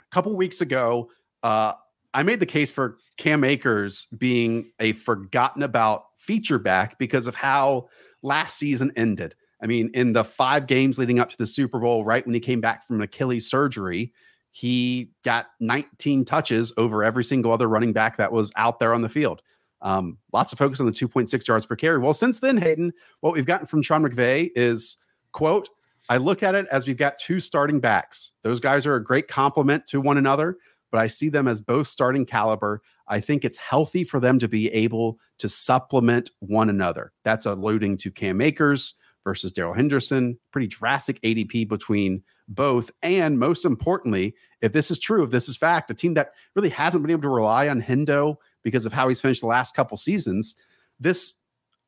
A 0.00 0.14
couple 0.14 0.34
weeks 0.36 0.60
ago, 0.60 1.10
uh, 1.42 1.72
I 2.14 2.22
made 2.22 2.38
the 2.38 2.46
case 2.46 2.70
for 2.70 2.98
Cam 3.16 3.42
Akers 3.42 4.06
being 4.16 4.70
a 4.78 4.92
forgotten 4.92 5.64
about 5.64 6.04
feature 6.16 6.60
back 6.60 6.96
because 6.98 7.26
of 7.26 7.34
how 7.34 7.88
last 8.22 8.56
season 8.56 8.92
ended. 8.94 9.34
I 9.60 9.66
mean, 9.66 9.90
in 9.94 10.12
the 10.12 10.22
five 10.22 10.68
games 10.68 10.96
leading 10.96 11.18
up 11.18 11.28
to 11.30 11.38
the 11.38 11.46
Super 11.46 11.80
Bowl, 11.80 12.04
right 12.04 12.24
when 12.24 12.34
he 12.34 12.40
came 12.40 12.60
back 12.60 12.86
from 12.86 12.96
an 12.96 13.02
Achilles 13.02 13.50
surgery, 13.50 14.12
he 14.52 15.10
got 15.24 15.48
19 15.58 16.24
touches 16.24 16.72
over 16.76 17.02
every 17.02 17.24
single 17.24 17.50
other 17.50 17.68
running 17.68 17.92
back 17.92 18.16
that 18.18 18.30
was 18.30 18.52
out 18.54 18.78
there 18.78 18.94
on 18.94 19.02
the 19.02 19.08
field. 19.08 19.42
Um, 19.80 20.18
lots 20.32 20.52
of 20.52 20.58
focus 20.58 20.80
on 20.80 20.86
the 20.86 20.92
2.6 20.92 21.46
yards 21.46 21.66
per 21.66 21.76
carry. 21.76 21.98
Well, 21.98 22.14
since 22.14 22.40
then, 22.40 22.56
Hayden, 22.56 22.92
what 23.20 23.34
we've 23.34 23.46
gotten 23.46 23.66
from 23.66 23.82
Sean 23.82 24.02
McVay 24.02 24.50
is, 24.56 24.96
quote, 25.32 25.68
I 26.08 26.16
look 26.16 26.42
at 26.42 26.54
it 26.54 26.66
as 26.72 26.86
we've 26.86 26.96
got 26.96 27.18
two 27.18 27.38
starting 27.38 27.80
backs. 27.80 28.32
Those 28.42 28.60
guys 28.60 28.86
are 28.86 28.96
a 28.96 29.04
great 29.04 29.28
complement 29.28 29.86
to 29.88 30.00
one 30.00 30.16
another, 30.16 30.56
but 30.90 30.98
I 30.98 31.06
see 31.06 31.28
them 31.28 31.46
as 31.46 31.60
both 31.60 31.86
starting 31.86 32.24
caliber. 32.24 32.80
I 33.08 33.20
think 33.20 33.44
it's 33.44 33.58
healthy 33.58 34.04
for 34.04 34.18
them 34.18 34.38
to 34.38 34.48
be 34.48 34.68
able 34.68 35.18
to 35.38 35.48
supplement 35.48 36.30
one 36.40 36.70
another. 36.70 37.12
That's 37.24 37.46
alluding 37.46 37.98
to 37.98 38.10
Cam 38.10 38.40
Akers 38.40 38.94
versus 39.22 39.52
Darrell 39.52 39.74
Henderson. 39.74 40.38
Pretty 40.50 40.66
drastic 40.66 41.20
ADP 41.20 41.68
between 41.68 42.22
both. 42.48 42.90
And 43.02 43.38
most 43.38 43.66
importantly, 43.66 44.34
if 44.62 44.72
this 44.72 44.90
is 44.90 44.98
true, 44.98 45.22
if 45.22 45.30
this 45.30 45.48
is 45.48 45.56
fact, 45.56 45.90
a 45.90 45.94
team 45.94 46.14
that 46.14 46.32
really 46.56 46.70
hasn't 46.70 47.02
been 47.02 47.10
able 47.10 47.22
to 47.22 47.28
rely 47.28 47.68
on 47.68 47.82
Hendo 47.82 48.36
because 48.68 48.84
of 48.84 48.92
how 48.92 49.08
he's 49.08 49.20
finished 49.20 49.40
the 49.40 49.46
last 49.46 49.74
couple 49.74 49.96
seasons, 49.96 50.54
this 51.00 51.34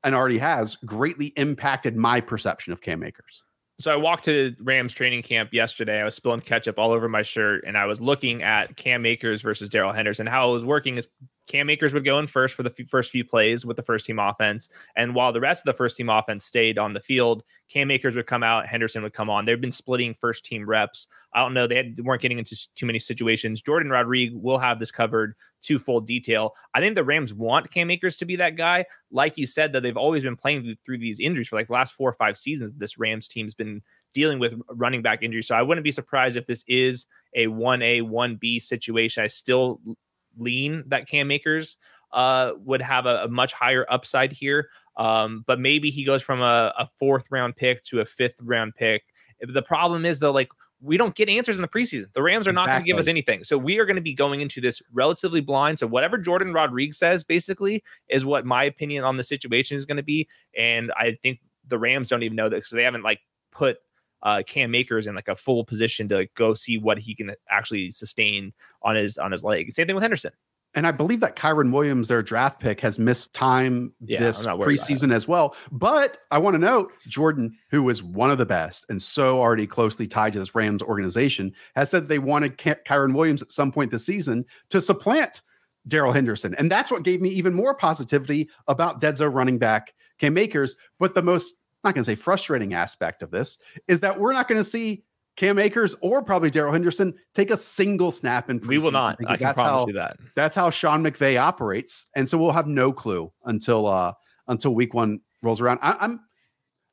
and 0.03 0.15
already 0.15 0.39
has 0.39 0.77
greatly 0.77 1.27
impacted 1.37 1.95
my 1.95 2.21
perception 2.21 2.73
of 2.73 2.81
Cam 2.81 3.03
Akers. 3.03 3.43
So 3.79 3.93
I 3.93 3.97
walked 3.97 4.25
to 4.25 4.55
Rams 4.61 4.95
training 4.95 5.23
camp 5.23 5.53
yesterday. 5.53 6.01
I 6.01 6.05
was 6.05 6.15
spilling 6.15 6.41
ketchup 6.41 6.79
all 6.79 6.91
over 6.91 7.09
my 7.09 7.23
shirt, 7.23 7.65
and 7.67 7.77
I 7.77 7.87
was 7.87 8.01
looking 8.01 8.43
at 8.43 8.77
Cam 8.77 9.05
Akers 9.07 9.43
versus 9.43 9.69
Darrell 9.69 9.93
Henderson. 9.93 10.27
How 10.27 10.51
it 10.51 10.53
was 10.53 10.65
working 10.65 10.99
is 10.99 11.09
Cam 11.51 11.69
Akers 11.69 11.93
would 11.93 12.05
go 12.05 12.21
in 12.21 12.29
first 12.29 12.55
for 12.55 12.63
the 12.63 12.73
f- 12.79 12.87
first 12.89 13.11
few 13.11 13.25
plays 13.25 13.67
with 13.67 13.77
the 13.77 13.83
first 13.83 14.07
team 14.07 14.21
offense. 14.21 14.69
And 14.95 15.17
while 15.17 15.33
the 15.33 15.41
rest 15.41 15.63
of 15.63 15.65
the 15.67 15.77
first 15.77 15.97
team 15.97 16.09
offense 16.09 16.45
stayed 16.45 16.79
on 16.79 16.93
the 16.93 17.01
field, 17.01 17.43
Cam 17.69 17.91
Akers 17.91 18.15
would 18.15 18.29
come 18.29 18.45
out, 18.45 18.69
Henderson 18.69 19.03
would 19.03 19.15
come 19.15 19.29
on. 19.29 19.45
They've 19.47 19.61
been 19.61 19.73
splitting 19.73 20.15
first 20.15 20.45
team 20.45 20.65
reps. 20.65 21.09
I 21.35 21.41
don't 21.41 21.53
know. 21.53 21.67
They 21.67 21.75
had, 21.75 21.99
weren't 21.99 22.23
getting 22.23 22.39
into 22.39 22.57
too 22.77 22.87
many 22.87 23.01
situations. 23.01 23.63
Jordan 23.63 23.91
Rodrigue 23.91 24.33
will 24.33 24.61
have 24.61 24.79
this 24.79 24.93
covered 24.93 25.35
to 25.63 25.81
full 25.81 26.01
detail. 26.01 26.55
I 26.73 26.79
think 26.79 26.95
the 26.95 27.03
Rams 27.03 27.35
want 27.35 27.73
Cam 27.73 27.91
Akers 27.91 28.17
to 28.19 28.25
be 28.25 28.37
that 28.37 28.55
guy. 28.55 28.85
Like 29.11 29.37
you 29.37 29.49
said, 29.49 29.73
that 29.73 29.83
they've 29.83 29.97
always 29.97 30.23
been 30.23 30.37
playing 30.37 30.77
through 30.87 30.99
these 30.99 31.19
injuries 31.19 31.49
for 31.49 31.57
like 31.57 31.67
the 31.67 31.73
last 31.73 31.95
four 31.95 32.09
or 32.09 32.15
five 32.15 32.37
seasons. 32.37 32.75
This 32.77 32.97
Rams 32.97 33.27
team's 33.27 33.55
been 33.55 33.83
dealing 34.15 34.39
with 34.39 34.55
running 34.69 35.03
back 35.03 35.25
injuries. 35.25 35.49
So 35.49 35.57
I 35.57 35.63
wouldn't 35.63 35.85
be 35.85 35.91
surprised 35.91 36.37
if 36.37 36.47
this 36.47 36.63
is 36.69 37.07
a 37.35 37.49
1A, 37.49 38.03
1B 38.03 38.63
situation. 38.63 39.25
I 39.25 39.27
still 39.27 39.81
lean 40.39 40.85
that 40.89 41.09
Cam 41.09 41.31
Akers 41.31 41.77
uh, 42.13 42.53
would 42.65 42.83
have 42.83 43.07
a, 43.07 43.25
a, 43.25 43.29
much 43.29 43.53
higher 43.53 43.87
upside 43.89 44.33
here. 44.33 44.69
Um, 44.97 45.45
but 45.47 45.61
maybe 45.61 45.91
he 45.91 46.05
goes 46.05 46.23
from 46.23 46.41
a, 46.41 46.73
a, 46.77 46.89
fourth 46.99 47.27
round 47.31 47.57
pick 47.57 47.85
to 47.85 48.01
a 48.01 48.05
fifth 48.05 48.41
round 48.43 48.75
pick. 48.75 49.05
The 49.41 49.63
problem 49.63 50.05
is 50.05 50.19
though, 50.19 50.33
like 50.33 50.49
we 50.83 50.97
don't 50.97 51.15
get 51.15 51.29
answers 51.29 51.57
in 51.57 51.63
the 51.63 51.69
preseason. 51.69 52.13
The 52.15 52.23
Rams 52.23 52.49
are 52.49 52.53
not 52.53 52.67
going 52.67 52.81
to 52.81 52.87
give 52.87 52.99
us 52.99 53.07
anything. 53.07 53.45
So 53.45 53.59
we 53.59 53.79
are 53.79 53.85
going 53.85 53.97
to 53.97 54.03
be 54.03 54.15
going 54.15 54.41
into 54.41 54.61
this 54.61 54.81
relatively 54.93 55.41
blind. 55.41 55.79
So 55.79 55.87
whatever 55.87 56.17
Jordan 56.17 56.53
Rodrigue 56.53 56.95
says, 56.95 57.23
basically, 57.23 57.83
is 58.09 58.25
what 58.25 58.47
my 58.47 58.65
opinion 58.65 59.05
on 59.05 59.17
the 59.17 59.25
situation 59.25 59.77
is 59.77 59.85
going 59.85 59.99
to 59.99 60.03
be. 60.03 60.27
And 60.57 60.91
I 60.93 61.19
think 61.23 61.41
the 61.69 61.79
Rams 61.79 62.09
don't 62.09 62.23
even 62.23 62.37
know 62.37 62.49
that 62.49 62.57
because 62.57 62.71
they 62.71 62.83
haven't 62.83 63.03
like 63.03 63.21
put 63.53 63.79
uh, 64.23 64.43
Cam 64.47 64.75
Akers 64.75 65.07
in 65.07 65.15
like 65.15 65.29
a 65.29 65.37
full 65.37 65.65
position 65.65 66.09
to 66.09 66.27
go 66.35 66.55
see 66.55 66.79
what 66.79 66.99
he 66.99 67.15
can 67.15 67.33
actually 67.51 67.91
sustain 67.91 68.53
on 68.83 68.95
his 68.97 69.19
on 69.19 69.33
his 69.33 69.43
leg. 69.43 69.73
Same 69.75 69.87
thing 69.87 69.95
with 69.95 70.03
Henderson. 70.03 70.33
And 70.75 70.87
I 70.87 70.93
believe 70.93 71.19
that 71.21 71.35
Kyren 71.35 71.73
Williams, 71.73 72.07
their 72.07 72.23
draft 72.23 72.61
pick, 72.61 72.81
has 72.81 72.99
missed 72.99 73.35
time 73.35 73.93
yeah, 74.05 74.21
this 74.21 74.47
preseason 74.47 75.13
as 75.13 75.27
well. 75.27 75.57
But 75.73 76.19
I 76.31 76.39
want 76.39 76.55
to 76.55 76.59
note 76.59 76.93
Jordan, 77.09 77.57
who 77.71 77.89
is 77.89 78.05
one 78.05 78.31
of 78.31 78.39
the 78.39 78.47
best 78.47 78.87
and 78.89 79.03
so 79.03 79.41
already 79.41 79.67
closely 79.67 80.07
tied 80.07 80.33
to 80.35 80.39
this 80.39 80.55
Rams 80.55 80.81
organization, 80.81 81.53
has 81.75 81.91
said 81.91 82.07
they 82.07 82.21
wanted 82.21 82.57
Ky- 82.57 82.77
Kyren 82.87 83.15
Williams 83.15 83.43
at 83.43 83.51
some 83.51 83.73
point 83.73 83.91
this 83.91 84.07
season 84.07 84.45
to 84.69 84.81
supplant 84.81 85.43
Darrell 85.89 86.13
Henderson. 86.13 86.55
And 86.55 86.71
that's 86.71 86.91
what 86.91 87.03
gave 87.03 87.21
me 87.21 87.31
even 87.31 87.53
more 87.53 87.75
positivity 87.75 88.49
about 88.69 89.01
Dead 89.01 89.17
Zone 89.17 89.33
running 89.33 89.59
back 89.59 89.93
Cam 90.21 90.39
Akers. 90.39 90.77
But 91.01 91.17
the 91.17 91.23
most, 91.23 91.57
not 91.85 91.95
going 91.95 92.05
to 92.05 92.11
say 92.11 92.15
frustrating 92.15 92.75
aspect 92.75 93.23
of 93.23 93.31
this 93.31 93.59
is 93.89 94.01
that 94.01 94.19
we're 94.19 94.33
not 94.33 94.49
going 94.49 94.61
to 94.61 94.65
see 94.65 95.05
Cam 95.37 95.59
Akers 95.59 95.95
or 96.03 96.23
probably 96.23 96.51
Darrell 96.51 96.73
Henderson 96.73 97.15
take 97.35 97.51
a 97.51 97.57
single 97.57 98.11
snap 98.11 98.51
in 98.51 98.61
We 98.67 98.79
will 98.79 98.91
not. 98.91 99.19
I 99.27 99.37
can 99.37 99.55
promise 99.55 99.83
how, 99.83 99.87
you 99.87 99.93
that. 99.95 100.19
That's 100.35 100.55
how 100.55 100.71
Sean 100.71 101.03
McVay 101.03 101.41
operates, 101.41 102.07
and 102.15 102.29
so 102.29 102.37
we'll 102.37 102.53
have 102.53 102.67
no 102.67 102.93
clue 102.93 103.33
until 103.45 103.87
uh 103.87 104.13
until 104.49 104.75
week 104.75 104.93
one 104.93 105.21
rolls 105.43 105.61
around. 105.61 105.79
I, 105.83 105.97
I'm 106.01 106.21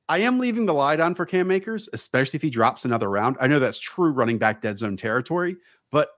I 0.10 0.20
am 0.20 0.40
leaving 0.40 0.66
the 0.66 0.74
light 0.74 1.02
on 1.02 1.16
for 1.16 1.26
Cam 1.26 1.52
Akers, 1.52 1.90
especially 1.92 2.38
if 2.38 2.42
he 2.42 2.50
drops 2.50 2.86
another 2.86 3.10
round. 3.10 3.36
I 3.42 3.48
know 3.48 3.60
that's 3.60 3.80
true 3.80 4.12
running 4.12 4.38
back 4.38 4.62
dead 4.62 4.78
zone 4.78 4.96
territory, 4.96 5.58
but 5.92 6.10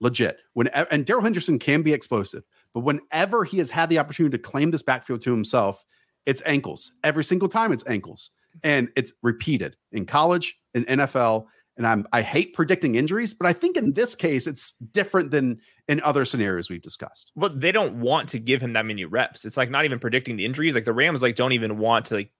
legit 0.00 0.38
when 0.52 0.68
and 0.68 1.04
Darrell 1.06 1.22
Henderson 1.22 1.58
can 1.58 1.82
be 1.82 1.92
explosive, 1.92 2.44
but 2.74 2.80
whenever 2.80 3.44
he 3.44 3.58
has 3.58 3.70
had 3.70 3.88
the 3.88 3.98
opportunity 3.98 4.36
to 4.36 4.42
claim 4.42 4.70
this 4.70 4.82
backfield 4.82 5.22
to 5.22 5.32
himself, 5.32 5.84
it's 6.26 6.42
ankles. 6.46 6.92
Every 7.04 7.24
single 7.24 7.48
time 7.48 7.72
it's 7.72 7.86
ankles. 7.86 8.30
And 8.62 8.90
it's 8.96 9.14
repeated 9.22 9.76
in 9.92 10.04
college, 10.04 10.56
in 10.74 10.84
NFL, 10.84 11.46
and 11.76 11.86
I'm 11.86 12.06
I 12.12 12.22
hate 12.22 12.54
predicting 12.54 12.96
injuries, 12.96 13.34
but 13.34 13.46
I 13.46 13.52
think 13.52 13.76
in 13.76 13.94
this 13.94 14.14
case 14.14 14.46
it's 14.46 14.72
different 14.92 15.30
than 15.30 15.60
in 15.88 16.02
other 16.02 16.24
scenarios 16.24 16.68
we've 16.68 16.82
discussed. 16.82 17.32
But 17.34 17.60
they 17.60 17.72
don't 17.72 18.00
want 18.00 18.28
to 18.30 18.38
give 18.38 18.60
him 18.60 18.74
that 18.74 18.86
many 18.86 19.04
reps. 19.04 19.44
It's 19.44 19.56
like 19.56 19.70
not 19.70 19.84
even 19.84 19.98
predicting 19.98 20.36
the 20.36 20.44
injuries. 20.44 20.74
Like 20.74 20.84
the 20.84 20.92
Rams 20.92 21.22
like 21.22 21.34
don't 21.34 21.52
even 21.52 21.78
want 21.78 22.06
to 22.06 22.14
like 22.16 22.30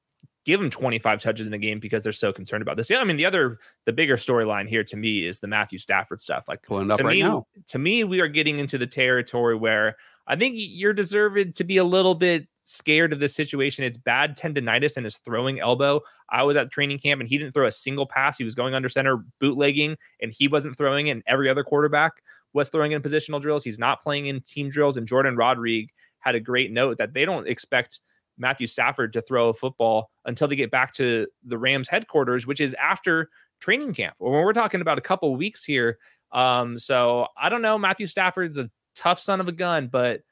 give 0.44 0.60
him 0.60 0.70
25 0.70 1.22
touches 1.22 1.46
in 1.46 1.54
a 1.54 1.58
game 1.58 1.78
because 1.78 2.02
they're 2.02 2.12
so 2.12 2.32
concerned 2.32 2.62
about 2.62 2.76
this. 2.76 2.90
Yeah, 2.90 2.98
I 2.98 3.04
mean 3.04 3.16
the 3.16 3.26
other 3.26 3.58
the 3.86 3.92
bigger 3.92 4.16
storyline 4.16 4.68
here 4.68 4.84
to 4.84 4.96
me 4.96 5.26
is 5.26 5.40
the 5.40 5.46
Matthew 5.46 5.78
Stafford 5.78 6.20
stuff. 6.20 6.44
Like 6.46 6.62
pulling 6.62 6.90
up 6.90 6.98
to 6.98 7.04
right 7.04 7.14
me, 7.14 7.22
now. 7.22 7.46
To 7.68 7.78
me, 7.78 8.04
we 8.04 8.20
are 8.20 8.28
getting 8.28 8.58
into 8.58 8.76
the 8.76 8.86
territory 8.86 9.56
where 9.56 9.96
I 10.26 10.36
think 10.36 10.54
you're 10.56 10.92
deserved 10.92 11.56
to 11.56 11.64
be 11.64 11.78
a 11.78 11.84
little 11.84 12.14
bit 12.14 12.46
scared 12.64 13.12
of 13.12 13.20
this 13.20 13.34
situation. 13.34 13.84
It's 13.84 13.98
bad 13.98 14.36
tendonitis 14.36 14.96
in 14.96 15.04
his 15.04 15.18
throwing 15.18 15.60
elbow. 15.60 16.00
I 16.30 16.42
was 16.42 16.56
at 16.56 16.70
training 16.70 16.98
camp 16.98 17.20
and 17.20 17.28
he 17.28 17.38
didn't 17.38 17.52
throw 17.52 17.66
a 17.66 17.72
single 17.72 18.06
pass. 18.06 18.38
He 18.38 18.44
was 18.44 18.54
going 18.54 18.74
under 18.74 18.88
center 18.88 19.24
bootlegging 19.40 19.96
and 20.20 20.32
he 20.32 20.48
wasn't 20.48 20.76
throwing. 20.76 21.10
And 21.10 21.22
every 21.26 21.48
other 21.48 21.64
quarterback 21.64 22.12
was 22.52 22.68
throwing 22.68 22.92
in 22.92 23.02
positional 23.02 23.40
drills. 23.40 23.64
He's 23.64 23.78
not 23.78 24.02
playing 24.02 24.26
in 24.26 24.40
team 24.40 24.68
drills. 24.68 24.96
And 24.96 25.06
Jordan 25.06 25.36
Rodrigue 25.36 25.90
had 26.20 26.34
a 26.34 26.40
great 26.40 26.70
note 26.70 26.98
that 26.98 27.14
they 27.14 27.24
don't 27.24 27.48
expect 27.48 28.00
Matthew 28.38 28.66
Stafford 28.66 29.12
to 29.12 29.22
throw 29.22 29.48
a 29.48 29.54
football 29.54 30.10
until 30.24 30.48
they 30.48 30.56
get 30.56 30.70
back 30.70 30.92
to 30.94 31.26
the 31.44 31.58
Rams 31.58 31.88
headquarters, 31.88 32.46
which 32.46 32.60
is 32.60 32.74
after 32.74 33.28
training 33.60 33.94
camp. 33.94 34.14
When 34.18 34.32
we're 34.32 34.52
talking 34.52 34.80
about 34.80 34.98
a 34.98 35.02
couple 35.02 35.34
weeks 35.36 35.64
here. 35.64 35.98
Um, 36.32 36.78
so 36.78 37.26
I 37.36 37.48
don't 37.48 37.62
know. 37.62 37.78
Matthew 37.78 38.06
Stafford's 38.06 38.58
a 38.58 38.70
tough 38.94 39.20
son 39.20 39.40
of 39.40 39.48
a 39.48 39.52
gun, 39.52 39.88
but 39.88 40.22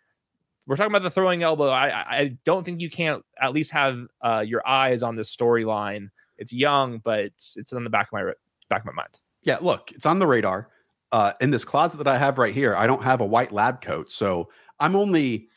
we're 0.67 0.77
talking 0.77 0.93
about 0.93 1.03
the 1.03 1.11
throwing 1.11 1.43
elbow. 1.43 1.71
I 1.71 2.19
I 2.19 2.39
don't 2.45 2.65
think 2.65 2.81
you 2.81 2.91
can't 2.91 3.25
at 3.41 3.53
least 3.53 3.73
have 3.73 4.07
uh, 4.23 4.45
your 4.47 4.67
eyes 4.67 5.03
on 5.03 5.17
this 5.17 5.35
storyline. 5.35 6.11
It's 6.39 6.53
young, 6.53 6.99
but 6.99 7.21
it's, 7.21 7.57
it's 7.57 7.73
on 7.73 7.85
the 7.85 7.91
back 7.91 8.09
of 8.09 8.13
my 8.13 8.33
back 8.69 8.81
of 8.81 8.87
my 8.87 8.93
mind. 8.93 9.19
Yeah, 9.43 9.59
look, 9.61 9.91
it's 9.93 10.07
on 10.07 10.19
the 10.19 10.27
radar. 10.27 10.69
Uh, 11.13 11.33
in 11.41 11.51
this 11.51 11.65
closet 11.65 11.97
that 11.97 12.07
I 12.07 12.17
have 12.17 12.39
right 12.39 12.55
here, 12.55 12.77
I 12.77 12.87
don't 12.87 13.03
have 13.03 13.21
a 13.21 13.27
white 13.27 13.51
lab 13.51 13.81
coat, 13.81 14.13
so 14.13 14.49
I'm 14.79 14.95
only 14.95 15.49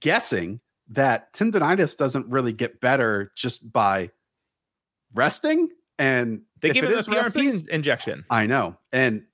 guessing 0.00 0.60
that 0.90 1.32
tendonitis 1.32 1.96
doesn't 1.96 2.28
really 2.28 2.52
get 2.52 2.80
better 2.80 3.32
just 3.34 3.72
by 3.72 4.10
resting. 5.12 5.70
And 5.98 6.42
they 6.60 6.70
give 6.70 6.84
it, 6.84 6.92
it 6.92 6.98
a 6.98 7.10
PRP 7.10 7.16
resting, 7.16 7.66
injection. 7.70 8.24
I 8.30 8.46
know, 8.46 8.76
and 8.92 9.24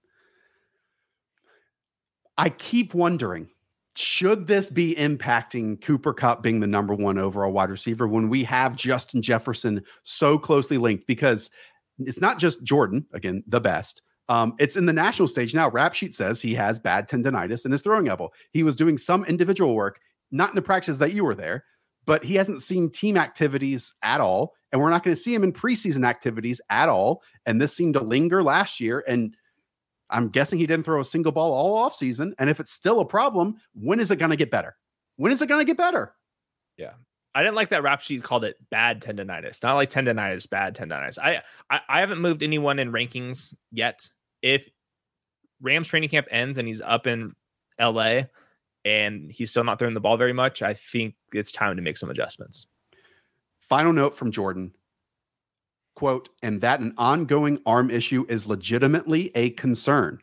I 2.38 2.48
keep 2.48 2.94
wondering 2.94 3.50
should 3.94 4.46
this 4.46 4.70
be 4.70 4.94
impacting 4.94 5.80
Cooper 5.82 6.14
Kupp 6.14 6.42
being 6.42 6.60
the 6.60 6.66
number 6.66 6.94
one 6.94 7.18
overall 7.18 7.52
wide 7.52 7.70
receiver 7.70 8.08
when 8.08 8.28
we 8.28 8.42
have 8.44 8.76
Justin 8.76 9.20
Jefferson 9.20 9.82
so 10.02 10.38
closely 10.38 10.78
linked? 10.78 11.06
Because 11.06 11.50
it's 11.98 12.20
not 12.20 12.38
just 12.38 12.62
Jordan, 12.64 13.06
again, 13.12 13.44
the 13.46 13.60
best. 13.60 14.02
Um, 14.28 14.54
it's 14.58 14.76
in 14.76 14.86
the 14.86 14.92
national 14.92 15.28
stage 15.28 15.54
now. 15.54 15.68
Rap 15.68 15.94
sheet 15.94 16.14
says 16.14 16.40
he 16.40 16.54
has 16.54 16.80
bad 16.80 17.08
tendonitis 17.08 17.66
in 17.66 17.72
his 17.72 17.82
throwing 17.82 18.08
elbow. 18.08 18.30
He 18.52 18.62
was 18.62 18.76
doing 18.76 18.96
some 18.96 19.24
individual 19.24 19.74
work, 19.74 20.00
not 20.30 20.50
in 20.50 20.54
the 20.54 20.62
practices 20.62 20.98
that 20.98 21.12
you 21.12 21.24
were 21.24 21.34
there, 21.34 21.64
but 22.06 22.24
he 22.24 22.36
hasn't 22.36 22.62
seen 22.62 22.90
team 22.90 23.16
activities 23.16 23.94
at 24.02 24.20
all. 24.20 24.54
And 24.70 24.80
we're 24.80 24.90
not 24.90 25.02
going 25.02 25.14
to 25.14 25.20
see 25.20 25.34
him 25.34 25.44
in 25.44 25.52
preseason 25.52 26.06
activities 26.06 26.60
at 26.70 26.88
all. 26.88 27.22
And 27.44 27.60
this 27.60 27.76
seemed 27.76 27.94
to 27.94 28.00
linger 28.00 28.42
last 28.42 28.80
year. 28.80 29.04
And 29.06 29.36
I'm 30.12 30.28
guessing 30.28 30.58
he 30.58 30.66
didn't 30.66 30.84
throw 30.84 31.00
a 31.00 31.04
single 31.04 31.32
ball 31.32 31.52
all 31.52 31.88
offseason. 31.88 32.32
And 32.38 32.48
if 32.48 32.60
it's 32.60 32.72
still 32.72 33.00
a 33.00 33.04
problem, 33.04 33.56
when 33.74 33.98
is 33.98 34.10
it 34.10 34.16
going 34.16 34.30
to 34.30 34.36
get 34.36 34.50
better? 34.50 34.76
When 35.16 35.32
is 35.32 35.42
it 35.42 35.48
going 35.48 35.60
to 35.60 35.64
get 35.64 35.76
better? 35.76 36.14
Yeah. 36.76 36.92
I 37.34 37.42
didn't 37.42 37.56
like 37.56 37.70
that 37.70 37.82
rap 37.82 38.02
sheet 38.02 38.22
called 38.22 38.44
it 38.44 38.56
bad 38.70 39.00
tendonitis, 39.00 39.62
not 39.62 39.74
like 39.74 39.88
tendonitis, 39.90 40.48
bad 40.48 40.76
tendonitis. 40.76 41.18
I, 41.18 41.42
I, 41.70 41.80
I 41.88 42.00
haven't 42.00 42.20
moved 42.20 42.42
anyone 42.42 42.78
in 42.78 42.92
rankings 42.92 43.54
yet. 43.70 44.08
If 44.42 44.68
Rams 45.62 45.88
training 45.88 46.10
camp 46.10 46.26
ends 46.30 46.58
and 46.58 46.68
he's 46.68 46.82
up 46.82 47.06
in 47.06 47.34
LA 47.80 48.22
and 48.84 49.30
he's 49.32 49.50
still 49.50 49.64
not 49.64 49.78
throwing 49.78 49.94
the 49.94 50.00
ball 50.00 50.18
very 50.18 50.34
much, 50.34 50.60
I 50.60 50.74
think 50.74 51.14
it's 51.32 51.52
time 51.52 51.76
to 51.76 51.82
make 51.82 51.96
some 51.96 52.10
adjustments. 52.10 52.66
Final 53.60 53.94
note 53.94 54.14
from 54.14 54.30
Jordan 54.30 54.72
quote, 55.94 56.28
and 56.42 56.60
that 56.60 56.80
an 56.80 56.94
ongoing 56.98 57.60
arm 57.66 57.90
issue 57.90 58.24
is 58.28 58.46
legitimately 58.46 59.30
a 59.34 59.50
concern, 59.50 60.18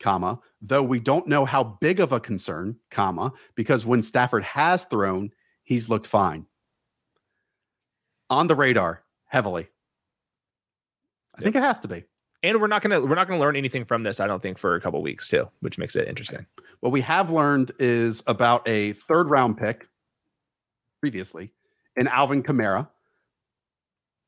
comma, 0.00 0.38
though 0.62 0.82
we 0.82 1.00
don't 1.00 1.26
know 1.26 1.44
how 1.44 1.64
big 1.64 2.00
of 2.00 2.12
a 2.12 2.20
concern, 2.20 2.76
comma, 2.90 3.32
because 3.54 3.86
when 3.86 4.02
Stafford 4.02 4.44
has 4.44 4.84
thrown, 4.84 5.30
he's 5.64 5.88
looked 5.88 6.06
fine. 6.06 6.46
On 8.28 8.46
the 8.46 8.54
radar, 8.54 9.02
heavily. 9.26 9.68
I 11.36 11.42
think 11.42 11.56
it 11.56 11.62
has 11.62 11.80
to 11.80 11.88
be. 11.88 12.04
And 12.42 12.60
we're 12.60 12.68
not 12.68 12.82
gonna 12.82 13.00
we're 13.00 13.14
not 13.14 13.28
gonna 13.28 13.40
learn 13.40 13.56
anything 13.56 13.84
from 13.84 14.02
this, 14.02 14.18
I 14.18 14.26
don't 14.26 14.42
think, 14.42 14.58
for 14.58 14.74
a 14.74 14.80
couple 14.80 15.02
weeks 15.02 15.28
too, 15.28 15.50
which 15.60 15.78
makes 15.78 15.94
it 15.94 16.08
interesting. 16.08 16.46
What 16.80 16.92
we 16.92 17.02
have 17.02 17.30
learned 17.30 17.72
is 17.78 18.22
about 18.26 18.66
a 18.66 18.94
third 18.94 19.28
round 19.28 19.58
pick 19.58 19.88
previously 21.00 21.52
in 21.96 22.08
Alvin 22.08 22.42
Kamara 22.42 22.88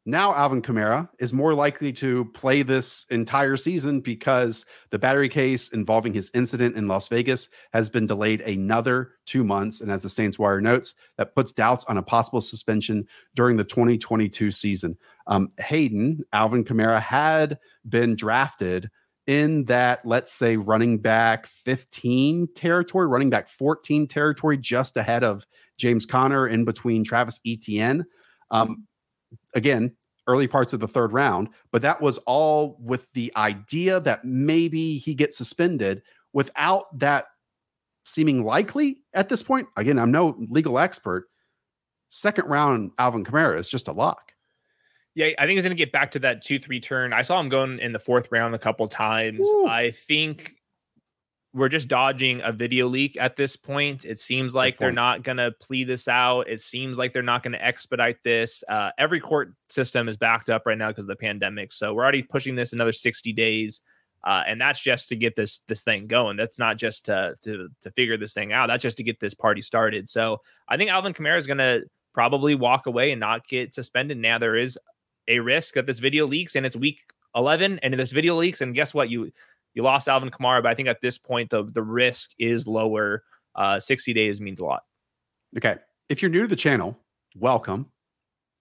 now, 0.05 0.35
Alvin 0.35 0.63
Kamara 0.63 1.09
is 1.21 1.33
more 1.33 1.55
likely 1.55 1.93
to 1.95 2.25
play 2.35 2.63
this 2.63 3.07
entire 3.11 3.57
season 3.57 4.01
because 4.01 4.67
the 4.91 4.99
battery 4.99 5.29
case 5.29 5.69
involving 5.69 6.13
his 6.13 6.29
incident 6.35 6.75
in 6.77 6.89
Las 6.89 7.07
Vegas 7.07 7.49
has 7.73 7.89
been 7.89 8.07
delayed 8.07 8.41
another 8.41 9.13
two 9.27 9.45
months. 9.45 9.81
And 9.81 9.93
as 9.93 10.03
the 10.03 10.09
Saints 10.09 10.41
Wire 10.41 10.61
notes, 10.61 10.95
that 11.19 11.37
puts 11.37 11.53
doubts 11.53 11.85
on 11.85 11.99
a 11.99 12.03
possible 12.03 12.41
suspension 12.41 13.07
during 13.37 13.57
the 13.57 13.65
2022 13.65 14.51
season. 14.51 14.99
Um, 15.29 15.53
Hayden, 15.61 16.25
Alvin 16.33 16.65
Kamara 16.65 17.01
had 17.01 17.61
been 17.89 18.17
drafted 18.17 18.91
in 19.29 19.67
that, 19.67 20.05
let's 20.05 20.33
say, 20.33 20.57
running 20.57 20.99
back 20.99 21.47
15 21.47 22.49
territory, 22.57 23.07
running 23.07 23.31
back 23.31 23.49
14 23.49 24.09
territory, 24.09 24.59
just 24.59 24.97
ahead 24.97 25.23
of 25.23 25.47
James 25.79 26.07
Conner, 26.07 26.49
in 26.49 26.65
between 26.65 27.05
Travis 27.05 27.39
Etienne. 27.47 28.05
Um, 28.51 28.89
again, 29.55 29.95
early 30.27 30.47
parts 30.47 30.73
of 30.73 30.81
the 30.81 30.89
third 30.89 31.13
round, 31.13 31.49
but 31.71 31.83
that 31.83 32.01
was 32.01 32.19
all 32.19 32.77
with 32.81 33.13
the 33.13 33.33
idea 33.37 34.01
that 34.01 34.25
maybe 34.25 34.99
he 34.99 35.15
gets 35.15 35.37
suspended 35.37 36.03
without 36.33 36.87
that 36.99 37.27
seeming 38.05 38.43
likely 38.43 38.99
at 39.15 39.29
this 39.29 39.43
point. 39.43 39.69
Again, 39.77 39.99
I'm 39.99 40.13
no 40.13 40.37
legal 40.49 40.79
expert. 40.79 41.29
Second 42.09 42.49
round, 42.49 42.91
Alvin 42.99 43.25
Kamara 43.25 43.59
is 43.59 43.69
just 43.69 43.89
a 43.89 43.93
lock. 43.93 44.33
Yeah, 45.15 45.31
I 45.39 45.47
think 45.47 45.57
he's 45.57 45.65
going 45.65 45.77
to 45.77 45.83
get 45.83 45.93
back 45.93 46.11
to 46.13 46.19
that 46.21 46.43
two 46.43 46.59
three 46.59 46.81
turn. 46.81 47.13
I 47.13 47.23
saw 47.23 47.39
him 47.39 47.49
going 47.49 47.79
in 47.81 47.93
the 47.93 47.99
fourth 47.99 48.29
round 48.31 48.55
a 48.55 48.59
couple 48.59 48.87
times. 48.89 49.41
Ooh. 49.41 49.67
I 49.67 49.91
think 49.91 50.55
we're 51.55 51.69
just 51.69 51.89
dodging 51.89 52.41
a 52.43 52.51
video 52.51 52.87
leak 52.87 53.17
at 53.21 53.37
this 53.37 53.57
point. 53.57 54.07
It 54.07 54.19
seems 54.19 54.55
like 54.55 54.79
they're 54.79 54.91
not 54.91 55.23
going 55.23 55.37
to 55.37 55.53
plea 55.61 55.85
this 55.85 56.09
out. 56.09 56.49
It 56.49 56.61
seems 56.63 56.97
like 56.97 57.13
they're 57.13 57.23
not 57.23 57.43
going 57.43 57.53
to 57.53 57.63
expedite 57.63 58.23
this. 58.25 58.65
Uh, 58.69 58.91
every 58.99 59.21
court 59.21 59.53
system 59.69 60.09
is 60.09 60.17
backed 60.17 60.49
up 60.49 60.63
right 60.65 60.79
now 60.79 60.89
because 60.89 61.05
of 61.05 61.09
the 61.09 61.17
pandemic. 61.17 61.73
So 61.73 61.93
we're 61.93 62.05
already 62.05 62.23
pushing 62.23 62.55
this 62.55 62.73
another 62.73 62.93
60 62.93 63.33
days. 63.35 63.83
Uh, 64.25 64.43
and 64.47 64.61
that's 64.61 64.81
just 64.81 65.09
to 65.09 65.17
get 65.17 65.35
this 65.35 65.63
this 65.67 65.83
thing 65.83 66.07
going. 66.07 66.37
That's 66.37 66.59
not 66.59 66.77
just 66.77 67.07
to 67.07 67.35
to 67.43 67.69
to 67.83 67.91
figure 67.91 68.17
this 68.17 68.33
thing 68.33 68.53
out. 68.53 68.69
That's 68.69 68.83
just 68.83 68.99
to 68.99 69.03
get 69.03 69.19
this 69.19 69.35
party 69.35 69.61
started. 69.63 70.09
So 70.09 70.41
I 70.69 70.77
think 70.77 70.91
Alvin 70.91 71.13
Kamara 71.13 71.39
is 71.39 71.47
going 71.49 71.59
to 71.59 71.83
probably 72.15 72.55
walk 72.55 72.87
away 72.87 73.11
and 73.11 73.19
not 73.19 73.49
get 73.49 73.75
suspended. 73.75 74.19
Now 74.19 74.39
there 74.39 74.57
is 74.57 74.79
a 75.27 75.41
risk 75.41 75.75
that 75.75 75.87
this 75.87 75.99
video 75.99 76.27
leaks 76.27 76.55
and 76.55 76.65
it's 76.65 76.77
week 76.77 77.01
11 77.35 77.81
and 77.83 77.95
this 77.95 78.13
video 78.13 78.37
leaks 78.37 78.61
and 78.61 78.75
guess 78.75 78.95
what 78.95 79.09
you 79.09 79.33
you 79.75 79.83
lost 79.83 80.09
Alvin 80.09 80.31
Kamara, 80.31 80.63
but 80.63 80.71
I 80.71 80.75
think 80.75 80.89
at 80.89 81.01
this 81.01 81.19
point 81.19 81.51
the 81.51 81.65
the 81.65 81.83
risk 81.83 82.31
is 82.39 82.67
lower. 82.67 83.25
Uh, 83.55 83.79
60 83.79 84.13
days 84.15 84.41
means 84.41 84.61
a 84.61 84.65
lot. 84.65 84.83
Okay. 85.57 85.77
If 86.09 86.23
you're 86.23 86.31
new 86.31 86.43
to 86.43 86.49
the 86.49 86.57
channel, 86.57 86.99
welcome. 87.37 87.87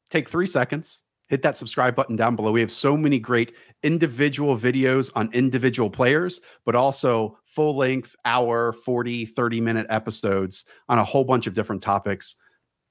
Take 0.10 0.28
three 0.28 0.48
seconds, 0.48 1.04
hit 1.28 1.42
that 1.44 1.56
subscribe 1.56 1.96
button 1.96 2.18
down 2.18 2.36
below. 2.36 2.52
We 2.52 2.60
have 2.60 2.72
so 2.72 2.98
many 2.98 3.18
great 3.18 3.54
individual 3.84 4.58
videos 4.58 5.10
on 5.16 5.30
individual 5.32 5.90
players, 5.90 6.42
but 6.66 6.76
also 6.76 7.38
full 7.46 7.78
length, 7.78 8.16
hour, 8.26 8.74
40, 8.74 9.26
30 9.26 9.62
minute 9.62 9.88
episodes 9.90 10.66
on 10.90 11.00
a 11.00 11.04
whole 11.06 11.24
bunch 11.24 11.48
of 11.48 11.54
different 11.54 11.82
topics. 11.82 12.36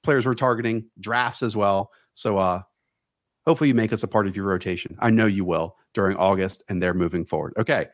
Players 0.02 0.24
we're 0.24 0.33
targeting, 0.33 0.87
drafts 0.98 1.42
as 1.42 1.54
well. 1.54 1.90
So, 2.14 2.38
uh, 2.38 2.62
hopefully 3.46 3.68
you 3.68 3.74
make 3.74 3.92
us 3.92 4.02
a 4.02 4.09
part 4.09 4.26
of 4.26 4.37
your 4.37 4.46
rotation. 4.46 4.96
I 5.00 5.11
know 5.11 5.26
you 5.26 5.44
will 5.44 5.76
during 5.92 6.16
August 6.16 6.62
and 6.68 6.83
they're 6.83 6.94
moving 6.94 7.24
forward. 7.24 7.52
Okay. 7.59 7.88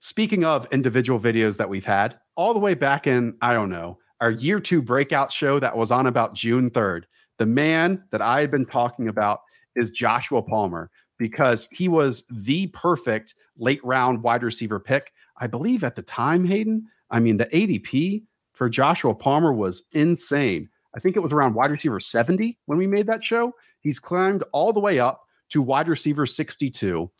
Speaking 0.00 0.44
of 0.44 0.68
individual 0.70 1.18
videos 1.18 1.56
that 1.56 1.68
we've 1.68 1.84
had, 1.84 2.18
all 2.36 2.54
the 2.54 2.60
way 2.60 2.74
back 2.74 3.06
in, 3.06 3.36
I 3.42 3.52
don't 3.52 3.70
know, 3.70 3.98
our 4.20 4.30
year 4.30 4.60
two 4.60 4.80
breakout 4.80 5.32
show 5.32 5.58
that 5.58 5.76
was 5.76 5.90
on 5.90 6.06
about 6.06 6.34
June 6.34 6.70
3rd, 6.70 7.02
the 7.38 7.46
man 7.46 8.04
that 8.10 8.22
I 8.22 8.40
had 8.40 8.50
been 8.50 8.66
talking 8.66 9.08
about 9.08 9.40
is 9.74 9.90
Joshua 9.90 10.42
Palmer 10.42 10.90
because 11.18 11.68
he 11.72 11.88
was 11.88 12.24
the 12.30 12.68
perfect 12.68 13.34
late 13.56 13.84
round 13.84 14.22
wide 14.22 14.42
receiver 14.42 14.78
pick. 14.78 15.12
I 15.38 15.46
believe 15.46 15.82
at 15.82 15.96
the 15.96 16.02
time, 16.02 16.44
Hayden, 16.44 16.86
I 17.10 17.20
mean, 17.20 17.36
the 17.36 17.46
ADP 17.46 18.22
for 18.52 18.68
Joshua 18.68 19.14
Palmer 19.14 19.52
was 19.52 19.82
insane. 19.92 20.68
I 20.96 21.00
think 21.00 21.16
it 21.16 21.20
was 21.20 21.32
around 21.32 21.54
wide 21.54 21.70
receiver 21.70 22.00
70 22.00 22.58
when 22.66 22.78
we 22.78 22.86
made 22.86 23.06
that 23.06 23.24
show. 23.24 23.52
He's 23.80 23.98
climbed 23.98 24.44
all 24.52 24.72
the 24.72 24.80
way 24.80 24.98
up 24.98 25.22
to 25.50 25.62
wide 25.62 25.88
receiver 25.88 26.26
62. 26.26 27.10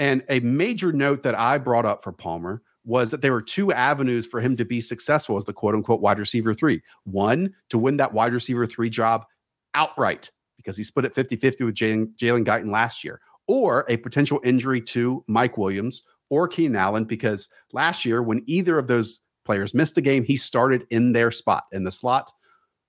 And 0.00 0.24
a 0.30 0.40
major 0.40 0.92
note 0.92 1.22
that 1.22 1.38
I 1.38 1.58
brought 1.58 1.84
up 1.84 2.02
for 2.02 2.10
Palmer 2.10 2.62
was 2.84 3.10
that 3.10 3.20
there 3.20 3.32
were 3.32 3.42
two 3.42 3.70
avenues 3.70 4.26
for 4.26 4.40
him 4.40 4.56
to 4.56 4.64
be 4.64 4.80
successful 4.80 5.36
as 5.36 5.44
the 5.44 5.52
quote 5.52 5.74
unquote 5.74 6.00
wide 6.00 6.18
receiver 6.18 6.54
three. 6.54 6.80
One, 7.04 7.54
to 7.68 7.78
win 7.78 7.98
that 7.98 8.14
wide 8.14 8.32
receiver 8.32 8.66
three 8.66 8.88
job 8.88 9.26
outright 9.74 10.30
because 10.56 10.76
he 10.76 10.84
split 10.84 11.04
it 11.04 11.14
50 11.14 11.36
50 11.36 11.64
with 11.64 11.74
Jalen, 11.74 12.16
Guyton 12.18 12.72
last 12.72 13.04
year, 13.04 13.20
or 13.46 13.84
a 13.88 13.98
potential 13.98 14.40
injury 14.42 14.80
to 14.80 15.22
Mike 15.28 15.58
Williams 15.58 16.02
or 16.30 16.48
Keenan 16.48 16.76
Allen 16.76 17.04
because 17.04 17.48
last 17.72 18.06
year, 18.06 18.22
when 18.22 18.42
either 18.46 18.78
of 18.78 18.86
those 18.86 19.20
players 19.44 19.74
missed 19.74 19.98
a 19.98 20.00
game, 20.00 20.24
he 20.24 20.36
started 20.36 20.86
in 20.88 21.12
their 21.12 21.30
spot 21.30 21.64
in 21.72 21.84
the 21.84 21.90
slot 21.90 22.32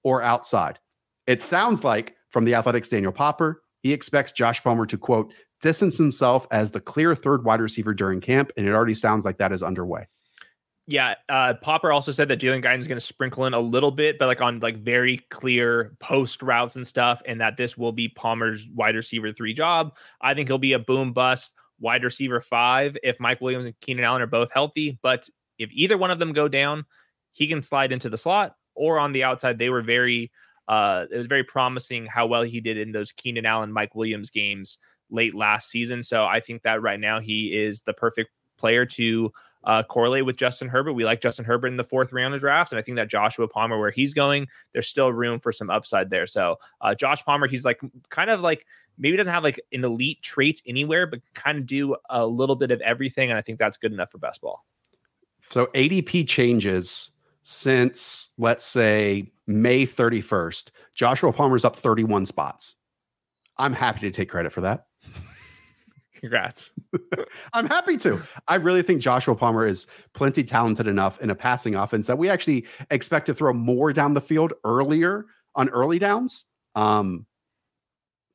or 0.03 0.21
outside. 0.21 0.79
It 1.27 1.41
sounds 1.41 1.83
like 1.83 2.15
from 2.29 2.45
the 2.45 2.55
Athletics 2.55 2.87
Daniel 2.87 3.11
Popper, 3.11 3.63
he 3.83 3.91
expects 3.91 4.31
Josh 4.31 4.63
Palmer 4.63 4.85
to 4.85 4.97
quote 4.97 5.33
distance 5.61 5.97
himself 5.97 6.47
as 6.51 6.71
the 6.71 6.79
clear 6.79 7.15
third 7.15 7.45
wide 7.45 7.61
receiver 7.61 7.93
during 7.93 8.21
camp, 8.21 8.51
and 8.57 8.67
it 8.67 8.71
already 8.71 8.93
sounds 8.93 9.25
like 9.25 9.37
that 9.37 9.51
is 9.51 9.63
underway. 9.63 10.07
Yeah, 10.87 11.15
uh, 11.29 11.53
Popper 11.61 11.91
also 11.91 12.11
said 12.11 12.27
that 12.29 12.39
Jalen 12.39 12.63
Guyton 12.63 12.79
is 12.79 12.87
going 12.87 12.97
to 12.97 13.05
sprinkle 13.05 13.45
in 13.45 13.53
a 13.53 13.59
little 13.59 13.91
bit, 13.91 14.17
but 14.17 14.27
like 14.27 14.41
on 14.41 14.59
like 14.59 14.77
very 14.77 15.17
clear 15.29 15.95
post 15.99 16.41
routes 16.41 16.75
and 16.75 16.85
stuff, 16.85 17.21
and 17.25 17.39
that 17.39 17.55
this 17.55 17.77
will 17.77 17.91
be 17.91 18.09
Palmer's 18.09 18.67
wide 18.73 18.95
receiver 18.95 19.31
three 19.31 19.53
job. 19.53 19.95
I 20.21 20.33
think 20.33 20.49
he'll 20.49 20.57
be 20.57 20.73
a 20.73 20.79
boom 20.79 21.13
bust 21.13 21.53
wide 21.79 22.03
receiver 22.03 22.41
five 22.41 22.97
if 23.03 23.19
Mike 23.19 23.41
Williams 23.41 23.67
and 23.67 23.79
Keenan 23.79 24.03
Allen 24.03 24.21
are 24.21 24.27
both 24.27 24.49
healthy. 24.51 24.99
But 25.01 25.29
if 25.57 25.69
either 25.71 25.97
one 25.97 26.11
of 26.11 26.19
them 26.19 26.33
go 26.33 26.47
down, 26.47 26.85
he 27.31 27.47
can 27.47 27.63
slide 27.63 27.91
into 27.91 28.09
the 28.09 28.17
slot 28.17 28.55
or 28.75 28.99
on 28.99 29.13
the 29.13 29.23
outside. 29.23 29.59
They 29.59 29.69
were 29.69 29.81
very, 29.81 30.31
uh, 30.67 31.05
it 31.11 31.17
was 31.17 31.27
very 31.27 31.43
promising 31.43 32.05
how 32.05 32.25
well 32.27 32.41
he 32.41 32.59
did 32.59 32.77
in 32.77 32.91
those 32.91 33.11
Keenan 33.11 33.45
Allen, 33.45 33.71
Mike 33.71 33.95
Williams 33.95 34.29
games 34.29 34.79
late 35.11 35.35
last 35.35 35.69
season. 35.69 36.03
So 36.03 36.25
I 36.25 36.39
think 36.39 36.63
that 36.63 36.81
right 36.81 36.99
now 36.99 37.19
he 37.19 37.53
is 37.53 37.81
the 37.81 37.93
perfect 37.93 38.31
player 38.57 38.85
to 38.85 39.31
uh, 39.63 39.83
correlate 39.83 40.25
with 40.25 40.37
Justin 40.37 40.67
Herbert. 40.67 40.93
We 40.93 41.05
like 41.05 41.21
Justin 41.21 41.45
Herbert 41.45 41.67
in 41.67 41.77
the 41.77 41.83
fourth 41.83 42.11
round 42.11 42.33
of 42.33 42.39
drafts, 42.39 42.71
and 42.71 42.79
I 42.79 42.81
think 42.81 42.97
that 42.97 43.09
Joshua 43.09 43.47
Palmer, 43.47 43.77
where 43.77 43.91
he's 43.91 44.13
going, 44.13 44.47
there's 44.73 44.87
still 44.87 45.11
room 45.13 45.39
for 45.39 45.51
some 45.51 45.69
upside 45.69 46.09
there. 46.09 46.25
So 46.25 46.57
uh, 46.81 46.95
Josh 46.95 47.23
Palmer, 47.23 47.47
he's 47.47 47.65
like 47.65 47.79
kind 48.09 48.29
of 48.29 48.41
like 48.41 48.65
maybe 48.97 49.17
doesn't 49.17 49.33
have 49.33 49.43
like 49.43 49.59
an 49.71 49.83
elite 49.83 50.21
trait 50.21 50.61
anywhere, 50.65 51.05
but 51.05 51.19
kind 51.33 51.57
of 51.57 51.65
do 51.65 51.95
a 52.09 52.25
little 52.25 52.55
bit 52.55 52.71
of 52.71 52.81
everything, 52.81 53.29
and 53.29 53.37
I 53.37 53.41
think 53.41 53.59
that's 53.59 53.77
good 53.77 53.93
enough 53.93 54.11
for 54.11 54.17
best 54.17 54.41
ball. 54.41 54.65
So 55.49 55.67
ADP 55.67 56.27
changes 56.27 57.11
since 57.43 58.29
let's 58.37 58.65
say 58.65 59.31
May 59.47 59.85
31st. 59.85 60.69
Joshua 60.93 61.33
Palmer's 61.33 61.65
up 61.65 61.75
31 61.75 62.25
spots. 62.25 62.77
I'm 63.57 63.73
happy 63.73 63.99
to 64.01 64.11
take 64.11 64.29
credit 64.29 64.53
for 64.53 64.61
that. 64.61 64.85
Congrats. 66.21 66.71
I'm 67.53 67.65
happy 67.65 67.97
to. 67.97 68.21
I 68.47 68.55
really 68.55 68.83
think 68.83 69.01
Joshua 69.01 69.35
Palmer 69.35 69.65
is 69.65 69.87
plenty 70.13 70.43
talented 70.43 70.87
enough 70.87 71.19
in 71.19 71.31
a 71.31 71.35
passing 71.35 71.73
offense 71.73 72.05
that 72.07 72.17
we 72.17 72.29
actually 72.29 72.67
expect 72.91 73.25
to 73.25 73.33
throw 73.33 73.51
more 73.53 73.91
down 73.91 74.13
the 74.13 74.21
field 74.21 74.53
earlier 74.63 75.25
on 75.55 75.67
early 75.69 75.97
downs. 75.97 76.45
Um, 76.75 77.25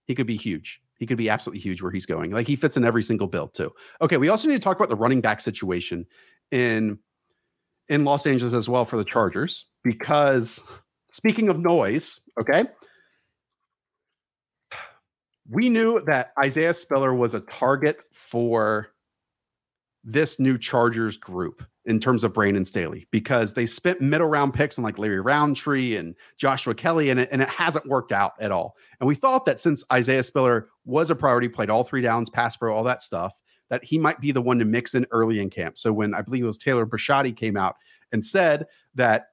he 0.06 0.16
could 0.16 0.26
be 0.26 0.36
huge. 0.36 0.80
He 0.98 1.06
could 1.06 1.16
be 1.16 1.30
absolutely 1.30 1.60
huge 1.60 1.80
where 1.80 1.92
he's 1.92 2.06
going. 2.06 2.32
Like 2.32 2.48
he 2.48 2.56
fits 2.56 2.76
in 2.76 2.84
every 2.84 3.04
single 3.04 3.28
build 3.28 3.54
too. 3.54 3.72
Okay, 4.00 4.16
we 4.16 4.28
also 4.28 4.48
need 4.48 4.54
to 4.54 4.60
talk 4.60 4.76
about 4.76 4.88
the 4.88 4.96
running 4.96 5.20
back 5.20 5.40
situation 5.40 6.06
in 6.50 6.98
in 7.88 8.04
Los 8.04 8.26
Angeles 8.26 8.52
as 8.52 8.68
well 8.68 8.84
for 8.84 8.96
the 8.96 9.04
Chargers 9.04 9.66
because 9.84 10.60
speaking 11.08 11.48
of 11.48 11.60
noise, 11.60 12.18
okay, 12.40 12.64
we 15.48 15.68
knew 15.68 16.00
that 16.06 16.32
Isaiah 16.42 16.74
Spiller 16.74 17.14
was 17.14 17.34
a 17.34 17.40
target 17.40 18.02
for 18.12 18.88
this 20.02 20.38
new 20.38 20.56
Chargers 20.56 21.16
group 21.16 21.64
in 21.84 21.98
terms 22.00 22.24
of 22.24 22.32
Brandon 22.32 22.64
Staley 22.64 23.06
because 23.10 23.54
they 23.54 23.66
spent 23.66 24.00
middle 24.00 24.28
round 24.28 24.54
picks 24.54 24.78
on 24.78 24.84
like 24.84 24.98
Larry 24.98 25.20
Rountree 25.20 25.96
and 25.96 26.14
Joshua 26.36 26.74
Kelly, 26.74 27.10
and 27.10 27.20
it, 27.20 27.28
and 27.32 27.42
it 27.42 27.48
hasn't 27.48 27.86
worked 27.86 28.12
out 28.12 28.32
at 28.40 28.52
all. 28.52 28.76
And 29.00 29.08
we 29.08 29.14
thought 29.14 29.44
that 29.46 29.60
since 29.60 29.84
Isaiah 29.92 30.22
Spiller 30.22 30.68
was 30.84 31.10
a 31.10 31.16
priority, 31.16 31.48
played 31.48 31.70
all 31.70 31.84
three 31.84 32.02
downs, 32.02 32.30
pass 32.30 32.56
pro, 32.56 32.74
all 32.74 32.84
that 32.84 33.02
stuff, 33.02 33.32
that 33.68 33.84
he 33.84 33.98
might 33.98 34.20
be 34.20 34.32
the 34.32 34.42
one 34.42 34.58
to 34.60 34.64
mix 34.64 34.94
in 34.94 35.06
early 35.10 35.40
in 35.40 35.50
camp. 35.50 35.76
So 35.76 35.92
when 35.92 36.14
I 36.14 36.22
believe 36.22 36.44
it 36.44 36.46
was 36.46 36.58
Taylor 36.58 36.86
Bisciotti 36.86 37.36
came 37.36 37.56
out 37.56 37.76
and 38.12 38.24
said 38.24 38.66
that 38.94 39.26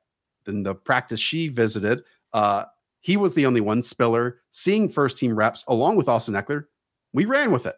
in 0.47 0.63
the 0.63 0.75
practice 0.75 1.19
she 1.19 1.49
visited, 1.49 2.01
uh, 2.33 2.65
he 3.03 3.15
was 3.17 3.35
the 3.35 3.45
only 3.45 3.61
one, 3.61 3.83
Spiller, 3.83 4.39
seeing 4.49 4.89
first 4.89 5.17
team 5.17 5.35
reps 5.35 5.63
along 5.67 5.97
with 5.97 6.09
Austin 6.09 6.33
Ekeler. 6.33 6.65
We 7.13 7.25
ran 7.25 7.51
with 7.51 7.65
it. 7.65 7.75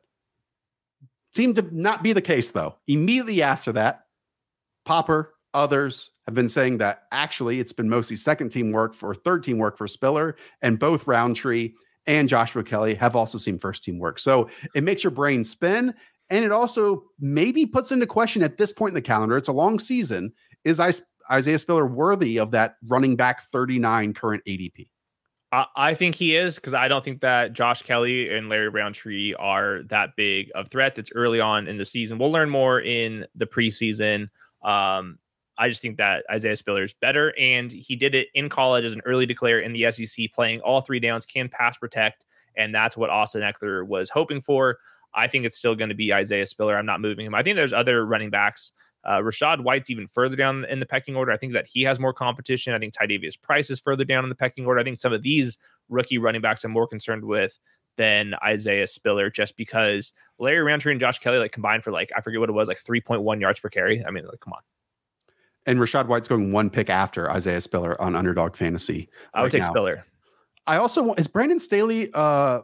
Seemed 1.33 1.55
to 1.55 1.67
not 1.71 2.03
be 2.03 2.13
the 2.13 2.21
case, 2.21 2.51
though. 2.51 2.75
Immediately 2.87 3.41
after 3.41 3.73
that, 3.73 4.05
Popper, 4.85 5.33
others 5.53 6.11
have 6.25 6.35
been 6.35 6.47
saying 6.47 6.77
that 6.77 7.03
actually 7.11 7.59
it's 7.59 7.73
been 7.73 7.89
mostly 7.89 8.15
second 8.15 8.49
team 8.49 8.71
work 8.71 8.93
for 8.93 9.13
third 9.13 9.43
team 9.43 9.57
work 9.57 9.77
for 9.77 9.87
Spiller, 9.87 10.37
and 10.61 10.79
both 10.79 11.07
Rountree 11.07 11.73
and 12.07 12.29
Joshua 12.29 12.63
Kelly 12.63 12.93
have 12.93 13.15
also 13.15 13.37
seen 13.37 13.57
first 13.57 13.83
team 13.83 13.97
work. 13.97 14.19
So 14.19 14.49
it 14.75 14.83
makes 14.83 15.03
your 15.03 15.11
brain 15.11 15.43
spin. 15.43 15.93
And 16.29 16.43
it 16.43 16.51
also 16.51 17.03
maybe 17.19 17.65
puts 17.65 17.91
into 17.91 18.07
question 18.07 18.41
at 18.41 18.57
this 18.57 18.73
point 18.73 18.91
in 18.91 18.95
the 18.95 19.01
calendar, 19.01 19.37
it's 19.37 19.47
a 19.47 19.53
long 19.53 19.77
season. 19.77 20.33
Is 20.63 20.79
Isaiah 21.31 21.59
Spiller 21.59 21.85
worthy 21.85 22.39
of 22.39 22.49
that 22.51 22.77
running 22.87 23.15
back 23.15 23.49
39 23.51 24.13
current 24.13 24.43
ADP? 24.47 24.89
I, 25.75 25.93
think 25.93 26.15
he 26.15 26.35
is 26.35 26.55
because 26.55 26.73
I 26.73 26.87
don't 26.87 27.03
think 27.03 27.21
that 27.21 27.53
Josh 27.53 27.83
Kelly 27.83 28.35
and 28.35 28.49
Larry 28.49 28.69
Rountree 28.69 29.33
are 29.35 29.83
that 29.83 30.15
big 30.15 30.51
of 30.55 30.69
threats. 30.69 30.97
It's 30.97 31.11
early 31.13 31.39
on 31.39 31.67
in 31.67 31.77
the 31.77 31.85
season. 31.85 32.17
We'll 32.17 32.31
learn 32.31 32.49
more 32.49 32.81
in 32.81 33.25
the 33.35 33.45
preseason. 33.45 34.29
Um, 34.63 35.19
I 35.57 35.69
just 35.69 35.81
think 35.81 35.97
that 35.97 36.25
Isaiah 36.29 36.55
Spiller 36.55 36.83
is 36.83 36.93
better, 36.93 37.33
and 37.39 37.71
he 37.71 37.95
did 37.95 38.15
it 38.15 38.27
in 38.33 38.49
college 38.49 38.83
as 38.83 38.93
an 38.93 39.01
early 39.05 39.25
declare 39.25 39.59
in 39.59 39.71
the 39.71 39.91
SEC, 39.91 40.31
playing 40.33 40.61
all 40.61 40.81
three 40.81 40.99
downs, 40.99 41.25
can 41.25 41.47
pass 41.47 41.77
protect, 41.77 42.25
and 42.57 42.73
that's 42.73 42.97
what 42.97 43.09
Austin 43.09 43.41
Ekeler 43.41 43.87
was 43.87 44.09
hoping 44.09 44.41
for. 44.41 44.79
I 45.13 45.27
think 45.27 45.45
it's 45.45 45.57
still 45.57 45.75
going 45.75 45.89
to 45.89 45.95
be 45.95 46.13
Isaiah 46.13 46.45
Spiller. 46.45 46.75
I'm 46.75 46.85
not 46.85 46.99
moving 46.99 47.25
him. 47.25 47.35
I 47.35 47.43
think 47.43 47.55
there's 47.55 47.71
other 47.71 48.05
running 48.05 48.29
backs 48.29 48.73
uh, 49.05 49.19
Rachaad 49.19 49.61
White's 49.61 49.89
even 49.89 50.07
further 50.07 50.35
down 50.35 50.65
in 50.65 50.79
the 50.79 50.85
pecking 50.85 51.15
order. 51.15 51.31
I 51.31 51.37
think 51.37 51.53
that 51.53 51.67
he 51.67 51.83
has 51.83 51.99
more 51.99 52.13
competition. 52.13 52.73
I 52.73 52.79
think 52.79 52.93
Tydavius 52.93 53.39
Price 53.39 53.69
is 53.69 53.79
further 53.79 54.03
down 54.03 54.23
in 54.23 54.29
the 54.29 54.35
pecking 54.35 54.65
order. 54.65 54.79
I 54.79 54.83
think 54.83 54.97
some 54.97 55.13
of 55.13 55.21
these 55.21 55.57
rookie 55.89 56.17
running 56.17 56.41
backs 56.41 56.63
I'm 56.63 56.71
more 56.71 56.87
concerned 56.87 57.23
with 57.23 57.59
than 57.97 58.33
Isaiah 58.43 58.87
Spiller, 58.87 59.29
just 59.29 59.55
because 59.55 60.11
Larry 60.39 60.61
Rountree 60.61 60.91
and 60.91 60.99
Josh 60.99 61.19
Kelly 61.19 61.37
like 61.37 61.51
combined 61.51 61.83
for 61.83 61.91
like 61.91 62.11
I 62.15 62.21
forget 62.21 62.39
what 62.39 62.49
it 62.49 62.53
was, 62.53 62.67
like 62.67 62.83
3.1 62.83 63.39
yards 63.39 63.59
per 63.59 63.69
carry. 63.69 64.03
I 64.05 64.11
mean, 64.11 64.25
like 64.25 64.39
come 64.39 64.53
on. 64.53 64.61
And 65.67 65.79
Rachaad 65.79 66.07
White's 66.07 66.27
going 66.27 66.51
one 66.51 66.69
pick 66.69 66.89
after 66.89 67.29
Isaiah 67.31 67.61
Spiller 67.61 67.99
on 68.01 68.15
underdog 68.15 68.55
fantasy. 68.55 69.09
I 69.33 69.41
would 69.41 69.45
right 69.45 69.51
take 69.51 69.61
now. 69.61 69.69
Spiller. 69.69 70.05
I 70.67 70.77
also 70.77 71.03
want 71.03 71.19
is 71.19 71.27
Brandon 71.27 71.59
Staley 71.59 72.09
uh, 72.13 72.61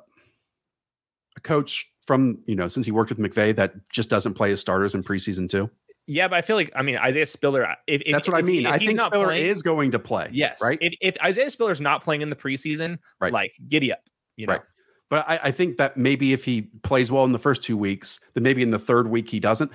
a 1.38 1.42
coach 1.42 1.88
from 2.06 2.40
you 2.46 2.56
know 2.56 2.68
since 2.68 2.86
he 2.86 2.92
worked 2.92 3.10
with 3.10 3.20
McVay 3.20 3.56
that 3.56 3.74
just 3.90 4.10
doesn't 4.10 4.34
play 4.34 4.50
his 4.50 4.60
starters 4.60 4.96
in 4.96 5.04
preseason 5.04 5.50
too. 5.50 5.70
Yeah, 6.08 6.28
but 6.28 6.38
I 6.38 6.42
feel 6.42 6.56
like 6.56 6.72
I 6.76 6.82
mean 6.82 6.98
Isaiah 6.98 7.26
Spiller. 7.26 7.64
If, 7.88 8.02
if 8.06 8.12
That's 8.12 8.28
what 8.28 8.38
if 8.40 8.44
I 8.44 8.48
mean. 8.48 8.66
I 8.66 8.78
think 8.78 9.00
Spiller 9.00 9.26
playing- 9.28 9.46
is 9.46 9.62
going 9.62 9.92
to 9.92 10.00
play. 10.00 10.30
Yes, 10.32 10.60
right. 10.62 10.78
If, 10.82 10.94
if 11.02 11.18
Isaiah 11.24 11.50
Spiller's 11.50 11.80
not 11.82 12.04
playing 12.04 12.22
in 12.22 12.30
the 12.30 12.36
preseason, 12.36 12.98
Right. 13.20 13.32
like 13.32 13.54
giddy 13.70 13.92
up. 13.94 14.00
You 14.36 14.48
know, 14.48 14.54
Right. 14.54 14.62
But 15.10 15.26
I, 15.30 15.40
I 15.44 15.52
think 15.52 15.78
that 15.78 15.98
maybe 15.98 16.32
if 16.34 16.44
he 16.46 16.64
plays 16.84 17.12
well 17.12 17.26
in 17.26 17.34
the 17.34 17.40
first 17.40 17.64
two 17.64 17.76
weeks, 17.78 18.20
then 18.34 18.44
maybe 18.44 18.64
in 18.64 18.72
the 18.72 18.80
third 18.80 19.10
week 19.10 19.30
he 19.30 19.40
doesn't. 19.40 19.72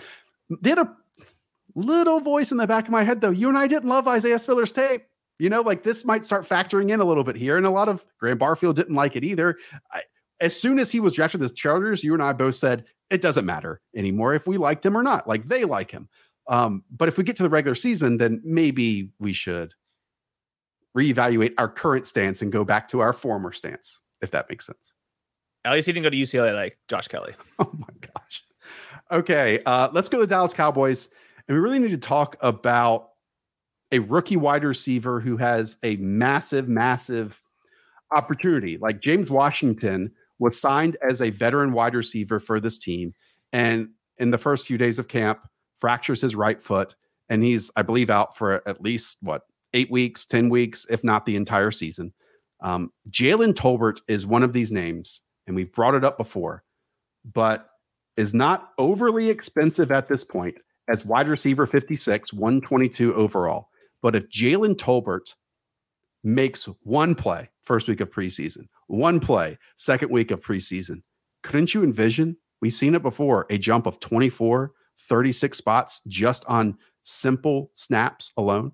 The 0.62 0.72
other 0.72 0.90
little 1.74 2.20
voice 2.20 2.50
in 2.52 2.56
the 2.58 2.66
back 2.66 2.84
of 2.86 2.90
my 2.90 3.02
head, 3.04 3.20
though, 3.20 3.30
you 3.30 3.48
and 3.48 3.58
I 3.58 3.66
didn't 3.66 3.88
love 3.88 4.08
Isaiah 4.08 4.38
Spiller's 4.38 4.72
tape. 4.72 5.02
You 5.38 5.50
know, 5.50 5.60
like 5.60 5.82
this 5.82 6.04
might 6.06 6.24
start 6.24 6.48
factoring 6.48 6.90
in 6.90 7.00
a 7.00 7.04
little 7.04 7.22
bit 7.24 7.36
here. 7.36 7.58
And 7.58 7.66
a 7.66 7.70
lot 7.70 7.88
of 7.90 8.02
Graham 8.18 8.38
Barfield 8.38 8.76
didn't 8.76 8.94
like 8.94 9.16
it 9.16 9.24
either. 9.24 9.58
I, 9.92 10.00
as 10.40 10.58
soon 10.58 10.78
as 10.78 10.90
he 10.90 11.00
was 11.00 11.12
drafted 11.12 11.42
as 11.42 11.52
Chargers, 11.52 12.02
you 12.02 12.14
and 12.14 12.22
I 12.22 12.32
both 12.32 12.54
said 12.54 12.84
it 13.10 13.20
doesn't 13.20 13.46
matter 13.46 13.80
anymore 13.94 14.34
if 14.34 14.46
we 14.46 14.56
liked 14.56 14.84
him 14.84 14.96
or 14.96 15.02
not. 15.02 15.28
Like 15.28 15.48
they 15.48 15.64
like 15.64 15.90
him. 15.90 16.08
Um, 16.48 16.84
but 16.90 17.08
if 17.08 17.18
we 17.18 17.24
get 17.24 17.36
to 17.36 17.42
the 17.42 17.48
regular 17.48 17.74
season, 17.74 18.18
then 18.18 18.40
maybe 18.44 19.10
we 19.18 19.32
should 19.32 19.74
reevaluate 20.96 21.52
our 21.58 21.68
current 21.68 22.06
stance 22.06 22.40
and 22.42 22.50
go 22.52 22.64
back 22.64 22.88
to 22.88 23.00
our 23.00 23.12
former 23.12 23.52
stance, 23.52 24.00
if 24.22 24.30
that 24.30 24.48
makes 24.48 24.66
sense. 24.66 24.94
at 25.64 25.72
least 25.72 25.86
he 25.86 25.92
didn't 25.92 26.04
go 26.04 26.10
to 26.10 26.16
UCLA 26.16 26.54
like 26.54 26.78
Josh 26.88 27.08
Kelly. 27.08 27.34
Oh 27.58 27.70
my 27.78 27.88
gosh. 28.00 28.42
Okay, 29.10 29.60
uh, 29.66 29.88
let's 29.92 30.08
go 30.08 30.18
to 30.18 30.26
the 30.26 30.30
Dallas 30.34 30.54
Cowboys. 30.54 31.08
And 31.48 31.56
we 31.56 31.62
really 31.62 31.78
need 31.78 31.90
to 31.90 31.98
talk 31.98 32.36
about 32.40 33.10
a 33.92 34.00
rookie 34.00 34.36
wide 34.36 34.64
receiver 34.64 35.20
who 35.20 35.36
has 35.36 35.76
a 35.84 35.96
massive, 35.96 36.68
massive 36.68 37.40
opportunity. 38.16 38.78
Like 38.78 39.00
James 39.00 39.30
Washington 39.30 40.10
was 40.38 40.60
signed 40.60 40.96
as 41.08 41.20
a 41.20 41.30
veteran 41.30 41.72
wide 41.72 41.94
receiver 41.94 42.40
for 42.40 42.60
this 42.60 42.78
team. 42.78 43.14
And 43.52 43.88
in 44.18 44.30
the 44.30 44.38
first 44.38 44.66
few 44.66 44.78
days 44.78 44.98
of 44.98 45.08
camp, 45.08 45.40
fractures 45.78 46.20
his 46.20 46.34
right 46.34 46.62
foot. 46.62 46.94
And 47.28 47.42
he's, 47.42 47.70
I 47.76 47.82
believe, 47.82 48.10
out 48.10 48.36
for 48.36 48.66
at 48.68 48.82
least 48.82 49.18
what, 49.20 49.42
eight 49.74 49.90
weeks, 49.90 50.26
10 50.26 50.48
weeks, 50.48 50.86
if 50.90 51.02
not 51.02 51.26
the 51.26 51.36
entire 51.36 51.70
season. 51.70 52.12
Um, 52.60 52.92
Jalen 53.10 53.54
Tolbert 53.54 54.00
is 54.08 54.26
one 54.26 54.42
of 54.42 54.52
these 54.52 54.72
names, 54.72 55.20
and 55.46 55.54
we've 55.54 55.72
brought 55.72 55.94
it 55.94 56.04
up 56.04 56.16
before, 56.16 56.64
but 57.32 57.68
is 58.16 58.32
not 58.32 58.70
overly 58.78 59.28
expensive 59.28 59.92
at 59.92 60.08
this 60.08 60.24
point 60.24 60.56
as 60.88 61.04
wide 61.04 61.28
receiver 61.28 61.66
56, 61.66 62.32
122 62.32 63.14
overall. 63.14 63.68
But 64.02 64.14
if 64.16 64.28
Jalen 64.30 64.76
Tolbert 64.76 65.34
makes 66.24 66.64
one 66.82 67.14
play 67.14 67.50
first 67.66 67.88
week 67.88 68.00
of 68.00 68.10
preseason, 68.10 68.68
one 68.86 69.20
play 69.20 69.58
second 69.76 70.10
week 70.10 70.30
of 70.30 70.40
preseason, 70.40 71.02
couldn't 71.42 71.74
you 71.74 71.84
envision? 71.84 72.36
We've 72.62 72.72
seen 72.72 72.94
it 72.94 73.02
before 73.02 73.46
a 73.50 73.58
jump 73.58 73.86
of 73.86 74.00
24, 74.00 74.72
36 74.98 75.58
spots 75.58 76.00
just 76.06 76.44
on 76.46 76.78
simple 77.02 77.70
snaps 77.74 78.32
alone. 78.36 78.72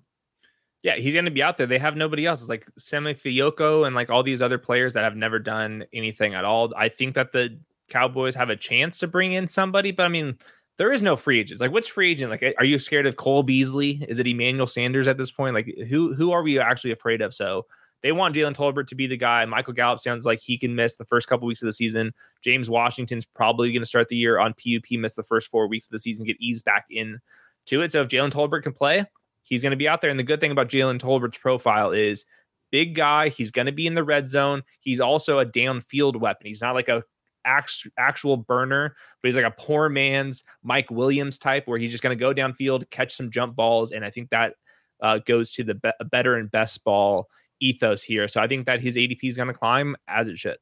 Yeah, 0.83 0.95
he's 0.95 1.13
going 1.13 1.25
to 1.25 1.31
be 1.31 1.43
out 1.43 1.57
there. 1.57 1.67
They 1.67 1.79
have 1.79 1.95
nobody 1.95 2.25
else. 2.25 2.41
It's 2.41 2.49
like 2.49 2.67
Simi 2.77 3.13
Fehoko 3.13 3.87
and 3.87 3.95
like 3.95 4.09
all 4.09 4.21
these 4.21 4.41
other 4.41 4.57
players 4.57 4.93
that 4.93 5.03
have 5.03 5.15
never 5.15 5.39
done 5.39 5.85
anything 5.93 6.33
at 6.33 6.43
all. 6.45 6.73
I 6.75 6.89
think 6.89 7.15
that 7.15 7.31
the 7.31 7.57
Cowboys 7.89 8.35
have 8.35 8.49
a 8.49 8.55
chance 8.55 8.97
to 8.99 9.07
bring 9.07 9.33
in 9.33 9.47
somebody, 9.47 9.91
but 9.91 10.03
I 10.03 10.09
mean, 10.09 10.37
there 10.77 10.91
is 10.91 11.01
no 11.01 11.15
free 11.15 11.39
agents. 11.39 11.61
Like, 11.61 11.71
which 11.71 11.91
free 11.91 12.11
agent? 12.11 12.31
Like, 12.31 12.55
are 12.57 12.65
you 12.65 12.79
scared 12.79 13.05
of 13.05 13.15
Cole 13.15 13.43
Beasley? 13.43 14.03
Is 14.09 14.19
it 14.19 14.27
Emmanuel 14.27 14.67
Sanders 14.67 15.07
at 15.07 15.17
this 15.17 15.31
point? 15.31 15.53
Like, 15.53 15.73
who 15.89 16.13
who 16.13 16.31
are 16.31 16.41
we 16.41 16.59
actually 16.59 16.91
afraid 16.91 17.21
of? 17.21 17.33
So 17.33 17.65
they 18.03 18.11
want 18.11 18.35
Jalen 18.35 18.55
Tolbert 18.55 18.87
to 18.87 18.95
be 18.95 19.07
the 19.07 19.17
guy. 19.17 19.45
Michael 19.45 19.73
Gallup 19.73 20.01
sounds 20.01 20.25
like 20.25 20.39
he 20.39 20.57
can 20.57 20.75
miss 20.75 20.97
the 20.97 21.05
first 21.05 21.27
couple 21.27 21.47
weeks 21.47 21.61
of 21.61 21.67
the 21.67 21.73
season. 21.73 22.13
James 22.41 22.69
Washington's 22.69 23.25
probably 23.25 23.71
going 23.71 23.81
to 23.81 23.87
start 23.87 24.09
the 24.09 24.17
year 24.17 24.39
on 24.39 24.53
PUP, 24.53 24.99
miss 24.99 25.13
the 25.13 25.23
first 25.23 25.49
four 25.49 25.67
weeks 25.67 25.87
of 25.87 25.91
the 25.91 25.99
season, 25.99 26.25
get 26.25 26.37
eased 26.39 26.65
back 26.65 26.85
in 26.89 27.19
to 27.67 27.81
it. 27.81 27.93
So 27.93 28.01
if 28.01 28.09
Jalen 28.09 28.31
Tolbert 28.31 28.63
can 28.63 28.73
play, 28.73 29.05
he's 29.41 29.61
going 29.61 29.71
to 29.71 29.77
be 29.77 29.87
out 29.87 30.01
there. 30.01 30.11
And 30.11 30.19
the 30.19 30.23
good 30.23 30.41
thing 30.41 30.51
about 30.51 30.69
Jalen 30.69 30.99
Tolbert's 30.99 31.37
profile 31.37 31.91
is 31.91 32.25
big 32.71 32.93
guy. 32.93 33.29
He's 33.29 33.51
going 33.51 33.67
to 33.67 33.71
be 33.71 33.87
in 33.87 33.95
the 33.95 34.03
red 34.03 34.29
zone. 34.29 34.63
He's 34.81 34.99
also 34.99 35.39
a 35.39 35.45
downfield 35.45 36.19
weapon. 36.19 36.47
He's 36.47 36.61
not 36.61 36.75
like 36.75 36.89
a 36.89 37.03
act- 37.45 37.87
actual 37.97 38.35
burner, 38.35 38.95
but 39.21 39.27
he's 39.29 39.35
like 39.35 39.45
a 39.45 39.51
poor 39.51 39.87
man's 39.87 40.43
Mike 40.61 40.91
Williams 40.91 41.37
type, 41.37 41.67
where 41.67 41.79
he's 41.79 41.91
just 41.91 42.03
going 42.03 42.17
to 42.17 42.19
go 42.19 42.33
downfield, 42.33 42.89
catch 42.89 43.15
some 43.15 43.31
jump 43.31 43.55
balls, 43.55 43.91
and 43.91 44.03
I 44.03 44.09
think 44.09 44.29
that 44.31 44.55
uh, 45.01 45.19
goes 45.19 45.51
to 45.51 45.63
the 45.63 45.75
be- 45.75 46.05
better 46.11 46.35
and 46.35 46.51
best 46.51 46.83
ball 46.83 47.29
ethos 47.59 48.01
here. 48.03 48.27
So 48.27 48.41
I 48.41 48.47
think 48.47 48.65
that 48.65 48.81
his 48.81 48.95
ADP 48.95 49.19
is 49.23 49.37
going 49.37 49.47
to 49.47 49.53
climb 49.53 49.95
as 50.07 50.27
it 50.27 50.37
should. 50.37 50.57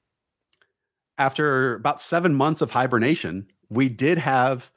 After 1.17 1.75
about 1.75 2.01
seven 2.01 2.33
months 2.33 2.61
of 2.61 2.71
hibernation, 2.71 3.47
we 3.69 3.89
did 3.89 4.17
have 4.17 4.71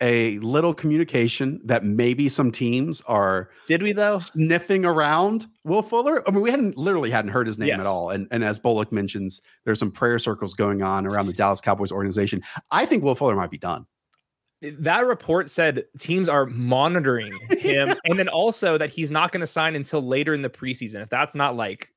a 0.00 0.38
little 0.38 0.74
communication 0.74 1.60
that 1.64 1.84
maybe 1.84 2.28
some 2.28 2.50
teams 2.50 3.00
are 3.02 3.50
Did 3.66 3.82
we 3.82 3.92
though? 3.92 4.18
sniffing 4.18 4.84
around 4.84 5.46
Will 5.64 5.82
Fuller. 5.82 6.26
I 6.26 6.32
mean, 6.32 6.40
we 6.40 6.50
hadn't 6.50 6.76
literally 6.76 7.10
hadn't 7.10 7.30
heard 7.30 7.46
his 7.46 7.56
name 7.58 7.68
Yes. 7.68 7.80
at 7.80 7.86
all. 7.86 8.10
And 8.10 8.26
and 8.32 8.42
as 8.42 8.58
Bullock 8.58 8.90
mentions, 8.90 9.42
there's 9.64 9.78
some 9.78 9.92
prayer 9.92 10.18
circles 10.18 10.54
going 10.54 10.82
on 10.82 11.06
around 11.06 11.26
the 11.26 11.32
Dallas 11.32 11.60
Cowboys 11.60 11.92
organization. 11.92 12.42
I 12.72 12.84
think 12.84 13.04
Will 13.04 13.14
Fuller 13.14 13.36
might 13.36 13.50
be 13.50 13.58
done. 13.58 13.86
That 14.62 15.06
report 15.06 15.50
said 15.50 15.84
teams 15.98 16.28
are 16.28 16.46
monitoring 16.46 17.32
him, 17.50 17.94
and 18.04 18.18
then 18.18 18.28
also 18.28 18.78
that 18.78 18.90
he's 18.90 19.10
not 19.10 19.32
going 19.32 19.40
to 19.40 19.46
sign 19.46 19.74
until 19.74 20.00
later 20.02 20.34
in 20.34 20.42
the 20.42 20.50
preseason. 20.50 21.02
If 21.02 21.08
that's 21.08 21.34
not 21.34 21.56
like 21.56 21.88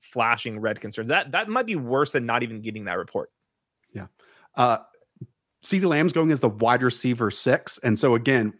flashing 0.00 0.60
red 0.60 0.80
concerns, 0.80 1.08
that 1.08 1.32
that 1.32 1.48
might 1.48 1.66
be 1.66 1.76
worse 1.76 2.12
than 2.12 2.26
not 2.26 2.42
even 2.42 2.60
getting 2.60 2.84
that 2.84 2.98
report. 2.98 3.30
Yeah. 3.92 4.06
Uh 4.54 4.78
CeeDee 5.64 5.88
Lamb's 5.88 6.12
going 6.12 6.30
as 6.30 6.40
the 6.40 6.48
wide 6.48 6.82
receiver 6.82 7.30
six. 7.30 7.78
And 7.78 7.98
so 7.98 8.14
again, 8.14 8.54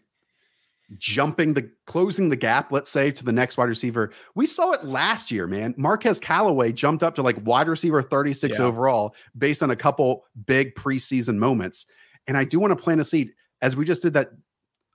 jumping 0.97 1.53
the 1.53 1.69
closing 1.85 2.29
the 2.29 2.35
gap, 2.35 2.71
let's 2.71 2.89
say, 2.89 3.11
to 3.11 3.23
the 3.23 3.31
next 3.31 3.57
wide 3.57 3.69
receiver. 3.69 4.11
We 4.35 4.45
saw 4.45 4.71
it 4.71 4.83
last 4.83 5.31
year, 5.31 5.47
man. 5.47 5.73
Marquez 5.77 6.19
Callaway 6.19 6.71
jumped 6.71 7.03
up 7.03 7.15
to 7.15 7.21
like 7.21 7.37
wide 7.45 7.67
receiver 7.67 8.01
36 8.01 8.57
Yeah. 8.57 8.65
overall 8.65 9.15
based 9.37 9.63
on 9.63 9.71
a 9.71 9.75
couple 9.75 10.25
big 10.45 10.75
preseason 10.75 11.37
moments. 11.37 11.85
And 12.27 12.37
I 12.37 12.43
do 12.43 12.59
want 12.59 12.71
to 12.71 12.81
plant 12.81 13.01
a 13.01 13.03
seed 13.03 13.31
as 13.61 13.75
we 13.75 13.85
just 13.85 14.01
did 14.01 14.13
that 14.13 14.29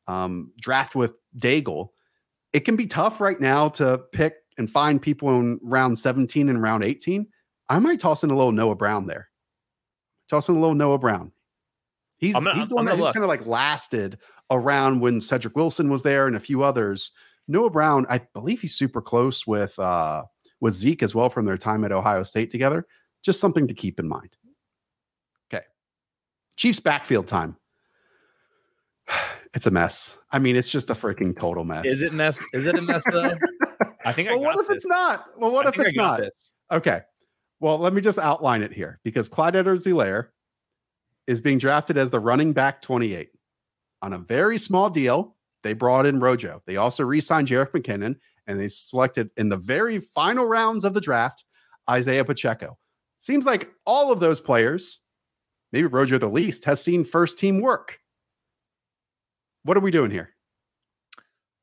um, 0.06 0.52
draft 0.60 0.94
with 0.94 1.20
Daigle. 1.38 1.88
It 2.52 2.60
can 2.60 2.76
be 2.76 2.86
tough 2.86 3.20
right 3.20 3.40
now 3.40 3.68
to 3.70 4.00
pick 4.12 4.34
and 4.58 4.70
find 4.70 5.00
people 5.00 5.30
in 5.30 5.58
round 5.62 5.98
17 5.98 6.48
and 6.48 6.62
round 6.62 6.84
18. 6.84 7.26
I 7.68 7.78
might 7.78 8.00
toss 8.00 8.22
in 8.22 8.30
a 8.30 8.36
little 8.36 8.52
Noah 8.52 8.74
Brown 8.74 9.06
there. 9.06 9.28
Toss 10.28 10.48
in 10.48 10.56
a 10.56 10.60
little 10.60 10.74
Noah 10.74 10.98
Brown. 10.98 11.32
He's, 12.18 12.36
he's 12.54 12.68
the 12.68 12.76
one 12.76 12.84
that 12.84 12.98
just 12.98 13.14
kind 13.14 13.24
of 13.24 13.28
like 13.28 13.46
lasted 13.46 14.18
around 14.50 15.00
when 15.00 15.20
Cedric 15.20 15.56
Wilson 15.56 15.88
was 15.88 16.02
there 16.02 16.26
and 16.26 16.36
a 16.36 16.40
few 16.40 16.62
others. 16.62 17.10
Noah 17.48 17.70
Brown, 17.70 18.06
I 18.08 18.20
believe 18.32 18.60
he's 18.60 18.76
super 18.76 19.02
close 19.02 19.46
with 19.46 19.76
uh 19.78 20.22
with 20.60 20.74
Zeke 20.74 21.02
as 21.02 21.14
well 21.14 21.28
from 21.28 21.44
their 21.44 21.58
time 21.58 21.84
at 21.84 21.90
Ohio 21.90 22.22
State 22.22 22.52
together. 22.52 22.86
Just 23.24 23.40
something 23.40 23.66
to 23.66 23.74
keep 23.74 23.98
in 23.98 24.06
mind. 24.06 24.36
Chiefs 26.56 26.80
backfield 26.80 27.26
time. 27.26 27.56
It's 29.54 29.66
a 29.66 29.70
mess. 29.70 30.16
I 30.30 30.38
mean, 30.38 30.56
it's 30.56 30.70
just 30.70 30.88
a 30.88 30.94
freaking 30.94 31.38
total 31.38 31.62
mess. 31.62 31.84
Is 31.84 32.00
it 32.00 32.14
mess? 32.14 32.42
Is 32.54 32.64
it 32.64 32.74
a 32.74 32.80
mess 32.80 33.04
though? 33.12 33.34
I 34.06 34.10
think 34.12 34.30
I 34.30 34.32
well, 34.32 34.44
got 34.44 34.46
what 34.46 34.60
if 34.62 34.68
this. 34.68 34.76
it's 34.76 34.86
not? 34.86 35.26
Well, 35.36 35.52
what 35.52 35.66
I 35.66 35.68
if 35.68 35.78
I 35.78 35.82
it's 35.82 35.94
not? 35.94 36.20
this. 36.20 36.52
Okay. 36.72 37.02
Well, 37.60 37.76
let 37.76 37.92
me 37.92 38.00
just 38.00 38.18
outline 38.18 38.62
it 38.62 38.72
here 38.72 38.98
because 39.04 39.28
Clyde 39.28 39.54
Edwards 39.54 39.86
Helaire 39.86 40.28
is 41.26 41.42
being 41.42 41.58
drafted 41.58 41.98
as 41.98 42.10
the 42.10 42.18
running 42.18 42.54
back 42.54 42.80
28 42.80 43.28
on 44.00 44.14
a 44.14 44.18
very 44.18 44.56
small 44.56 44.88
deal. 44.88 45.36
They 45.62 45.74
brought 45.74 46.06
in 46.06 46.18
Rojo. 46.18 46.62
They 46.66 46.76
also 46.76 47.04
re 47.04 47.20
signed 47.20 47.48
Jerick 47.48 47.72
McKinnon 47.72 48.16
and 48.46 48.58
they 48.58 48.68
selected 48.68 49.30
in 49.36 49.48
the 49.48 49.56
very 49.56 50.00
final 50.00 50.46
rounds 50.46 50.84
of 50.84 50.94
the 50.94 51.00
draft 51.00 51.44
Isaiah 51.88 52.24
Pacheco. 52.24 52.78
Seems 53.20 53.46
like 53.46 53.70
all 53.86 54.10
of 54.10 54.18
those 54.18 54.40
players, 54.40 55.01
maybe 55.72 55.86
Rojo 55.86 56.18
the 56.18 56.28
least, 56.28 56.64
has 56.64 56.82
seen 56.82 57.04
first 57.04 57.38
team 57.38 57.60
work. 57.60 57.98
What 59.64 59.76
are 59.76 59.80
we 59.80 59.90
doing 59.90 60.10
here? 60.10 60.30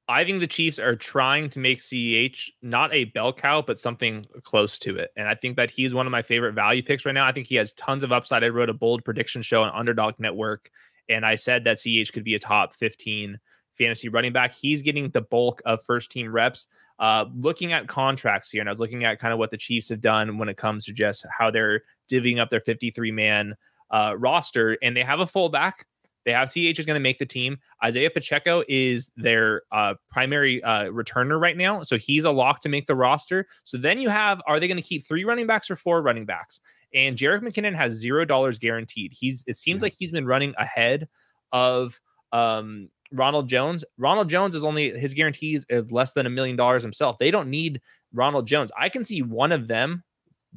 I 0.09 0.25
think 0.25 0.39
the 0.39 0.47
Chiefs 0.47 0.79
are 0.79 0.95
trying 0.95 1.51
to 1.51 1.59
make 1.59 1.77
CEH 1.77 2.49
not 2.63 2.91
a 2.91 3.05
bell 3.05 3.31
cow, 3.31 3.61
but 3.61 3.77
something 3.77 4.25
close 4.41 4.79
to 4.79 4.97
it. 4.97 5.11
And 5.15 5.27
I 5.27 5.35
think 5.35 5.55
that 5.57 5.69
he's 5.69 5.93
one 5.93 6.07
of 6.07 6.11
my 6.11 6.23
favorite 6.23 6.53
value 6.53 6.81
picks 6.81 7.05
right 7.05 7.13
now. 7.13 7.27
I 7.27 7.31
think 7.31 7.45
he 7.45 7.55
has 7.55 7.73
tons 7.73 8.03
of 8.03 8.11
upside. 8.11 8.43
I 8.43 8.49
wrote 8.49 8.71
a 8.71 8.73
bold 8.73 9.05
prediction 9.05 9.43
show 9.43 9.61
on 9.61 9.69
Underdog 9.69 10.15
Network, 10.17 10.71
and 11.09 11.23
I 11.23 11.35
said 11.35 11.63
that 11.65 11.77
CEH 11.77 12.11
could 12.11 12.23
be 12.23 12.33
a 12.33 12.39
top 12.39 12.73
15 12.73 13.39
fantasy 13.77 14.09
running 14.09 14.33
back. 14.33 14.51
He's 14.51 14.81
getting 14.81 15.11
the 15.11 15.21
bulk 15.21 15.61
of 15.65 15.83
first 15.83 16.09
team 16.09 16.31
reps. 16.31 16.65
Uh, 16.97 17.25
looking 17.35 17.71
at 17.71 17.87
contracts 17.87 18.49
here, 18.49 18.61
and 18.61 18.69
I 18.69 18.73
was 18.73 18.81
looking 18.81 19.05
at 19.05 19.19
kind 19.19 19.31
of 19.31 19.37
what 19.37 19.51
the 19.51 19.57
Chiefs 19.57 19.89
have 19.89 20.01
done 20.01 20.39
when 20.39 20.49
it 20.49 20.57
comes 20.57 20.85
to 20.85 20.91
just 20.91 21.23
how 21.29 21.51
they're 21.51 21.83
divvying 22.11 22.39
up 22.39 22.49
their 22.49 22.61
53 22.61 23.11
man 23.11 23.55
uh, 23.91 24.15
roster, 24.17 24.77
and 24.81 24.95
they 24.95 25.03
have 25.03 25.19
a 25.19 25.27
fullback 25.27 25.85
They 26.25 26.33
have 26.33 26.49
CEH 26.49 26.77
is 26.79 26.85
going 26.85 26.95
to 26.95 26.99
make 26.99 27.17
the 27.17 27.25
team. 27.25 27.57
Isaiah 27.83 28.09
Pacheco 28.09 28.63
is 28.67 29.09
their 29.15 29.63
uh, 29.71 29.95
primary 30.11 30.61
uh, 30.63 30.85
returner 30.85 31.39
right 31.39 31.57
now, 31.57 31.81
so 31.83 31.97
he's 31.97 32.25
a 32.25 32.31
lock 32.31 32.61
to 32.61 32.69
make 32.69 32.87
the 32.87 32.95
roster. 32.95 33.47
So 33.63 33.77
then 33.77 33.99
you 33.99 34.09
have: 34.09 34.41
Are 34.45 34.59
they 34.59 34.67
going 34.67 34.77
to 34.77 34.83
keep 34.83 35.07
three 35.07 35.23
running 35.23 35.47
backs 35.47 35.71
or 35.71 35.75
four 35.75 36.01
running 36.01 36.25
backs? 36.25 36.59
And 36.93 37.17
Jerick 37.17 37.41
McKinnon 37.41 37.75
has 37.75 37.93
zero 37.93 38.25
dollars 38.25 38.59
guaranteed. 38.59 39.13
He's 39.13 39.43
it 39.47 39.57
seems 39.57 39.81
yeah. 39.81 39.85
like 39.85 39.95
he's 39.97 40.11
been 40.11 40.25
running 40.25 40.53
ahead 40.57 41.07
of 41.51 41.99
um, 42.31 42.89
Ronald 43.11 43.47
Jones. 43.47 43.83
Ronald 43.97 44.29
Jones 44.29 44.55
is 44.55 44.63
only 44.63 44.97
his 44.97 45.13
guarantees 45.13 45.65
is 45.69 45.91
less 45.91 46.13
than 46.13 46.25
a 46.25 46.29
million 46.29 46.55
dollars 46.55 46.83
himself. 46.83 47.17
They 47.17 47.31
don't 47.31 47.49
need 47.49 47.81
Ronald 48.13 48.47
Jones. 48.47 48.71
I 48.77 48.89
can 48.89 49.05
see 49.05 49.21
one 49.21 49.51
of 49.51 49.67
them 49.67 50.03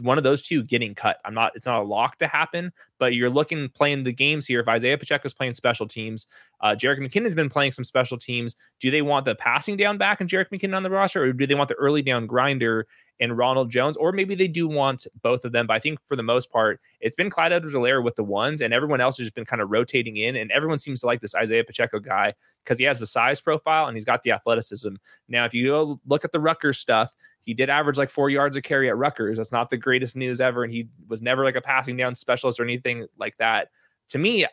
one 0.01 0.17
of 0.17 0.25
those 0.25 0.43
two 0.43 0.63
getting 0.63 0.95
cut. 0.95 1.19
I'm 1.25 1.35
not, 1.35 1.53
it's 1.55 1.67
not 1.67 1.81
a 1.81 1.85
lock 1.85 2.17
to 2.19 2.27
happen, 2.27 2.73
but 2.99 3.15
you're 3.15 3.29
looking 3.29 3.69
playing 3.69 4.05
the 4.05 4.13
games 4.13 4.47
here. 4.47 4.61
If 4.61 4.69
Isaiah 4.69 4.97
Pacheco 4.97 5.27
is 5.27 5.35
playing 5.35 5.55
special 5.55 5.87
teams, 5.87 6.27
uh, 6.61 6.75
Jerick 6.79 6.99
McKinnon's 6.99 7.35
been 7.35 7.51
playing 7.51 7.73
some 7.73 7.85
special 7.85 8.17
teams. 8.17 8.57
Do 8.81 8.91
they 8.91 9.03
want 9.03 9.27
the 9.27 9.35
passing 9.35 9.77
down 9.77 9.99
back 9.99 10.21
and 10.21 10.31
Jerick 10.31 10.49
McKinnon 10.51 10.77
on 10.77 10.83
the 10.83 10.91
roster, 10.91 11.23
or 11.23 11.33
do 11.33 11.47
they 11.47 11.55
want 11.55 11.69
the 11.69 11.75
early 11.75 12.01
down 12.01 12.27
grinder 12.27 12.87
and 13.21 13.37
Ronald 13.37 13.71
Jones? 13.71 13.97
Or 13.97 14.13
maybe 14.13 14.35
they 14.35 14.49
do 14.49 14.67
want 14.67 15.07
both 15.21 15.45
of 15.45 15.53
them. 15.53 15.67
But 15.67 15.75
I 15.75 15.79
think 15.79 15.99
for 16.07 16.17
the 16.17 16.23
most 16.23 16.51
part, 16.51 16.81
it's 17.01 17.15
been 17.15 17.29
Clyde 17.29 17.53
Edwards-Helaire 17.53 18.03
with 18.03 18.17
the 18.17 18.25
ones, 18.25 18.63
and 18.63 18.73
everyone 18.73 19.01
else 19.01 19.19
has 19.19 19.27
just 19.27 19.35
been 19.35 19.45
kind 19.45 19.61
of 19.61 19.71
rotating 19.71 20.17
in. 20.17 20.37
And 20.37 20.51
everyone 20.53 20.79
seems 20.79 21.01
to 21.01 21.07
like 21.07 21.21
this 21.21 21.35
Isaiah 21.35 21.65
Pacheco 21.65 21.99
guy 21.99 22.33
because 22.65 22.79
he 22.79 22.85
has 22.85 22.99
the 22.99 23.07
size 23.07 23.41
profile 23.41 23.87
and 23.89 23.97
he's 23.97 24.05
got 24.05 24.23
the 24.23 24.33
athleticism. 24.33 24.95
Now, 25.29 25.45
if 25.45 25.53
you 25.53 25.67
go 25.67 26.01
look 26.07 26.25
at 26.25 26.33
the 26.33 26.41
Rutgers 26.41 26.79
stuff, 26.79 27.13
he 27.45 27.55
did 27.55 27.71
average 27.71 27.99
like 27.99 28.11
four 28.11 28.31
yards 28.31 28.57
a 28.57 28.63
carry 28.63 28.89
at 28.89 28.97
Rutgers. 28.97 29.37
That's 29.37 29.53
not 29.53 29.71
the 29.71 29.77
greatest 29.77 30.17
news 30.17 30.41
ever. 30.41 30.65
And 30.65 30.73
he 30.73 30.89
was 31.09 31.21
never 31.21 31.45
like 31.45 31.57
a 31.57 31.61
passing 31.61 31.97
down 31.97 32.15
specialist 32.15 32.61
or 32.61 32.65
anything 32.65 33.07
like 33.19 33.37
that. 33.39 33.69
To 34.11 34.19
me, 34.19 34.47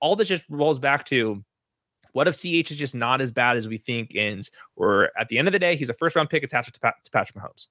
all 0.00 0.16
this 0.16 0.28
just 0.28 0.44
rolls 0.48 0.78
back 0.78 1.04
to 1.06 1.44
what 2.12 2.26
if 2.26 2.34
CEH 2.34 2.70
is 2.70 2.76
just 2.76 2.94
not 2.94 3.20
as 3.20 3.30
bad 3.30 3.56
as 3.56 3.68
we 3.68 3.78
think? 3.78 4.12
And 4.16 4.48
or 4.76 5.10
at 5.18 5.28
the 5.28 5.38
end 5.38 5.46
of 5.46 5.52
the 5.52 5.58
day, 5.58 5.76
he's 5.76 5.90
a 5.90 5.94
first 5.94 6.16
round 6.16 6.30
pick 6.30 6.42
attached 6.42 6.74
to, 6.74 6.80
to 6.80 7.10
Patrick 7.10 7.36
Mahomes. 7.36 7.68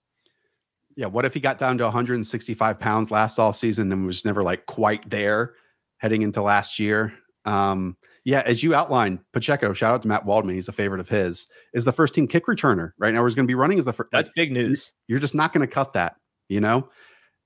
Yeah. 0.96 1.08
What 1.08 1.26
if 1.26 1.34
he 1.34 1.40
got 1.40 1.58
down 1.58 1.78
to 1.80 1.84
165 1.84 2.80
pounds 2.80 3.12
last 3.12 3.38
all 3.40 3.54
season 3.54 3.92
and 3.92 4.06
was 4.06 4.26
never 4.26 4.44
like 4.44 4.66
quite 4.66 5.08
there 5.10 5.54
heading 5.98 6.22
into 6.22 6.42
last 6.42 6.80
year? 6.80 7.14
Um, 7.46 7.98
yeah, 8.28 8.44
as 8.46 8.62
you 8.62 8.76
outlined, 8.76 9.20
Pacheco, 9.32 9.72
shout 9.72 9.94
out 9.94 10.02
to 10.02 10.08
Matt 10.10 10.26
Waldman, 10.26 10.56
he's 10.56 10.68
a 10.68 10.74
favorite 10.74 11.00
of 11.00 11.08
his, 11.08 11.48
is 11.74 11.86
the 11.86 11.94
first 11.94 12.14
team 12.14 12.28
kick 12.28 12.46
returner 12.46 12.92
right 12.98 13.14
now. 13.14 13.24
He's 13.24 13.36
going 13.36 13.46
to 13.46 13.50
be 13.50 13.56
running 13.56 13.80
as 13.80 13.86
the 13.86 13.94
first. 13.94 14.10
That's 14.12 14.28
like, 14.28 14.36
big 14.36 14.52
news. 14.52 14.92
You're 15.08 15.18
just 15.18 15.34
not 15.34 15.54
going 15.54 15.66
to 15.66 15.74
cut 15.74 15.94
that, 15.94 16.18
you 16.50 16.60
know? 16.60 16.90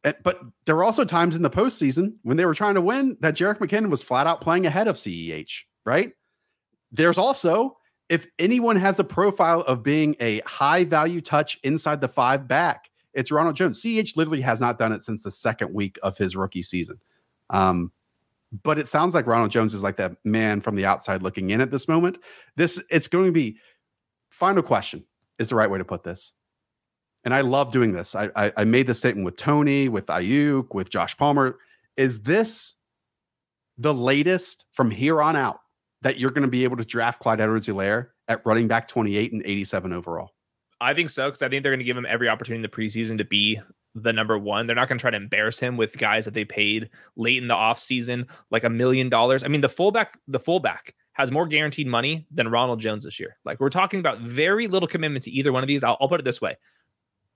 But 0.01 0.41
there 0.65 0.75
were 0.75 0.84
also 0.84 1.05
times 1.05 1.36
in 1.36 1.43
the 1.43 1.51
postseason 1.51 2.13
when 2.23 2.38
they 2.38 2.45
were 2.45 2.55
trying 2.55 2.73
to 2.73 2.82
win 2.82 3.15
that 3.19 3.36
Jerick 3.36 3.59
McKinnon 3.59 3.91
was 3.91 4.01
flat 4.01 4.25
out 4.25 4.41
playing 4.41 4.65
ahead 4.65 4.88
of 4.88 4.95
CEH, 4.95 5.51
right? 5.86 6.13
There's 6.91 7.19
also, 7.19 7.77
if 8.09 8.25
anyone 8.39 8.75
has 8.77 8.97
the 8.97 9.03
profile 9.03 9.61
of 9.61 9.84
being 9.84 10.15
a 10.19 10.39
high 10.47 10.84
value 10.84 11.21
touch 11.21 11.59
inside 11.61 12.01
the 12.01 12.07
five 12.07 12.47
back, 12.47 12.89
it's 13.13 13.32
Ronald 13.32 13.55
Jones. 13.55 13.79
CEH 13.84 14.17
literally 14.17 14.41
has 14.41 14.59
not 14.59 14.79
done 14.79 14.93
it 14.93 15.03
since 15.03 15.21
the 15.21 15.29
second 15.29 15.75
week 15.75 15.99
of 16.01 16.17
his 16.17 16.36
rookie 16.36 16.63
season. 16.63 16.99
Um, 17.51 17.91
but 18.64 18.78
it 18.78 18.88
sounds 18.88 19.14
like 19.14 19.28
Ronald 19.28 19.52
Jones 19.52 19.74
is 19.74 19.84
like 19.84 19.97
that 19.97 20.14
man 20.26 20.62
from 20.62 20.76
the 20.76 20.86
outside 20.86 21.24
looking 21.24 21.52
in 21.52 21.62
at 21.62 21.72
this 21.72 21.88
moment. 21.88 22.18
This 22.56 22.84
it's 22.89 23.08
going 23.08 23.26
to 23.26 23.32
be 23.32 23.58
final 24.30 24.64
question 24.64 25.06
is 25.39 25.49
the 25.49 25.56
right 25.56 25.70
way 25.70 25.78
to 25.78 25.86
put 25.86 26.04
this. 26.04 26.34
And 27.24 27.34
I 27.34 27.41
love 27.41 27.72
doing 27.72 27.91
this. 27.91 28.16
I, 28.16 28.30
I, 28.36 28.52
I 28.58 28.64
made 28.64 28.88
the 28.88 28.93
statement 28.93 29.26
with 29.26 29.36
Toney, 29.36 29.89
with 29.89 30.08
Aiyuk, 30.08 30.74
with 30.74 30.89
Josh 30.89 31.16
Palmer. 31.16 31.60
Is 31.95 32.22
this 32.24 32.74
the 33.78 33.93
latest 33.93 34.66
from 34.74 34.89
here 34.89 35.22
on 35.22 35.36
out 35.36 35.60
that 36.02 36.20
you're 36.20 36.32
going 36.32 36.45
to 36.45 36.49
be 36.49 36.64
able 36.64 36.78
to 36.78 36.86
draft 36.86 37.20
Clyde 37.20 37.39
Edwards-Helaire 37.39 38.08
at 38.28 38.43
running 38.45 38.68
back 38.68 38.88
28 38.88 39.34
and 39.34 39.43
87 39.45 39.93
overall? 39.93 40.32
I 40.80 40.95
think 40.95 41.12
so 41.12 41.28
because 41.28 41.43
I 41.43 41.49
think 41.49 41.62
they're 41.62 41.72
going 41.72 41.80
to 41.80 41.86
give 41.86 41.97
him 41.97 42.08
every 42.08 42.28
opportunity 42.28 42.58
in 42.58 42.64
the 42.64 42.70
preseason 42.70 43.20
to 43.20 43.26
be 43.26 43.60
the 43.96 44.14
number 44.14 44.38
one. 44.38 44.68
They're 44.68 44.76
not 44.76 44.88
going 44.88 44.98
to 44.98 45.02
try 45.02 45.12
to 45.12 45.18
embarrass 45.18 45.60
him 45.60 45.78
with 45.78 45.98
guys 45.98 46.26
that 46.26 46.34
they 46.34 46.46
paid 46.46 46.89
late 47.16 47.42
in 47.42 47.48
the 47.48 47.56
offseason, 47.56 48.30
like 48.50 48.64
a 48.64 48.70
million 48.70 49.10
dollars. 49.10 49.44
I 49.44 49.48
mean, 49.48 49.62
the 49.62 49.70
fullback, 49.70 50.18
the 50.28 50.39
fullback 50.39 50.96
has 51.14 51.32
more 51.32 51.46
guaranteed 51.46 51.88
money 51.88 52.26
than 52.32 52.48
Ronald 52.48 52.80
Jones 52.80 53.04
this 53.04 53.20
year. 53.20 53.38
Like 53.44 53.60
we're 53.60 53.70
talking 53.70 54.00
about 54.00 54.22
very 54.22 54.68
little 54.68 54.88
commitment 54.88 55.24
to 55.26 55.32
either 55.32 55.52
one 55.52 55.64
of 55.64 55.68
these. 55.68 55.84
I'll, 55.84 55.98
I'll 56.00 56.08
put 56.08 56.20
it 56.20 56.24
this 56.24 56.42
way: 56.42 56.58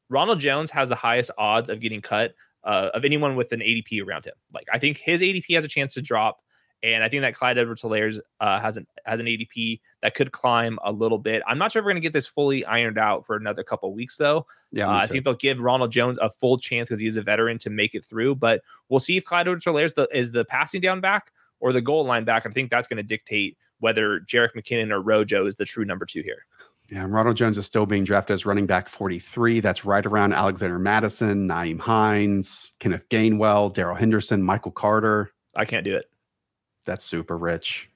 Ronald 0.09 0.39
Jones 0.39 0.71
has 0.71 0.89
the 0.89 0.95
highest 0.95 1.31
odds 1.37 1.69
of 1.69 1.81
getting 1.81 2.01
cut 2.01 2.33
uh, 2.63 2.89
of 2.93 3.05
anyone 3.05 3.35
with 3.35 3.51
an 3.51 3.59
ADP 3.59 4.05
around 4.05 4.25
him. 4.25 4.33
Like 4.53 4.67
I 4.71 4.79
think 4.79 4.97
his 4.97 5.21
ADP 5.21 5.53
has 5.55 5.65
a 5.65 5.69
chance 5.69 5.93
to 5.95 6.01
drop. 6.01 6.39
And 6.83 7.03
I 7.03 7.09
think 7.09 7.21
that 7.21 7.33
Clyde 7.33 7.57
Edwards-Helaire 7.57 8.19
uh, 8.39 8.59
has 8.59 8.77
an 8.77 8.85
has 9.05 9.19
an 9.19 9.25
ADP 9.25 9.79
that 10.01 10.13
could 10.13 10.31
climb 10.31 10.77
a 10.83 10.91
little 10.91 11.17
bit. 11.17 11.41
I'm 11.47 11.57
not 11.57 11.71
sure 11.71 11.79
if 11.79 11.85
we're 11.85 11.91
going 11.91 12.01
to 12.01 12.05
get 12.05 12.13
this 12.13 12.27
fully 12.27 12.63
ironed 12.65 12.97
out 12.97 13.25
for 13.25 13.35
another 13.35 13.63
couple 13.63 13.91
weeks, 13.93 14.17
though. 14.17 14.45
Yeah, 14.71 14.87
uh, 14.87 14.93
I 14.93 15.05
think 15.07 15.23
they'll 15.23 15.33
give 15.33 15.59
Ronald 15.59 15.91
Jones 15.91 16.19
a 16.21 16.29
full 16.29 16.57
chance 16.57 16.89
because 16.89 16.99
he's 16.99 17.15
a 17.15 17.21
veteran 17.21 17.57
to 17.59 17.69
make 17.69 17.95
it 17.95 18.05
through. 18.05 18.35
But 18.35 18.61
we'll 18.89 18.99
see 18.99 19.17
if 19.17 19.25
Clyde 19.25 19.47
Edwards-Helaire 19.47 19.85
is 19.85 19.93
the 19.93 20.07
is 20.13 20.31
the 20.31 20.45
passing 20.45 20.81
down 20.81 21.01
back 21.01 21.31
or 21.59 21.73
the 21.73 21.81
goal 21.81 22.05
line 22.05 22.23
back. 22.23 22.45
I 22.45 22.51
think 22.51 22.69
that's 22.69 22.87
going 22.87 22.97
to 22.97 23.03
dictate 23.03 23.57
whether 23.79 24.19
Jerick 24.21 24.53
McKinnon 24.55 24.91
or 24.91 25.01
Rojo 25.01 25.45
is 25.45 25.55
the 25.55 25.65
true 25.65 25.85
number 25.85 26.05
two 26.05 26.21
here. 26.21 26.45
Yeah, 26.91 27.03
and 27.03 27.13
Ronald 27.13 27.35
Jones 27.35 27.57
is 27.57 27.65
still 27.65 27.87
being 27.87 28.03
drafted 28.03 28.35
as 28.35 28.45
running 28.45 28.67
back 28.67 28.87
43. 28.87 29.59
That's 29.59 29.85
right 29.85 30.05
around 30.05 30.33
Alexander 30.33 30.77
Mattison, 30.77 31.47
Nyheim 31.47 31.79
Hines, 31.79 32.73
Kenneth 32.79 33.09
Gainwell, 33.09 33.73
Darrell 33.73 33.95
Henderson, 33.95 34.43
Michael 34.43 34.71
Carter. 34.71 35.31
I 35.55 35.65
can't 35.65 35.83
do 35.83 35.95
it. 35.95 36.05
That's 36.85 37.03
super 37.03 37.37
rich. 37.37 37.89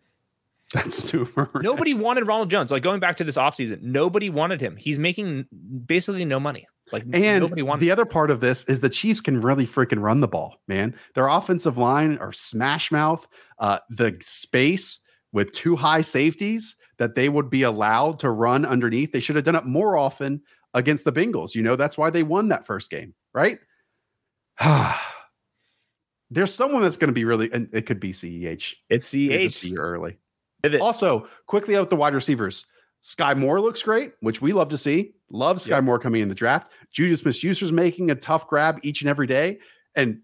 That's 0.74 0.96
super. 0.96 1.50
Rich. 1.54 1.64
Nobody 1.64 1.94
wanted 1.94 2.28
Ronald 2.28 2.52
Jones. 2.52 2.70
Like 2.70 2.84
going 2.84 3.00
back 3.00 3.18
to 3.18 3.24
this 3.24 3.38
offseason, 3.38 3.82
nobody 3.82 4.30
wanted 4.30 4.62
him. 4.62 4.76
He's 4.76 5.00
making 5.00 5.46
basically 5.86 6.26
no 6.26 6.40
money. 6.40 6.68
Like 6.92 7.04
and 7.14 7.42
nobody 7.42 7.62
wanted. 7.62 7.82
The 7.82 7.92
other 7.92 8.06
part 8.06 8.30
of 8.30 8.40
this 8.40 8.66
is 8.66 8.80
the 8.80 8.90
Chiefs 8.90 9.22
can 9.22 9.42
really 9.42 9.66
freaking 9.66 10.02
run 10.02 10.20
the 10.20 10.28
ball, 10.28 10.58
man. 10.68 10.96
Their 11.16 11.28
offensive 11.28 11.78
line 11.78 12.18
are 12.18 12.32
smash 12.32 12.92
mouth. 12.92 13.28
Uh, 13.58 13.80
the 13.90 14.18
space 14.22 15.00
with 15.32 15.52
two 15.52 15.76
high 15.76 16.02
safeties 16.02 16.76
that 16.98 17.16
they 17.16 17.30
would 17.30 17.50
be 17.50 17.64
allowed 17.64 18.20
to 18.20 18.30
run 18.30 18.66
underneath. 18.66 19.12
They 19.12 19.20
should 19.20 19.36
have 19.36 19.46
done 19.46 19.56
it 19.56 19.66
more 19.66 19.98
often 19.98 20.42
against 20.74 21.06
the 21.06 21.14
Bengals. 21.14 21.56
You 21.56 21.64
know, 21.64 21.76
that's 21.76 21.98
why 21.98 22.10
they 22.10 22.24
won 22.24 22.50
that 22.50 22.66
first 22.66 22.90
game, 22.90 23.14
right? 23.34 23.60
there's 26.32 26.54
someone 26.54 26.82
that's 26.82 26.98
going 26.98 27.10
to 27.10 27.14
be 27.14 27.26
really, 27.26 27.52
and 27.52 27.70
it 27.74 27.86
could 27.86 28.00
be 28.00 28.12
CEH. 28.12 28.76
It's 28.90 29.10
CEH. 29.10 29.78
early. 29.78 30.18
Also, 30.80 31.28
quickly 31.48 31.76
out 31.78 31.90
the 31.90 31.96
wide 31.96 32.14
receivers. 32.14 32.66
Sky 33.02 33.34
Moore 33.34 33.62
looks 33.62 33.82
great, 33.82 34.14
which 34.20 34.42
we 34.42 34.52
love 34.52 34.70
to 34.70 34.78
see. 34.78 35.14
Love 35.32 35.62
Sky 35.62 35.76
yep. 35.76 35.84
Moore 35.86 36.00
coming 36.00 36.22
in 36.22 36.28
the 36.28 36.36
draft. 36.36 36.72
Juju 36.92 37.16
Smith-Schuster's 37.16 37.72
making 37.72 38.12
a 38.12 38.16
tough 38.16 38.48
grab 38.48 38.80
each 38.84 39.02
and 39.02 39.10
every 39.10 39.28
day. 39.28 39.60
And 39.96 40.20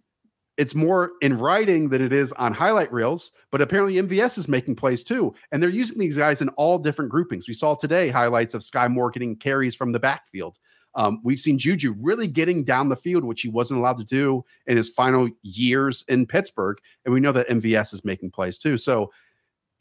it's 0.58 0.76
more 0.76 1.14
in 1.22 1.38
writing 1.38 1.90
than 1.90 2.02
it 2.02 2.14
is 2.14 2.32
on 2.34 2.54
highlight 2.54 2.92
reels, 2.92 3.32
but 3.52 3.62
apparently 3.62 3.96
MVS 3.96 4.38
is 4.38 4.48
making 4.48 4.76
plays 4.76 5.04
too. 5.04 5.34
And 5.52 5.62
they're 5.62 5.70
using 5.70 6.00
these 6.00 6.18
guys 6.18 6.42
in 6.42 6.50
all 6.50 6.78
different 6.78 7.12
groupings. 7.12 7.48
We 7.48 7.54
saw 7.54 7.76
today 7.76 8.10
highlights 8.10 8.54
of 8.54 8.64
Sky 8.64 8.88
Moore 8.88 9.12
getting 9.12 9.36
carries 9.36 9.76
from 9.76 9.92
the 9.92 10.00
backfield. 10.00 10.58
Um, 10.96 11.20
we've 11.24 11.40
seen 11.40 11.58
Juju 11.58 11.96
really 12.00 12.28
getting 12.28 12.64
down 12.64 12.90
the 12.90 12.96
field, 12.96 13.24
which 13.24 13.42
he 13.42 13.50
wasn't 13.50 13.80
allowed 13.80 13.98
to 13.98 14.04
do 14.04 14.44
in 14.66 14.78
his 14.78 14.90
final 14.90 15.30
years 15.44 16.04
in 16.08 16.26
Pittsburgh. 16.26 16.78
And 17.04 17.14
we 17.14 17.20
know 17.20 17.32
that 17.34 17.48
MVS 17.50 17.94
is 17.94 18.06
making 18.06 18.32
plays 18.32 18.58
too. 18.58 18.78
So 18.78 19.12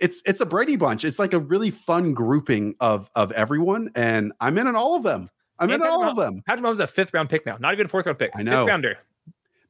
it's 0.00 0.22
it's 0.26 0.40
a 0.40 0.46
Brady 0.46 0.76
bunch. 0.76 1.04
It's 1.04 1.18
like 1.18 1.32
a 1.32 1.38
really 1.38 1.70
fun 1.70 2.14
grouping 2.14 2.74
of 2.80 3.10
of 3.14 3.30
everyone, 3.32 3.90
and 3.94 4.32
I'm 4.40 4.58
in 4.58 4.66
on 4.66 4.76
all 4.76 4.96
of 4.96 5.02
them. 5.02 5.30
I'm 5.58 5.70
in 5.70 5.82
all 5.82 6.02
of 6.02 6.16
them. 6.16 6.42
Patrick 6.46 6.66
Mahomes 6.66 6.80
a 6.80 6.86
fifth 6.86 7.14
round 7.14 7.30
pick 7.30 7.46
now, 7.46 7.56
not 7.58 7.72
even 7.74 7.86
a 7.86 7.88
fourth 7.88 8.06
round 8.06 8.18
pick. 8.18 8.32
I 8.34 8.42
know. 8.42 8.64
Fifth 8.64 8.70
rounder. 8.70 8.98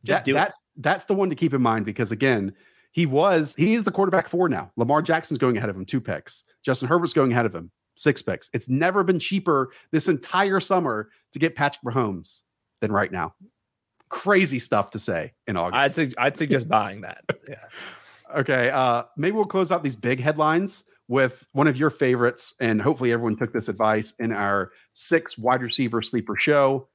That, 0.05 0.25
that's 0.25 0.57
it. 0.57 0.63
that's 0.79 1.05
the 1.05 1.15
one 1.15 1.31
to 1.31 1.37
keep 1.37 1.55
in 1.55 1.63
mind 1.63 1.85
because 1.85 2.11
again, 2.11 2.55
he 2.93 3.07
was 3.07 3.55
he 3.55 3.75
is 3.75 3.85
the 3.85 3.93
quarterback 3.93 4.29
four 4.29 4.49
now. 4.49 4.71
Lamar 4.77 5.03
Jackson's 5.03 5.39
going 5.39 5.57
ahead 5.57 5.69
of 5.69 5.77
him, 5.77 5.85
two 5.85 6.01
picks. 6.01 6.45
Justin 6.63 6.89
Herbert's 6.89 7.13
going 7.13 7.33
ahead 7.33 7.47
of 7.47 7.55
him 7.55 7.71
six 7.97 8.23
picks. 8.23 8.51
It's 8.53 8.69
never 8.69 9.03
been 9.05 9.19
cheaper 9.19 9.71
this 9.91 10.09
entire 10.09 10.61
summer 10.61 11.11
to 11.33 11.39
get 11.39 11.55
Patrick 11.55 11.83
Mahomes 11.85 12.43
than 12.81 12.93
right 12.93 13.11
now. 13.11 13.35
Crazy 14.09 14.59
stuff 14.59 14.91
to 14.91 14.99
say 14.99 15.33
in 15.47 15.57
August. 15.57 15.99
I'd, 15.99 16.15
I'd 16.19 16.37
suggest 16.37 16.69
buying 16.69 17.01
that. 17.03 17.25
Yeah. 17.49 17.57
okay. 18.37 18.71
Uh, 18.71 19.05
maybe 19.17 19.37
we'll 19.37 19.47
close 19.47 19.73
out 19.73 19.83
these 19.83 19.97
big 19.97 20.21
headlines 20.21 20.85
with 21.09 21.45
one 21.53 21.67
of 21.67 21.77
your 21.77 21.91
favorites. 21.91 22.55
And 22.61 22.81
hopefully 22.81 23.13
everyone 23.13 23.37
took 23.37 23.53
this 23.53 23.69
advice 23.69 24.15
in 24.19 24.33
our 24.33 24.73
six 24.93 25.37
wide 25.37 25.63
receiver 25.63 26.03
sleeper 26.03 26.37
show. 26.39 26.89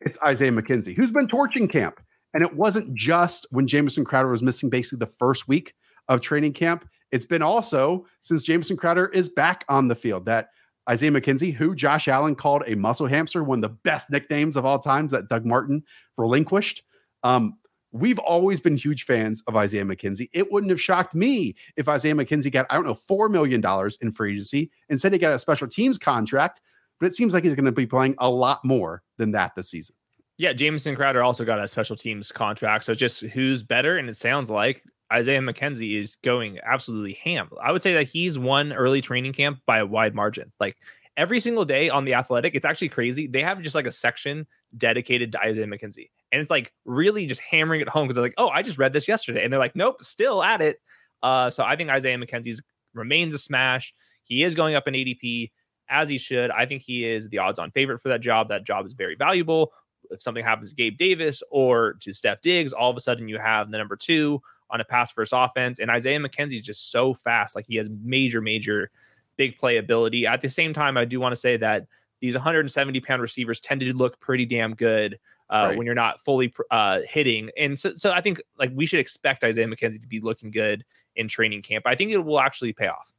It's 0.00 0.18
Isaiah 0.22 0.50
McKenzie, 0.50 0.94
who's 0.94 1.12
been 1.12 1.28
torching 1.28 1.68
camp. 1.68 2.00
And 2.34 2.42
it 2.42 2.54
wasn't 2.56 2.94
just 2.94 3.46
when 3.50 3.66
Jamison 3.66 4.04
Crowder 4.04 4.30
was 4.30 4.42
missing 4.42 4.70
basically 4.70 4.98
the 5.04 5.12
first 5.18 5.48
week 5.48 5.74
of 6.08 6.20
training 6.20 6.54
camp. 6.54 6.88
It's 7.12 7.26
been 7.26 7.42
also 7.42 8.06
since 8.20 8.42
Jamison 8.42 8.76
Crowder 8.76 9.08
is 9.08 9.28
back 9.28 9.64
on 9.68 9.88
the 9.88 9.94
field 9.94 10.24
that 10.26 10.48
Isaiah 10.90 11.12
McKenzie, 11.12 11.54
who 11.54 11.74
Josh 11.74 12.08
Allen 12.08 12.34
called 12.34 12.64
a 12.66 12.74
muscle 12.74 13.06
hamster, 13.06 13.44
one 13.44 13.58
of 13.58 13.70
the 13.70 13.76
best 13.84 14.10
nicknames 14.10 14.56
of 14.56 14.64
all 14.64 14.78
times 14.78 15.12
that 15.12 15.28
Doug 15.28 15.46
Martin 15.46 15.84
relinquished, 16.16 16.82
um, 17.22 17.56
We've 17.94 18.18
always 18.20 18.58
been 18.58 18.78
huge 18.78 19.04
fans 19.04 19.42
of 19.46 19.54
Isaiah 19.54 19.84
McKenzie. 19.84 20.30
It 20.32 20.50
wouldn't 20.50 20.70
have 20.70 20.80
shocked 20.80 21.14
me 21.14 21.54
if 21.76 21.88
Isaiah 21.88 22.14
McKenzie 22.14 22.50
got, 22.50 22.66
I 22.70 22.74
don't 22.74 22.86
know, 22.86 22.94
$4 22.94 23.30
million 23.30 23.62
in 24.00 24.12
free 24.12 24.32
agency. 24.32 24.70
Instead, 24.88 25.12
he 25.12 25.18
got 25.18 25.32
a 25.32 25.38
special 25.38 25.68
teams 25.68 25.98
contract, 25.98 26.62
but 26.98 27.06
it 27.06 27.14
seems 27.14 27.34
like 27.34 27.44
he's 27.44 27.54
going 27.54 27.66
to 27.66 27.72
be 27.72 27.86
playing 27.86 28.14
a 28.18 28.30
lot 28.30 28.64
more 28.64 29.02
than 29.18 29.30
that 29.32 29.54
this 29.54 29.68
season. 29.68 29.94
Yeah, 30.38 30.54
Jamison 30.54 30.96
Crowder 30.96 31.22
also 31.22 31.44
got 31.44 31.58
a 31.58 31.68
special 31.68 31.94
teams 31.94 32.32
contract. 32.32 32.84
So 32.84 32.94
just 32.94 33.20
who's 33.20 33.62
better? 33.62 33.98
And 33.98 34.08
it 34.08 34.16
sounds 34.16 34.48
like 34.48 34.82
Isaiah 35.12 35.40
McKenzie 35.40 35.94
is 35.94 36.16
going 36.16 36.58
absolutely 36.64 37.18
ham. 37.22 37.50
I 37.62 37.70
would 37.72 37.82
say 37.82 37.94
that 37.94 38.08
he's 38.08 38.38
won 38.38 38.72
early 38.72 39.00
training 39.00 39.32
camp 39.34 39.60
by 39.66 39.78
a 39.78 39.86
wide 39.86 40.14
margin. 40.14 40.52
Like 40.58 40.76
every 41.16 41.40
single 41.40 41.64
day 41.64 41.90
on 41.90 42.04
the 42.04 42.14
athletic, 42.14 42.54
it's 42.54 42.64
actually 42.64 42.88
crazy. 42.88 43.26
They 43.26 43.42
have 43.42 43.60
just 43.60 43.74
like 43.74 43.86
a 43.86 43.92
section 43.92 44.46
dedicated 44.76 45.32
to 45.32 45.40
Isaiah 45.40 45.66
McKenzie. 45.66 46.10
And 46.32 46.40
it's 46.40 46.50
like 46.50 46.72
really 46.84 47.26
just 47.26 47.40
hammering 47.40 47.80
it 47.80 47.88
home 47.88 48.06
because 48.06 48.16
they're 48.16 48.24
like, 48.24 48.34
oh, 48.38 48.48
I 48.48 48.62
just 48.62 48.78
read 48.78 48.92
this 48.92 49.06
yesterday. 49.06 49.44
And 49.44 49.52
they're 49.52 49.60
like, 49.60 49.76
nope, 49.76 50.00
still 50.00 50.42
at 50.42 50.62
it. 50.62 50.80
Uh, 51.22 51.50
so 51.50 51.62
I 51.62 51.76
think 51.76 51.90
Isaiah 51.90 52.16
McKenzie's 52.16 52.62
remains 52.94 53.34
a 53.34 53.38
smash. 53.38 53.94
He 54.24 54.42
is 54.42 54.54
going 54.54 54.74
up 54.74 54.88
in 54.88 54.94
ADP 54.94 55.50
as 55.88 56.08
he 56.08 56.16
should. 56.16 56.50
I 56.50 56.64
think 56.66 56.82
he 56.82 57.04
is 57.04 57.28
the 57.28 57.38
odds 57.38 57.58
on 57.58 57.70
favorite 57.70 58.00
for 58.00 58.08
that 58.08 58.20
job. 58.20 58.48
That 58.48 58.64
job 58.64 58.86
is 58.86 58.94
very 58.94 59.14
valuable. 59.14 59.72
If 60.10 60.22
something 60.22 60.44
happens 60.44 60.70
to 60.70 60.76
Gabe 60.76 60.98
Davis 60.98 61.42
or 61.50 61.94
to 62.00 62.12
Steph 62.12 62.40
Diggs, 62.40 62.72
all 62.72 62.90
of 62.90 62.96
a 62.96 63.00
sudden 63.00 63.28
you 63.28 63.38
have 63.38 63.70
the 63.70 63.78
number 63.78 63.96
two 63.96 64.40
on 64.72 64.80
a 64.80 64.84
pass 64.84 65.12
first 65.12 65.32
offense. 65.36 65.78
And 65.78 65.90
Isaiah 65.90 66.18
McKenzie 66.18 66.54
is 66.54 66.62
just 66.62 66.90
so 66.90 67.14
fast. 67.14 67.54
Like 67.54 67.66
he 67.68 67.76
has 67.76 67.88
major, 68.02 68.40
major 68.40 68.90
big 69.36 69.58
play 69.58 69.76
ability. 69.76 70.26
At 70.26 70.40
the 70.40 70.50
same 70.50 70.72
time, 70.72 70.96
I 70.96 71.04
do 71.04 71.20
want 71.20 71.32
to 71.32 71.40
say 71.40 71.56
that 71.58 71.86
these 72.20 72.34
170 72.34 73.00
pound 73.00 73.20
receivers 73.20 73.60
tend 73.60 73.80
to 73.82 73.92
look 73.92 74.18
pretty 74.18 74.46
damn 74.46 74.74
good 74.74 75.18
uh, 75.50 75.66
right. 75.68 75.78
when 75.78 75.84
you're 75.84 75.94
not 75.94 76.22
fully 76.22 76.52
uh, 76.70 77.00
hitting. 77.06 77.50
And 77.58 77.78
so, 77.78 77.94
so 77.94 78.10
I 78.10 78.20
think 78.20 78.40
like 78.58 78.72
we 78.74 78.86
should 78.86 79.00
expect 79.00 79.44
Isaiah 79.44 79.66
McKenzie 79.66 80.00
to 80.00 80.08
be 80.08 80.20
looking 80.20 80.50
good 80.50 80.84
in 81.14 81.28
training 81.28 81.62
camp. 81.62 81.86
I 81.86 81.94
think 81.94 82.10
it 82.10 82.18
will 82.18 82.40
actually 82.40 82.72
pay 82.72 82.88
off. 82.88 83.12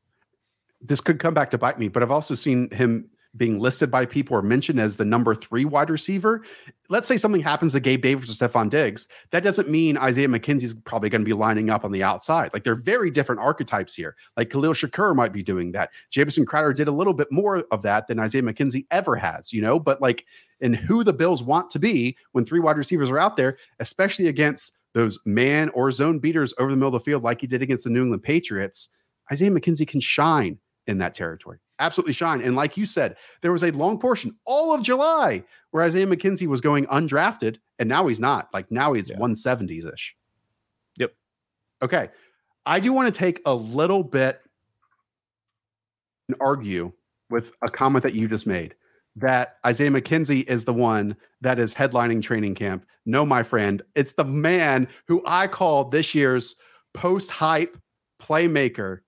This 0.82 1.00
could 1.00 1.20
come 1.20 1.34
back 1.34 1.52
to 1.52 1.58
bite 1.58 1.80
me, 1.80 1.88
but 1.88 2.04
I've 2.04 2.12
also 2.12 2.34
seen 2.34 2.70
him 2.72 3.10
being 3.36 3.60
listed 3.60 3.90
by 3.90 4.06
people 4.06 4.38
or 4.38 4.42
mentioned 4.42 4.80
as 4.80 4.96
the 4.96 5.06
number 5.06 5.34
three 5.34 5.66
wide 5.66 5.90
receiver. 5.90 6.44
Let's 6.90 7.08
say 7.08 7.18
something 7.18 7.42
happens 7.42 7.74
to 7.74 7.80
Gabe 7.80 8.02
Davis 8.02 8.30
or 8.30 8.48
Stefon 8.48 8.70
Diggs. 8.70 9.08
That 9.32 9.44
doesn't 9.44 9.70
mean 9.70 9.98
Isaiah 9.98 10.28
McKenzie 10.28 10.64
is 10.64 10.76
probably 10.76 11.10
going 11.10 11.22
to 11.22 11.26
be 11.26 11.34
lining 11.34 11.70
up 11.70 11.84
on 11.84 11.92
the 11.92 12.04
outside. 12.04 12.54
Like 12.54 12.64
they're 12.64 12.76
very 12.76 13.10
different 13.10 13.42
archetypes 13.42 13.96
here. 13.96 14.16
Like 14.38 14.52
Khalil 14.52 14.74
Shakir 14.74 15.16
might 15.16 15.34
be 15.34 15.42
doing 15.42 15.72
that. 15.72 15.90
Jamison 16.12 16.46
Crowder 16.46 16.74
did 16.74 16.88
a 16.88 16.92
little 16.92 17.14
bit 17.14 17.32
more 17.32 17.64
of 17.72 17.82
that 17.82 18.08
than 18.08 18.20
Isaiah 18.20 18.44
McKenzie 18.44 18.86
ever 18.92 19.16
has, 19.16 19.52
you 19.52 19.62
know, 19.62 19.80
but 19.80 20.02
like 20.02 20.26
in 20.62 20.74
who 20.74 21.04
the 21.04 21.14
Bills 21.14 21.44
want 21.44 21.70
to 21.72 21.80
be 21.80 22.16
when 22.34 22.46
three 22.46 22.60
wide 22.60 22.78
receivers 22.78 23.10
are 23.10 23.20
out 23.20 23.36
there, 23.36 23.58
especially 23.80 24.28
against 24.28 24.74
those 24.94 25.20
man 25.26 25.70
or 25.70 25.90
zone 25.92 26.20
beaters 26.20 26.54
over 26.60 26.70
the 26.70 26.78
middle 26.78 26.96
of 26.96 27.02
the 27.02 27.06
field, 27.06 27.24
like 27.24 27.42
he 27.42 27.48
did 27.48 27.64
against 27.64 27.84
the 27.84 27.90
New 27.90 28.04
England 28.04 28.22
Patriots, 28.22 28.90
Isaiah 29.32 29.50
McKenzie 29.50 29.88
can 29.88 30.00
shine 30.00 30.60
in 30.88 30.98
that 31.00 31.16
territory 31.16 31.60
absolutely 31.84 32.14
shine. 32.14 32.42
And 32.42 32.56
like 32.56 32.78
you 32.78 32.86
said, 32.86 33.18
there 33.42 33.52
was 33.52 33.64
a 33.64 33.72
long 33.72 34.00
portion, 34.00 34.36
all 34.46 34.74
of 34.74 34.82
July, 34.82 35.44
where 35.72 35.84
Isaiah 35.84 36.08
McKenzie 36.08 36.48
was 36.48 36.62
going 36.62 36.86
undrafted, 36.88 37.58
and 37.78 37.90
now 37.90 38.08
he's 38.08 38.20
not. 38.20 38.50
Like 38.54 38.72
now 38.72 38.94
he's 38.94 39.10
yeah. 39.10 39.18
170s 39.18 39.94
ish. 39.94 40.16
Yep. 40.98 41.14
Okay. 41.82 42.10
I 42.66 42.80
do 42.80 42.94
want 42.94 43.14
to 43.14 43.18
take 43.18 43.42
a 43.46 43.54
little 43.54 44.04
bit 44.04 44.42
and 46.30 46.38
argue 46.40 46.94
with 47.30 47.52
a 47.62 47.70
comment 47.70 48.04
that 48.04 48.14
you 48.14 48.28
just 48.28 48.48
made 48.48 48.76
that 49.16 49.58
Isaiah 49.66 49.92
McKenzie 49.92 50.50
is 50.50 50.64
the 50.64 50.74
one 50.74 51.16
that 51.42 51.60
is 51.60 51.74
headlining 51.74 52.22
training 52.22 52.56
camp. 52.56 52.86
No, 53.06 53.26
my 53.26 53.44
friend, 53.44 53.82
it's 53.96 54.14
the 54.14 54.24
man 54.24 54.88
who 55.08 55.22
I 55.28 55.48
call 55.48 55.86
this 55.86 56.16
year's 56.16 56.56
post 56.94 57.30
hype 57.30 57.78
playmaker 58.22 59.00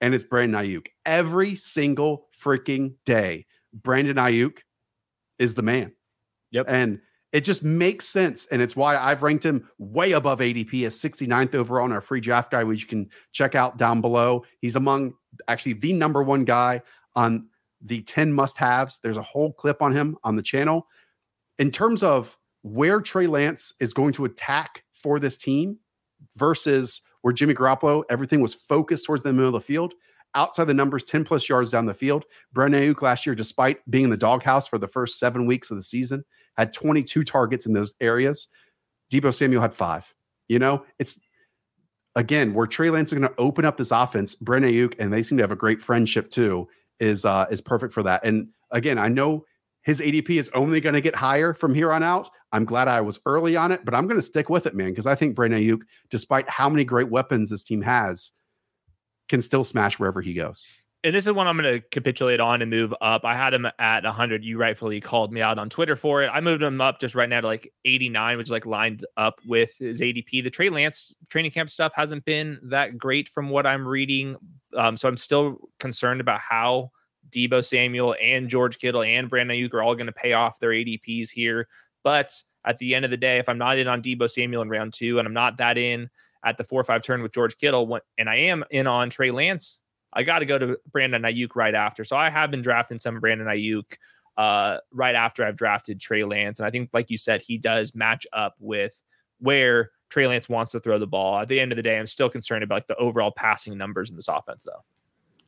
and 0.00 0.14
it's 0.14 0.24
Brandon 0.24 0.64
Aiyuk. 0.64 0.88
Every 1.04 1.54
single 1.54 2.28
freaking 2.38 2.94
day, 3.04 3.46
Brandon 3.72 4.16
Aiyuk 4.16 4.58
is 5.38 5.54
the 5.54 5.62
man. 5.62 5.92
Yep. 6.52 6.66
And 6.68 7.00
it 7.32 7.44
just 7.44 7.62
makes 7.62 8.06
sense. 8.06 8.46
And 8.46 8.60
it's 8.60 8.74
why 8.74 8.96
I've 8.96 9.22
ranked 9.22 9.44
him 9.44 9.68
way 9.78 10.12
above 10.12 10.40
ADP 10.40 10.84
as 10.86 10.96
69th 10.96 11.54
overall 11.54 11.84
on 11.84 11.92
our 11.92 12.00
free 12.00 12.20
draft 12.20 12.50
guide, 12.50 12.64
which 12.64 12.82
you 12.82 12.88
can 12.88 13.08
check 13.32 13.54
out 13.54 13.78
down 13.78 14.00
below. 14.00 14.44
He's 14.60 14.76
among 14.76 15.14
actually 15.46 15.74
the 15.74 15.92
number 15.92 16.22
one 16.22 16.44
guy 16.44 16.82
on 17.14 17.48
the 17.80 18.02
10 18.02 18.32
must 18.32 18.56
haves. 18.56 18.98
There's 19.02 19.16
a 19.16 19.22
whole 19.22 19.52
clip 19.52 19.80
on 19.80 19.92
him 19.92 20.16
on 20.24 20.36
the 20.36 20.42
channel. 20.42 20.86
In 21.58 21.70
terms 21.70 22.02
of 22.02 22.36
where 22.62 23.00
Trey 23.00 23.26
Lance 23.26 23.72
is 23.80 23.94
going 23.94 24.12
to 24.14 24.24
attack 24.24 24.84
for 24.92 25.18
this 25.18 25.36
team 25.36 25.78
versus 26.36 27.02
where 27.22 27.32
Jimmy 27.32 27.54
Garoppolo, 27.54 28.02
everything 28.10 28.40
was 28.40 28.54
focused 28.54 29.06
towards 29.06 29.22
the 29.22 29.32
middle 29.32 29.48
of 29.48 29.54
the 29.54 29.60
field. 29.60 29.94
Outside 30.34 30.64
the 30.64 30.74
numbers, 30.74 31.02
10 31.02 31.24
plus 31.24 31.48
yards 31.48 31.70
down 31.70 31.86
the 31.86 31.94
field. 31.94 32.24
Brandon 32.52 32.82
Aiyuk 32.82 33.02
last 33.02 33.26
year, 33.26 33.34
despite 33.34 33.78
being 33.90 34.04
in 34.04 34.10
the 34.10 34.16
doghouse 34.16 34.68
for 34.68 34.78
the 34.78 34.86
first 34.86 35.18
seven 35.18 35.44
weeks 35.44 35.70
of 35.70 35.76
the 35.76 35.82
season, 35.82 36.24
had 36.56 36.72
22 36.72 37.24
targets 37.24 37.66
in 37.66 37.72
those 37.72 37.94
areas. 38.00 38.48
Deebo 39.10 39.34
Samuel 39.34 39.60
had 39.60 39.74
five. 39.74 40.14
You 40.48 40.58
know, 40.58 40.84
it's 40.98 41.20
again 42.16 42.54
where 42.54 42.66
Trey 42.66 42.90
Lance 42.90 43.12
is 43.12 43.18
going 43.18 43.28
to 43.28 43.40
open 43.40 43.64
up 43.64 43.76
this 43.76 43.90
offense. 43.90 44.34
Brandon 44.34 44.72
Aiyuk, 44.72 44.94
and 44.98 45.12
they 45.12 45.22
seem 45.22 45.38
to 45.38 45.42
have 45.42 45.52
a 45.52 45.56
great 45.56 45.80
friendship 45.80 46.30
too, 46.30 46.68
is 47.00 47.24
uh, 47.24 47.46
is 47.50 47.60
perfect 47.60 47.92
for 47.92 48.02
that. 48.04 48.24
And 48.24 48.48
again, 48.70 48.98
I 48.98 49.08
know 49.08 49.44
his 49.82 50.00
ADP 50.00 50.30
is 50.30 50.50
only 50.54 50.80
going 50.80 50.94
to 50.94 51.00
get 51.00 51.14
higher 51.14 51.54
from 51.54 51.74
here 51.74 51.92
on 51.92 52.02
out. 52.02 52.30
I'm 52.52 52.64
glad 52.64 52.88
I 52.88 53.00
was 53.00 53.20
early 53.26 53.56
on 53.56 53.70
it, 53.72 53.84
but 53.84 53.94
I'm 53.94 54.06
going 54.06 54.18
to 54.18 54.22
stick 54.22 54.50
with 54.50 54.66
it, 54.66 54.74
man, 54.74 54.90
because 54.90 55.06
I 55.06 55.14
think 55.14 55.34
Brandon 55.34 55.60
Aiyuk, 55.62 55.82
despite 56.10 56.48
how 56.48 56.68
many 56.68 56.84
great 56.84 57.08
weapons 57.08 57.50
this 57.50 57.62
team 57.62 57.80
has, 57.82 58.32
can 59.28 59.40
still 59.40 59.62
smash 59.62 59.98
wherever 59.98 60.20
he 60.20 60.34
goes. 60.34 60.66
And 61.02 61.14
this 61.14 61.26
is 61.26 61.32
one 61.32 61.46
I'm 61.46 61.56
going 61.56 61.80
to 61.80 61.88
capitulate 61.88 62.40
on 62.40 62.60
and 62.60 62.70
move 62.70 62.92
up. 63.00 63.24
I 63.24 63.34
had 63.34 63.54
him 63.54 63.66
at 63.78 64.04
100. 64.04 64.44
You 64.44 64.58
rightfully 64.58 65.00
called 65.00 65.32
me 65.32 65.40
out 65.40 65.58
on 65.58 65.70
Twitter 65.70 65.96
for 65.96 66.22
it. 66.22 66.28
I 66.28 66.42
moved 66.42 66.62
him 66.62 66.80
up 66.80 67.00
just 67.00 67.14
right 67.14 67.28
now 67.28 67.40
to 67.40 67.46
like 67.46 67.72
89, 67.86 68.36
which 68.36 68.50
like 68.50 68.66
lined 68.66 69.06
up 69.16 69.40
with 69.46 69.74
his 69.78 70.02
ADP. 70.02 70.44
The 70.44 70.50
Trey 70.50 70.68
Lance 70.68 71.14
training 71.30 71.52
camp 71.52 71.70
stuff 71.70 71.92
hasn't 71.94 72.26
been 72.26 72.58
that 72.64 72.98
great 72.98 73.30
from 73.30 73.48
what 73.48 73.66
I'm 73.66 73.88
reading. 73.88 74.36
Um, 74.76 74.98
so 74.98 75.08
I'm 75.08 75.16
still 75.16 75.70
concerned 75.78 76.20
about 76.20 76.40
how 76.40 76.90
Deebo 77.30 77.64
Samuel 77.64 78.14
and 78.20 78.50
George 78.50 78.78
Kittle 78.78 79.02
and 79.02 79.30
Brandon 79.30 79.56
Aiyuk 79.56 79.72
are 79.72 79.82
all 79.82 79.94
going 79.94 80.06
to 80.06 80.12
pay 80.12 80.34
off 80.34 80.60
their 80.60 80.70
ADPs 80.70 81.30
here. 81.30 81.66
But 82.02 82.32
at 82.64 82.78
the 82.78 82.94
end 82.94 83.04
of 83.04 83.10
the 83.10 83.16
day, 83.16 83.38
if 83.38 83.48
I'm 83.48 83.58
not 83.58 83.78
in 83.78 83.88
on 83.88 84.02
Deebo 84.02 84.30
Samuel 84.30 84.62
in 84.62 84.68
round 84.68 84.92
two 84.92 85.18
and 85.18 85.26
I'm 85.26 85.34
not 85.34 85.58
that 85.58 85.78
in 85.78 86.10
at 86.44 86.56
the 86.56 86.64
four 86.64 86.80
or 86.80 86.84
five 86.84 87.02
turn 87.02 87.22
with 87.22 87.32
George 87.32 87.56
Kittle, 87.56 87.98
and 88.18 88.28
I 88.28 88.36
am 88.36 88.64
in 88.70 88.86
on 88.86 89.10
Trey 89.10 89.30
Lance, 89.30 89.80
I 90.12 90.22
got 90.22 90.40
to 90.40 90.46
go 90.46 90.58
to 90.58 90.78
Brandon 90.90 91.22
Aiyuk 91.22 91.54
right 91.54 91.74
after. 91.74 92.04
So 92.04 92.16
I 92.16 92.30
have 92.30 92.50
been 92.50 92.62
drafting 92.62 92.98
some 92.98 93.20
Brandon 93.20 93.46
Aiyuk 93.46 93.84
uh, 94.36 94.78
right 94.92 95.14
after 95.14 95.44
I've 95.44 95.56
drafted 95.56 96.00
Trey 96.00 96.24
Lance. 96.24 96.58
And 96.58 96.66
I 96.66 96.70
think, 96.70 96.90
like 96.92 97.10
you 97.10 97.18
said, 97.18 97.42
he 97.42 97.58
does 97.58 97.94
match 97.94 98.26
up 98.32 98.54
with 98.58 99.02
where 99.38 99.90
Trey 100.08 100.26
Lance 100.26 100.48
wants 100.48 100.72
to 100.72 100.80
throw 100.80 100.98
the 100.98 101.06
ball. 101.06 101.38
At 101.38 101.48
the 101.48 101.60
end 101.60 101.72
of 101.72 101.76
the 101.76 101.82
day, 101.82 101.98
I'm 101.98 102.06
still 102.06 102.30
concerned 102.30 102.64
about 102.64 102.74
like, 102.76 102.86
the 102.88 102.96
overall 102.96 103.30
passing 103.30 103.76
numbers 103.78 104.10
in 104.10 104.16
this 104.16 104.28
offense, 104.28 104.64
though. 104.64 104.82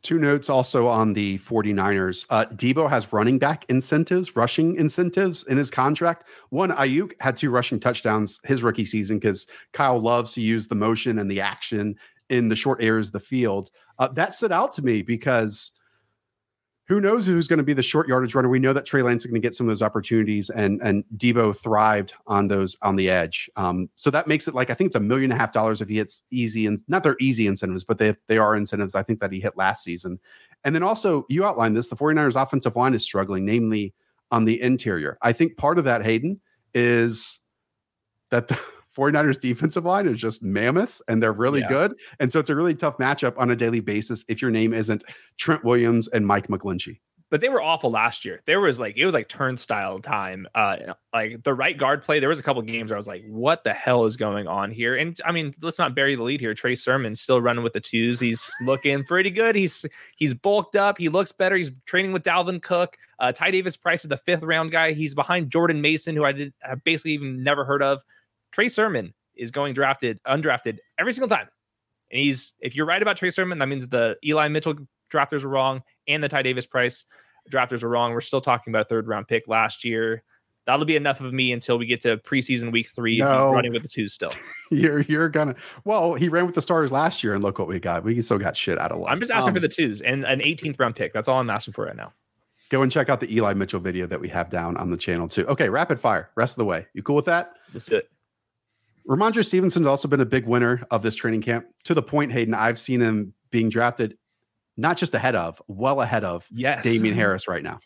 Two 0.03 0.18
notes 0.18 0.50
also 0.50 0.88
on 0.88 1.12
the 1.12 1.38
49ers. 1.38 2.26
Uh, 2.28 2.44
Deebo 2.46 2.90
has 2.90 3.12
running 3.12 3.38
back 3.38 3.64
incentives, 3.68 4.34
rushing 4.34 4.74
incentives 4.74 5.44
in 5.44 5.57
his 5.57 5.70
contract. 5.70 6.24
One, 6.50 6.72
Aiyuk 6.72 7.12
had 7.20 7.36
two 7.36 7.50
rushing 7.50 7.78
touchdowns 7.78 8.40
his 8.44 8.64
rookie 8.64 8.84
season 8.84 9.18
because 9.20 9.46
Kyle 9.72 10.00
loves 10.00 10.32
to 10.34 10.40
use 10.40 10.66
the 10.66 10.74
motion 10.74 11.20
and 11.20 11.30
the 11.30 11.40
action 11.40 11.96
in 12.30 12.48
the 12.48 12.57
short 12.57 12.82
areas 12.82 13.09
of 13.09 13.12
the 13.12 13.20
field. 13.20 13.70
Uh, 14.00 14.09
that 14.09 14.34
stood 14.34 14.50
out 14.50 14.72
to 14.72 14.82
me 14.82 15.03
because 15.03 15.70
who 16.88 17.00
knows 17.00 17.26
who's 17.26 17.46
going 17.46 17.58
to 17.58 17.64
be 17.64 17.72
the 17.72 17.82
short 17.82 18.08
yardage 18.08 18.34
runner? 18.34 18.48
We 18.48 18.58
know 18.58 18.72
that 18.72 18.84
Trey 18.84 19.02
Lance 19.02 19.24
is 19.24 19.30
going 19.30 19.40
to 19.40 19.46
get 19.46 19.54
some 19.54 19.66
of 19.66 19.68
those 19.68 19.82
opportunities, 19.82 20.50
and 20.50 20.80
and 20.82 21.04
Deebo 21.16 21.56
thrived 21.56 22.14
on 22.26 22.48
those 22.48 22.76
on 22.82 22.96
the 22.96 23.08
edge. 23.08 23.48
Um, 23.56 23.88
so 23.94 24.10
that 24.10 24.26
makes 24.26 24.48
it 24.48 24.54
like 24.54 24.68
I 24.68 24.74
think 24.74 24.88
it's 24.88 24.96
a 24.96 25.00
million 25.00 25.30
and 25.30 25.38
a 25.38 25.40
half 25.40 25.52
dollars 25.52 25.80
if 25.80 25.88
he 25.88 25.96
hits 25.96 26.22
easy 26.30 26.66
and 26.66 26.82
not 26.88 27.04
their 27.04 27.16
easy 27.20 27.46
incentives, 27.46 27.84
but 27.84 27.98
they 27.98 28.16
they 28.26 28.38
are 28.38 28.56
incentives. 28.56 28.94
I 28.94 29.02
think 29.02 29.20
that 29.20 29.32
he 29.32 29.40
hit 29.40 29.56
last 29.56 29.84
season, 29.84 30.18
and 30.64 30.74
then 30.74 30.82
also 30.82 31.24
you 31.28 31.44
outlined 31.44 31.76
this: 31.76 31.88
the 31.88 31.96
49ers 31.96 32.40
offensive 32.40 32.74
line 32.74 32.94
is 32.94 33.02
struggling, 33.02 33.44
namely 33.44 33.94
on 34.32 34.44
the 34.44 34.60
interior. 34.60 35.18
I 35.22 35.32
think 35.32 35.56
part 35.56 35.78
of 35.78 35.84
that, 35.84 36.02
Hayden, 36.02 36.40
is 36.74 37.40
that 38.30 38.48
the 38.48 38.58
49ers 38.97 39.40
defensive 39.40 39.84
line 39.84 40.07
is 40.07 40.18
just 40.18 40.43
mammoths 40.43 41.01
and 41.09 41.22
they're 41.22 41.32
really 41.32 41.61
yeah. 41.61 41.68
good. 41.68 41.95
And 42.20 42.32
so 42.32 42.38
it's 42.38 42.51
a 42.51 42.57
really 42.57 42.74
tough 42.74 42.99
matchup 42.99 43.38
on 43.38 43.51
a 43.51 43.57
daily 43.57 43.80
basis 43.80 44.24
if 44.28 44.43
your 44.43 44.51
name 44.51 44.72
isn't 44.74 45.05
Trent 45.38 45.64
Williams 45.64 46.09
and 46.09 46.26
Mike 46.26 46.49
McGlinchey. 46.49 46.99
But 47.30 47.40
they 47.40 47.49
were 47.49 47.62
awful 47.62 47.90
last 47.90 48.26
year. 48.26 48.43
There 48.45 48.61
was 48.61 48.78
like 48.78 48.99
it 48.99 49.07
was 49.07 49.14
like 49.14 49.26
turnstile 49.26 50.01
time. 50.01 50.47
Uh 50.55 50.76
like 51.14 51.43
the 51.45 51.55
right 51.55 51.78
guard 51.78 52.05
play. 52.05 52.20
There 52.20 52.28
was 52.28 52.38
a 52.38 52.43
couple 52.43 52.61
games 52.61 52.90
where 52.90 52.97
I 52.97 53.01
was 53.01 53.07
like, 53.07 53.24
what 53.26 53.64
the 53.64 53.72
hell 53.72 54.05
is 54.05 54.18
going 54.18 54.47
on 54.47 54.70
here? 54.70 54.97
And 54.97 55.18
I 55.24 55.32
mean, 55.32 55.55
let's 55.62 55.78
not 55.78 55.95
bury 55.95 56.14
the 56.14 56.22
lead 56.22 56.40
here. 56.40 56.53
Trey 56.53 56.74
Sermon 56.74 57.14
still 57.14 57.40
running 57.40 57.64
with 57.64 57.72
the 57.72 57.80
twos. 57.80 58.20
He's 58.20 58.53
looking 58.66 59.03
pretty 59.05 59.30
good. 59.30 59.55
He's 59.55 59.86
he's 60.16 60.34
bulked 60.34 60.76
up. 60.76 60.99
He 60.99 61.09
looks 61.09 61.32
better. 61.32 61.57
He's 61.57 61.70
training 61.86 62.12
with 62.12 62.22
Dalvin 62.22 62.61
Cook. 62.61 62.99
Uh 63.18 63.32
Ty 63.32 63.53
Davis 63.53 63.78
Price 63.78 64.05
is 64.05 64.11
the 64.11 64.18
fifth 64.18 64.43
round 64.43 64.70
guy. 64.70 64.93
He's 64.93 65.14
behind 65.14 65.51
Jordan 65.51 65.80
Mason, 65.80 66.14
who 66.14 66.26
I 66.26 66.32
did 66.32 66.53
have 66.61 66.84
basically 66.84 67.12
even 67.12 67.43
never 67.43 67.64
heard 67.64 67.82
of 67.82 68.05
Trey 68.53 68.68
Sermon 68.68 69.12
is 69.34 69.50
going 69.50 69.74
drafted, 69.74 70.20
undrafted 70.26 70.78
every 70.98 71.12
single 71.12 71.28
time. 71.28 71.48
And 72.11 72.20
he's, 72.20 72.53
if 72.61 72.76
you're 72.76 72.86
right 72.86 73.00
about 73.00 73.16
Trey 73.16 73.30
Sermon, 73.30 73.59
that 73.59 73.66
means 73.66 73.88
the 73.88 74.16
Eli 74.24 74.48
Mitchell 74.48 74.74
drafters 75.12 75.42
were 75.42 75.50
wrong 75.50 75.82
and 76.07 76.22
the 76.22 76.28
Ty 76.28 76.42
Davis 76.42 76.66
Price 76.66 77.05
drafters 77.50 77.82
were 77.82 77.88
wrong. 77.88 78.12
We're 78.12 78.20
still 78.20 78.40
talking 78.40 78.72
about 78.72 78.86
a 78.86 78.88
third 78.88 79.09
round 79.09 79.28
pick 79.28 79.48
last 79.48 79.84
year. 79.84 80.22
That'll 80.64 80.84
be 80.84 80.94
enough 80.94 81.20
of 81.20 81.32
me 81.32 81.53
until 81.53 81.76
we 81.76 81.86
get 81.86 82.00
to 82.03 82.18
preseason 82.18 82.70
week 82.70 82.88
three. 82.94 83.18
No. 83.18 83.53
running 83.53 83.72
with 83.72 83.82
the 83.82 83.88
twos 83.88 84.12
still. 84.12 84.32
you're 84.70 85.00
you're 85.00 85.28
gonna 85.28 85.57
well, 85.84 86.14
he 86.14 86.28
ran 86.28 86.46
with 86.46 86.55
the 86.55 86.62
stars 86.62 86.92
last 86.92 87.24
year, 87.24 87.34
and 87.34 87.42
look 87.42 87.59
what 87.59 87.66
we 87.66 87.80
got. 87.80 88.05
We 88.05 88.22
still 88.22 88.38
got 88.38 88.57
shit 88.57 88.78
out 88.78 88.92
of 88.92 88.98
luck. 88.98 89.11
I'm 89.11 89.18
just 89.18 89.32
asking 89.32 89.48
um, 89.48 89.55
for 89.55 89.61
the 89.61 89.68
twos 89.68 90.00
and 90.03 90.24
an 90.24 90.38
18th 90.38 90.78
round 90.78 90.94
pick. 90.94 91.12
That's 91.12 91.26
all 91.26 91.40
I'm 91.40 91.50
asking 91.50 91.74
for 91.74 91.86
right 91.86 91.96
now. 91.96 92.12
Go 92.70 92.82
and 92.82 92.92
check 92.92 93.09
out 93.09 93.18
the 93.18 93.34
Eli 93.34 93.55
Mitchell 93.55 93.80
video 93.80 94.07
that 94.07 94.20
we 94.20 94.28
have 94.28 94.50
down 94.50 94.76
on 94.76 94.90
the 94.90 94.96
channel 94.96 95.26
too. 95.26 95.46
Okay, 95.48 95.68
rapid 95.68 95.98
fire, 95.98 96.30
rest 96.36 96.53
of 96.53 96.59
the 96.59 96.64
way. 96.64 96.86
You 96.94 97.03
cool 97.03 97.16
with 97.16 97.26
that? 97.26 97.55
Let's 97.74 97.84
do 97.84 97.96
it. 97.96 98.09
Stevenson 99.42 99.82
has 99.82 99.88
also 99.88 100.09
been 100.09 100.20
a 100.20 100.26
big 100.26 100.46
winner 100.46 100.82
of 100.90 101.03
this 101.03 101.14
training 101.14 101.42
camp 101.42 101.66
to 101.84 101.94
the 101.94 102.03
point, 102.03 102.32
Hayden, 102.32 102.55
I've 102.55 102.78
seen 102.78 103.00
him 103.00 103.34
being 103.50 103.68
drafted 103.68 104.16
not 104.76 104.96
just 104.96 105.14
ahead 105.14 105.34
of, 105.34 105.61
well 105.68 106.00
ahead 106.00 106.24
of 106.24 106.46
yes. 106.50 106.82
Damien 106.82 107.14
Harris 107.14 107.46
right 107.48 107.62
now. 107.62 107.80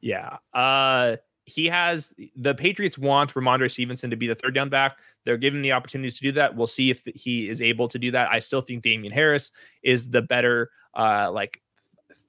Yeah. 0.00 0.38
Uh 0.52 1.16
he 1.48 1.66
has 1.66 2.12
the 2.34 2.54
Patriots 2.54 2.98
want 2.98 3.32
Rhamondre 3.32 3.70
Stevenson 3.70 4.10
to 4.10 4.16
be 4.16 4.26
the 4.26 4.34
third 4.34 4.52
down 4.52 4.68
back. 4.68 4.98
They're 5.24 5.36
giving 5.36 5.62
the 5.62 5.72
opportunities 5.72 6.16
to 6.16 6.22
do 6.22 6.32
that. 6.32 6.56
We'll 6.56 6.66
see 6.66 6.90
if 6.90 7.04
he 7.14 7.48
is 7.48 7.62
able 7.62 7.86
to 7.88 8.00
do 8.00 8.10
that. 8.10 8.28
I 8.32 8.40
still 8.40 8.60
think 8.60 8.82
Damien 8.82 9.12
Harris 9.12 9.52
is 9.82 10.10
the 10.10 10.22
better 10.22 10.70
uh 10.94 11.30
like 11.30 11.62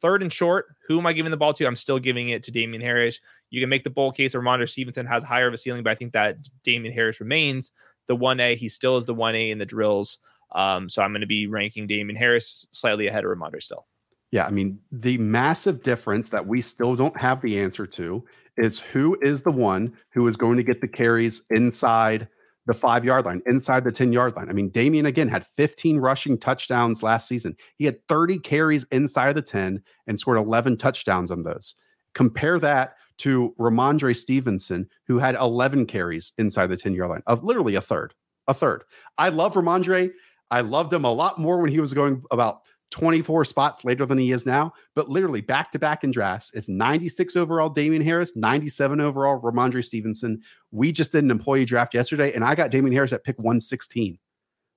third 0.02 0.22
and 0.22 0.32
short. 0.32 0.68
Who 0.88 1.00
am 1.00 1.08
I 1.08 1.14
giving 1.14 1.32
the 1.32 1.38
ball 1.38 1.54
to? 1.54 1.66
I'm 1.66 1.76
still 1.76 1.98
giving 2.00 2.30
it 2.30 2.44
to 2.44 2.52
Damien 2.52 2.82
Harris. 2.82 3.20
You 3.50 3.60
can 3.60 3.70
make 3.70 3.84
the 3.84 3.90
bold 3.90 4.16
case 4.16 4.36
Rhamondre 4.36 4.70
Stevenson 4.70 5.08
has 5.08 5.24
higher 5.24 5.48
of 5.48 5.54
a 5.54 5.58
ceiling, 5.58 5.84
but 5.84 5.92
I 5.92 5.96
think 5.96 6.14
that 6.14 6.38
Damien 6.64 6.94
Harris 6.94 7.20
remains 7.20 7.72
the 8.08 8.16
1A. 8.16 8.56
He 8.56 8.70
still 8.70 8.98
is 8.98 9.06
the 9.06 9.16
1A 9.16 9.52
in 9.52 9.58
the 9.58 9.66
drills. 9.66 10.20
Um, 10.56 10.90
so 10.90 11.02
I'm 11.02 11.12
going 11.12 11.22
to 11.22 11.28
be 11.28 11.48
ranking 11.48 11.88
Damien 11.88 12.16
Harris 12.16 12.66
slightly 12.72 13.08
ahead 13.08 13.26
of 13.26 13.32
Rhamondre 13.32 13.62
still. 13.62 13.86
Yeah, 14.32 14.46
I 14.46 14.52
mean, 14.52 14.80
the 14.92 15.18
massive 15.18 15.84
difference 15.84 16.30
that 16.30 16.48
we 16.48 16.62
still 16.62 16.96
don't 16.96 17.18
have 17.18 17.42
the 17.42 17.62
answer 17.62 17.86
to 17.88 18.26
is 18.58 18.80
who 18.80 19.18
is 19.22 19.42
the 19.42 19.52
one 19.52 19.94
who 20.10 20.28
is 20.28 20.36
going 20.36 20.58
to 20.58 20.64
get 20.64 20.82
the 20.82 20.88
carries 20.88 21.44
inside 21.50 22.28
the 22.66 22.74
five 22.74 23.06
yard 23.06 23.26
line, 23.26 23.42
inside 23.46 23.86
the 23.86 23.92
10 23.92 24.12
yard 24.12 24.36
line. 24.36 24.50
I 24.50 24.54
mean, 24.54 24.70
Damien 24.70 25.06
again 25.06 25.30
had 25.30 25.48
15 25.56 26.00
rushing 26.00 26.38
touchdowns 26.38 27.02
last 27.02 27.28
season. 27.28 27.56
He 27.78 27.86
had 27.86 28.06
30 28.10 28.40
carries 28.40 28.86
inside 28.92 29.34
the 29.34 29.42
10 29.42 29.82
and 30.06 30.20
scored 30.20 30.38
11 30.38 30.78
touchdowns 30.78 31.32
on 31.32 31.44
those. 31.44 31.76
Compare 32.14 32.60
that 32.60 32.96
to 33.20 33.54
Rhamondre 33.60 34.16
Stevenson, 34.16 34.88
who 35.06 35.18
had 35.18 35.36
11 35.36 35.86
carries 35.86 36.34
inside 36.38 36.68
the 36.68 36.78
10 36.78 36.94
yard 36.94 37.10
line, 37.10 37.24
of 37.28 37.44
literally 37.44 37.76
a 37.76 37.82
third. 37.82 38.14
A 38.48 38.54
third. 38.54 38.84
I 39.18 39.30
love 39.30 39.56
Rhamondre. 39.56 40.12
I 40.52 40.62
loved 40.62 40.94
him 40.94 41.04
a 41.04 41.12
lot 41.12 41.40
more 41.40 41.60
when 41.60 41.70
he 41.70 41.82
was 41.82 41.94
going 41.94 42.24
about 42.32 42.62
24 42.92 43.44
spots 43.46 43.84
later 43.84 44.06
than 44.06 44.18
he 44.18 44.32
is 44.32 44.46
now, 44.46 44.72
but 44.96 45.10
literally 45.10 45.42
back 45.42 45.72
to 45.72 45.80
back 45.80 46.04
in 46.04 46.12
drafts. 46.12 46.52
It's 46.54 46.70
96 46.70 47.36
overall 47.36 47.70
Damien 47.70 48.02
Harris, 48.02 48.36
97 48.36 49.02
overall 49.02 49.42
Rhamondre 49.42 49.84
Stevenson. 49.84 50.42
We 50.72 50.92
just 50.92 51.12
did 51.12 51.24
an 51.24 51.32
employee 51.32 51.66
draft 51.66 51.94
yesterday, 51.94 52.32
and 52.34 52.44
I 52.44 52.56
got 52.56 52.72
Damien 52.72 52.94
Harris 52.94 53.12
at 53.12 53.26
pick 53.26 53.38
116. 53.38 54.18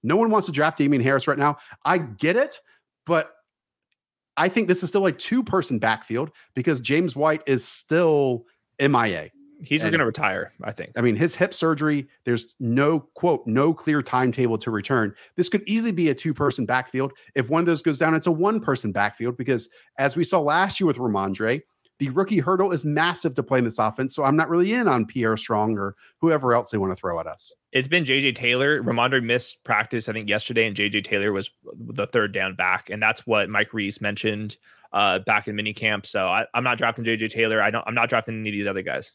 No 0.02 0.16
one 0.16 0.30
wants 0.30 0.46
to 0.46 0.52
draft 0.52 0.78
Damien 0.78 1.02
Harris 1.02 1.28
right 1.28 1.38
now. 1.38 1.58
I 1.84 1.98
get 1.98 2.36
it, 2.36 2.58
but 3.06 3.32
I 4.36 4.48
think 4.48 4.68
this 4.68 4.82
is 4.82 4.88
still 4.88 5.06
a 5.06 5.12
two 5.12 5.42
person 5.42 5.78
backfield 5.78 6.30
because 6.54 6.80
James 6.80 7.14
White 7.16 7.42
is 7.46 7.66
still 7.66 8.46
MIA. 8.80 9.30
He's 9.62 9.82
going 9.82 9.98
to 9.98 10.06
retire, 10.06 10.54
I 10.64 10.72
think. 10.72 10.92
I 10.96 11.02
mean, 11.02 11.16
his 11.16 11.34
hip 11.34 11.52
surgery, 11.52 12.08
there's 12.24 12.56
no 12.60 13.00
quote, 13.14 13.46
no 13.46 13.74
clear 13.74 14.02
timetable 14.02 14.56
to 14.56 14.70
return. 14.70 15.14
This 15.36 15.50
could 15.50 15.62
easily 15.66 15.92
be 15.92 16.08
a 16.08 16.14
two 16.14 16.32
person 16.32 16.64
backfield. 16.64 17.12
If 17.34 17.50
one 17.50 17.60
of 17.60 17.66
those 17.66 17.82
goes 17.82 17.98
down, 17.98 18.14
it's 18.14 18.26
a 18.26 18.32
one 18.32 18.60
person 18.60 18.90
backfield 18.90 19.36
because 19.36 19.68
as 19.98 20.16
we 20.16 20.24
saw 20.24 20.40
last 20.40 20.80
year 20.80 20.86
with 20.86 20.96
Rhamondre, 20.96 21.60
the 22.00 22.08
rookie 22.10 22.40
hurdle 22.40 22.72
is 22.72 22.84
massive 22.84 23.34
to 23.34 23.42
play 23.42 23.58
in 23.58 23.64
this 23.64 23.78
offense. 23.78 24.14
So 24.14 24.24
I'm 24.24 24.34
not 24.34 24.48
really 24.48 24.72
in 24.72 24.88
on 24.88 25.06
Pierre 25.06 25.36
Strong 25.36 25.78
or 25.78 25.94
whoever 26.20 26.52
else 26.52 26.70
they 26.70 26.78
want 26.78 26.90
to 26.90 26.96
throw 26.96 27.20
at 27.20 27.26
us. 27.26 27.52
It's 27.72 27.88
been 27.88 28.04
JJ 28.04 28.34
Taylor. 28.34 28.82
Rhamondre 28.82 29.22
missed 29.22 29.62
practice, 29.62 30.08
I 30.08 30.12
think, 30.12 30.28
yesterday, 30.28 30.66
and 30.66 30.76
JJ 30.76 31.04
Taylor 31.04 31.32
was 31.32 31.50
the 31.78 32.06
third 32.06 32.32
down 32.32 32.56
back. 32.56 32.90
And 32.90 33.00
that's 33.00 33.26
what 33.26 33.48
Mike 33.48 33.72
Reiss 33.72 34.00
mentioned 34.00 34.56
uh, 34.92 35.20
back 35.20 35.46
in 35.46 35.54
minicamp. 35.54 36.06
So 36.06 36.26
I, 36.26 36.46
am 36.54 36.64
not 36.64 36.78
drafting 36.78 37.04
JJ 37.04 37.30
Taylor. 37.30 37.62
I 37.62 37.70
don't 37.70 37.86
I'm 37.86 37.94
not 37.94 38.08
drafting 38.08 38.40
any 38.40 38.48
of 38.48 38.54
these 38.54 38.66
other 38.66 38.82
guys 38.82 39.12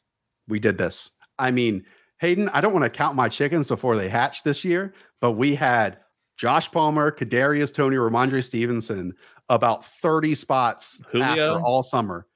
we 0.48 0.60
did 0.60 0.78
this. 0.78 1.12
I 1.40 1.52
mean, 1.52 1.86
Hayden, 2.20 2.50
I 2.50 2.62
don't 2.62 2.74
want 2.74 2.84
to 2.84 2.90
count 2.90 3.16
my 3.16 3.30
chickens 3.30 3.68
before 3.68 3.98
they 3.98 4.10
hatch 4.10 4.44
this 4.44 4.64
year, 4.64 4.94
but 5.20 5.34
we 5.34 5.56
had 5.56 5.98
Josh 6.38 6.72
Palmer, 6.72 7.12
Kadarius 7.12 7.74
Toney, 7.74 7.98
Rhamondre 7.98 8.44
Stevenson 8.44 9.14
about 9.50 9.86
30 9.86 10.36
spots 10.36 11.02
Julio. 11.12 11.26
after 11.26 11.62
all 11.62 11.84
summer. 11.84 12.28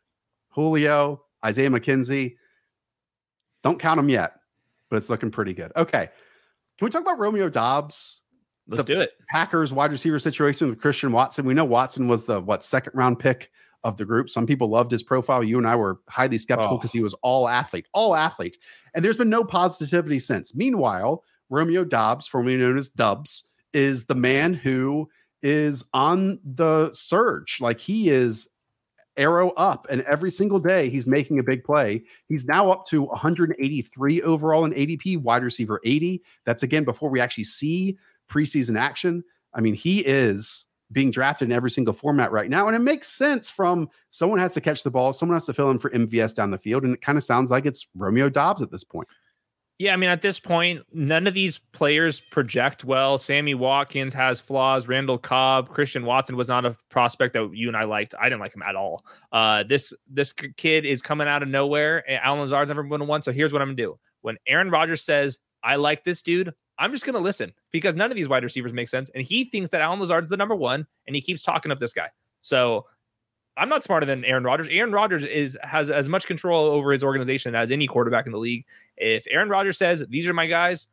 Julio, 0.60 1.24
Isaiah 1.46 1.70
McKenzie. 1.70 2.36
Don't 3.64 3.80
count 3.80 3.98
them 3.98 4.10
yet, 4.10 4.34
but 4.90 4.98
it's 4.98 5.10
looking 5.10 5.32
pretty 5.32 5.54
good. 5.54 5.72
Okay. 5.78 6.10
Can 6.78 6.86
we 6.86 6.92
talk 6.92 7.02
about 7.02 7.18
Romeo 7.18 7.50
Doubs? 7.50 8.24
Let's 8.68 8.84
do 8.84 9.00
it. 9.00 9.12
Packers 9.30 9.72
wide 9.74 9.92
receiver 9.92 10.20
situation 10.20 10.70
with 10.70 10.82
Christian 10.82 11.12
Watson. 11.12 11.46
We 11.46 11.54
know 11.54 11.66
Watson 11.66 12.08
was 12.08 12.26
the 12.26 12.42
what 12.42 12.66
second 12.66 12.94
round 12.94 13.20
pick 13.20 13.52
of 13.86 13.96
the 13.96 14.04
group. 14.04 14.30
Some 14.30 14.46
people 14.46 14.68
loved 14.68 14.92
his 14.92 15.02
profile. 15.02 15.44
You 15.44 15.58
and 15.58 15.68
I 15.68 15.76
were 15.76 16.02
highly 16.10 16.38
skeptical 16.38 16.78
because 16.78 16.92
oh. 16.92 16.98
he 16.98 17.04
was 17.04 17.14
all 17.24 17.48
athlete, 17.48 17.88
all 17.94 18.16
athlete. 18.16 18.58
And 18.94 19.04
there's 19.04 19.18
been 19.18 19.30
no 19.30 19.46
positivity 19.46 20.20
since. 20.20 20.54
Meanwhile, 20.54 21.24
Romeo 21.50 21.86
Doubs, 21.86 22.28
formerly 22.28 22.58
known 22.58 22.78
as 22.78 22.90
Dubs, 22.90 23.46
is 23.74 24.06
the 24.06 24.16
man 24.16 24.54
who 24.54 25.10
is 25.42 25.84
on 25.94 26.40
the 26.44 26.92
surge. 26.94 27.60
Like 27.62 27.80
he 27.80 28.10
is 28.10 28.50
arrow 29.20 29.52
up, 29.52 29.86
and 29.90 30.02
every 30.02 30.32
single 30.32 30.60
day 30.60 30.90
he's 30.90 31.06
making 31.06 31.38
a 31.38 31.44
big 31.44 31.64
play. 31.64 32.04
He's 32.28 32.46
now 32.46 32.72
up 32.72 32.86
to 32.88 33.04
183 33.04 34.22
overall 34.24 34.66
in 34.66 34.72
ADP, 34.74 35.22
wide 35.22 35.44
receiver 35.44 35.80
80. 35.84 36.24
That's 36.46 36.64
again 36.64 36.86
before 36.86 37.10
we 37.10 37.20
actually 37.20 37.44
see 37.44 37.98
preseason 38.30 38.80
action. 38.80 39.24
I 39.54 39.62
mean, 39.62 39.74
he 39.74 40.00
is 40.00 40.66
being 40.92 41.12
drafted 41.12 41.48
in 41.48 41.52
every 41.52 41.70
single 41.70 41.94
format 41.94 42.32
right 42.32 42.50
now. 42.50 42.68
And 42.68 42.76
it 42.76 42.80
makes 42.80 43.08
sense 43.08 43.52
from 43.52 43.90
someone 44.10 44.40
has 44.40 44.54
to 44.56 44.62
catch 44.62 44.84
the 44.84 44.92
ball, 44.92 45.14
someone 45.14 45.36
has 45.36 45.46
to 45.46 45.54
fill 45.54 45.70
in 45.70 45.80
for 45.80 45.90
MVS 45.92 46.34
down 46.34 46.52
the 46.52 46.58
field. 46.58 46.84
And 46.84 46.96
it 46.96 47.02
kind 47.02 47.18
of 47.18 47.24
sounds 47.24 47.52
like 47.52 47.66
it's 47.66 47.88
Romeo 47.96 48.30
Doubs 48.30 48.62
at 48.62 48.72
this 48.72 48.84
point. 48.84 49.08
Yeah, 49.80 49.94
I 49.94 49.96
mean, 49.96 50.10
at 50.10 50.22
this 50.22 50.42
point, 50.42 50.82
none 50.92 51.26
of 51.26 51.34
these 51.34 51.58
players 51.58 52.20
project 52.20 52.84
well. 52.84 53.18
Sammy 53.18 53.54
Watkins 53.54 54.14
has 54.14 54.38
flaws. 54.38 54.90
Randall 54.90 55.18
Cobb, 55.18 55.70
Christian 55.70 56.04
Watson 56.04 56.36
was 56.36 56.50
not 56.50 56.66
a 56.66 56.76
prospect 56.90 57.34
that 57.34 57.50
you 57.54 57.70
and 57.70 57.78
I 57.78 57.86
liked. 57.86 58.14
I 58.20 58.26
didn't 58.26 58.42
like 58.42 58.54
him 58.54 58.62
at 58.62 58.76
all. 58.76 59.06
Uh, 59.32 59.64
this 59.64 59.94
this 60.10 60.34
kid 60.34 60.86
is 60.86 61.02
coming 61.02 61.30
out 61.30 61.44
of 61.44 61.48
nowhere. 61.48 62.04
Allen 62.12 62.42
Lazard's 62.42 62.68
never 62.68 62.84
been 62.84 63.08
one. 63.08 63.22
So 63.22 63.32
here's 63.32 63.54
what 63.54 63.62
I'm 63.62 63.70
gonna 63.70 63.78
do. 63.78 63.96
When 64.20 64.36
Aaron 64.48 64.70
Rodgers 64.70 65.02
says, 65.02 65.40
I 65.64 65.78
like 65.78 66.04
this 66.04 66.22
dude, 66.22 66.54
I'm 66.78 66.92
just 66.92 67.06
to 67.06 67.18
listen 67.18 67.54
because 67.72 67.96
none 67.96 68.12
of 68.12 68.18
these 68.18 68.28
wide 68.28 68.44
receivers 68.44 68.74
make 68.74 68.90
sense. 68.90 69.10
And 69.16 69.24
he 69.24 69.46
thinks 69.46 69.72
that 69.72 69.80
Allen 69.80 70.02
Lazard's 70.02 70.30
the 70.30 70.36
number 70.36 70.56
one, 70.56 70.86
and 71.08 71.16
he 71.16 71.22
keeps 71.22 71.42
talking 71.42 71.72
up 71.72 71.80
this 71.80 71.94
guy. 71.94 72.10
So 72.42 72.86
I'm 73.58 73.70
not 73.70 73.84
smarter 73.84 74.06
than 74.06 74.24
Aaron 74.26 74.44
Rodgers. 74.44 74.68
Aaron 74.70 74.92
Rodgers 74.92 75.24
is 75.24 75.58
has 75.64 75.90
as 75.90 76.08
much 76.08 76.28
control 76.28 76.70
over 76.70 76.92
his 76.92 77.04
organization 77.04 77.56
as 77.56 77.72
any 77.72 77.88
quarterback 77.88 78.26
in 78.26 78.32
the 78.32 78.38
league. 78.38 78.66
If 78.98 79.26
Aaron 79.30 79.50
Rodgers 79.50 79.78
says 79.78 80.04
these 80.10 80.28
are 80.30 80.34
my 80.34 80.48
guys, 80.48 80.88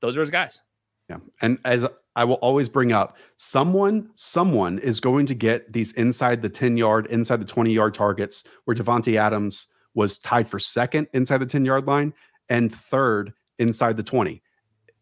those 0.00 0.16
are 0.16 0.20
his 0.20 0.30
guys. 0.30 0.62
Yeah, 1.08 1.18
and 1.40 1.58
as 1.64 1.86
I 2.16 2.24
will 2.24 2.36
always 2.36 2.68
bring 2.68 2.92
up, 2.92 3.16
someone 3.36 4.10
someone 4.14 4.78
is 4.78 5.00
going 5.00 5.26
to 5.26 5.34
get 5.34 5.72
these 5.72 5.92
inside 5.92 6.42
the 6.42 6.48
10 6.48 6.76
yard, 6.76 7.06
inside 7.06 7.40
the 7.40 7.46
20 7.46 7.72
yard 7.72 7.94
targets 7.94 8.44
where 8.64 8.76
Davante 8.76 9.16
Adams 9.16 9.66
was 9.94 10.18
tied 10.18 10.48
for 10.48 10.58
second 10.58 11.08
inside 11.14 11.38
the 11.38 11.46
10 11.46 11.64
yard 11.64 11.86
line 11.86 12.12
and 12.48 12.72
third 12.72 13.32
inside 13.58 13.96
the 13.96 14.02
20 14.02 14.42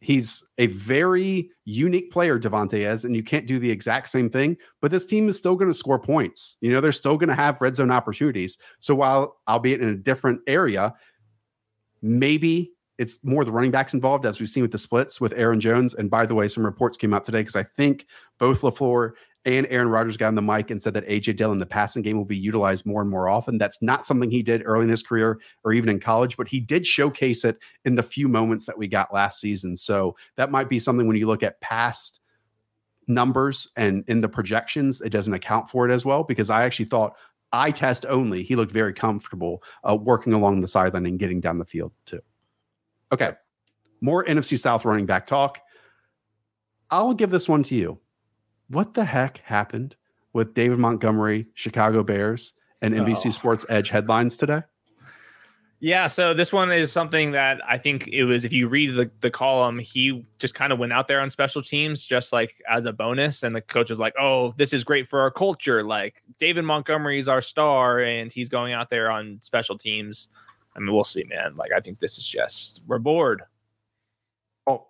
he's 0.07 0.44
a 0.59 0.68
very 0.68 1.50
unique 1.64 2.12
player, 2.12 2.38
Davante 2.38 2.88
is, 2.88 3.04
and 3.04 3.16
you 3.16 3.24
can't 3.24 3.44
do 3.44 3.59
the 3.59 3.68
exact 3.68 4.09
same 4.09 4.30
thing. 4.30 4.57
But 4.80 4.92
this 4.92 5.04
team 5.04 5.28
is 5.28 5.36
still 5.36 5.57
going 5.57 5.68
to 5.68 5.76
score 5.76 5.98
points. 5.98 6.59
You 6.61 6.70
know, 6.70 6.80
they're 6.80 6.92
still 6.92 7.16
going 7.16 7.28
to 7.28 7.34
have 7.34 7.61
red 7.61 7.74
zone 7.74 7.90
opportunities. 7.90 8.57
So 8.78 8.94
while 8.94 9.40
albeit 9.48 9.80
in 9.80 9.88
a 9.88 9.96
different 9.96 10.42
area, 10.46 10.94
maybe 12.02 12.72
it's 12.98 13.18
more 13.24 13.44
the 13.44 13.50
running 13.50 13.72
backs 13.72 13.94
involved, 13.94 14.26
as 14.26 14.38
we've 14.38 14.48
seen 14.48 14.62
with 14.62 14.70
the 14.70 14.78
splits 14.78 15.20
with 15.20 15.32
Aaron 15.34 15.59
Jones. 15.59 15.92
And 15.94 16.09
by 16.09 16.24
the 16.24 16.36
way, 16.36 16.46
some 16.46 16.64
reports 16.64 16.96
came 16.96 17.12
out 17.12 17.24
today 17.24 17.40
because 17.40 17.57
I 17.57 17.64
think 17.64 18.07
both 18.38 18.61
LaFleur 18.61 19.11
and 19.47 19.66
Aaron 19.70 19.88
Rodgers 19.88 20.16
got 20.16 20.26
on 20.26 20.34
the 20.34 20.42
mic 20.42 20.72
and 20.72 20.82
said 20.82 20.92
that 20.94 21.07
AJ 21.07 21.36
Dillon, 21.36 21.61
the 21.61 21.66
passing 21.66 22.03
game, 22.03 22.16
will 22.16 22.24
be 22.24 22.36
utilized 22.36 22.84
more 22.84 23.01
and 23.01 23.09
more 23.09 23.28
often. 23.28 23.59
That's 23.59 23.80
not 23.80 24.05
something 24.05 24.28
he 24.28 24.42
did 24.42 24.62
early 24.66 24.82
in 24.82 24.90
his 24.90 25.05
career 25.05 25.40
or 25.62 25.72
even 25.72 25.88
in 25.88 26.01
college, 26.01 26.36
but 26.36 26.49
he 26.49 26.59
did 26.59 26.84
showcase 26.84 27.44
it 27.44 27.57
in 27.84 27.94
the 27.94 28.03
few 28.03 28.26
moments 28.26 28.66
that 28.66 28.76
we 28.76 28.88
got 28.88 29.14
last 29.14 29.40
season. 29.40 29.76
So 29.76 30.16
that 30.34 30.51
might 30.51 30.68
be 30.68 30.80
something 30.80 31.07
when 31.07 31.16
you 31.16 31.28
look 31.28 31.44
at 31.44 31.61
past 31.61 32.20
numbers 33.07 33.68
and 33.76 34.03
in 34.09 34.18
the 34.18 34.28
projections, 34.28 35.01
it 35.01 35.11
doesn't 35.11 35.32
account 35.32 35.70
for 35.70 35.88
it 35.88 35.92
as 35.92 36.05
well 36.05 36.24
because 36.24 36.51
I 36.51 36.64
actually 36.64 36.86
thought 36.86 37.14
eye 37.53 37.70
test 37.70 38.05
only, 38.07 38.42
he 38.42 38.57
looked 38.57 38.72
very 38.72 38.92
comfortable 38.92 39.62
uh, 39.88 39.94
working 39.94 40.32
along 40.32 40.61
the 40.61 40.68
sideline 40.68 41.07
and 41.07 41.20
getting 41.20 41.40
down 41.40 41.59
the 41.59 41.64
field 41.64 41.92
too. 42.05 42.20
Okay. 43.12 43.32
more 44.01 44.24
NFC 44.24 44.59
South 44.59 44.84
running 44.84 45.07
back 45.07 45.24
talk. 45.24 45.61
I'll 46.90 47.14
give 47.14 47.30
this 47.30 47.49
one 47.49 47.62
to 47.64 47.76
you. 47.76 48.01
What 48.68 48.94
the 48.94 49.04
heck 49.04 49.38
happened 49.38 49.96
with 50.32 50.54
David 50.54 50.78
Montgomery, 50.78 51.46
Chicago 51.54 52.02
Bears, 52.02 52.54
and 52.82 52.94
NBC 52.94 53.26
oh. 53.26 53.30
Sports 53.30 53.64
Edge 53.68 53.90
headlines 53.90 54.36
today? 54.36 54.62
Yeah, 55.78 56.06
so 56.06 56.32
this 56.32 56.54
one 56.54 56.72
is 56.72 56.90
something 56.90 57.32
that 57.32 57.60
I 57.68 57.76
think 57.76 58.08
it 58.08 58.24
was 58.24 58.46
if 58.46 58.52
you 58.52 58.66
read 58.66 58.96
the, 58.96 59.10
the 59.20 59.30
column, 59.30 59.78
he 59.78 60.24
just 60.38 60.54
kind 60.54 60.72
of 60.72 60.78
went 60.78 60.92
out 60.92 61.06
there 61.06 61.20
on 61.20 61.28
special 61.28 61.60
teams 61.60 62.04
just 62.06 62.32
like 62.32 62.54
as 62.68 62.86
a 62.86 62.92
bonus. 62.94 63.42
And 63.42 63.54
the 63.54 63.60
coach 63.60 63.90
was 63.90 63.98
like, 63.98 64.14
Oh, 64.18 64.54
this 64.56 64.72
is 64.72 64.84
great 64.84 65.06
for 65.06 65.20
our 65.20 65.30
culture. 65.30 65.82
Like 65.82 66.22
David 66.38 66.64
Montgomery's 66.64 67.28
our 67.28 67.42
star, 67.42 68.00
and 68.00 68.32
he's 68.32 68.48
going 68.48 68.72
out 68.72 68.88
there 68.88 69.10
on 69.10 69.38
special 69.42 69.76
teams. 69.76 70.28
I 70.74 70.78
mean, 70.78 70.94
we'll 70.94 71.04
see, 71.04 71.24
man. 71.24 71.54
Like, 71.56 71.72
I 71.72 71.80
think 71.80 72.00
this 72.00 72.18
is 72.18 72.26
just 72.26 72.82
we're 72.86 72.98
bored. 72.98 73.42
Oh, 74.66 74.86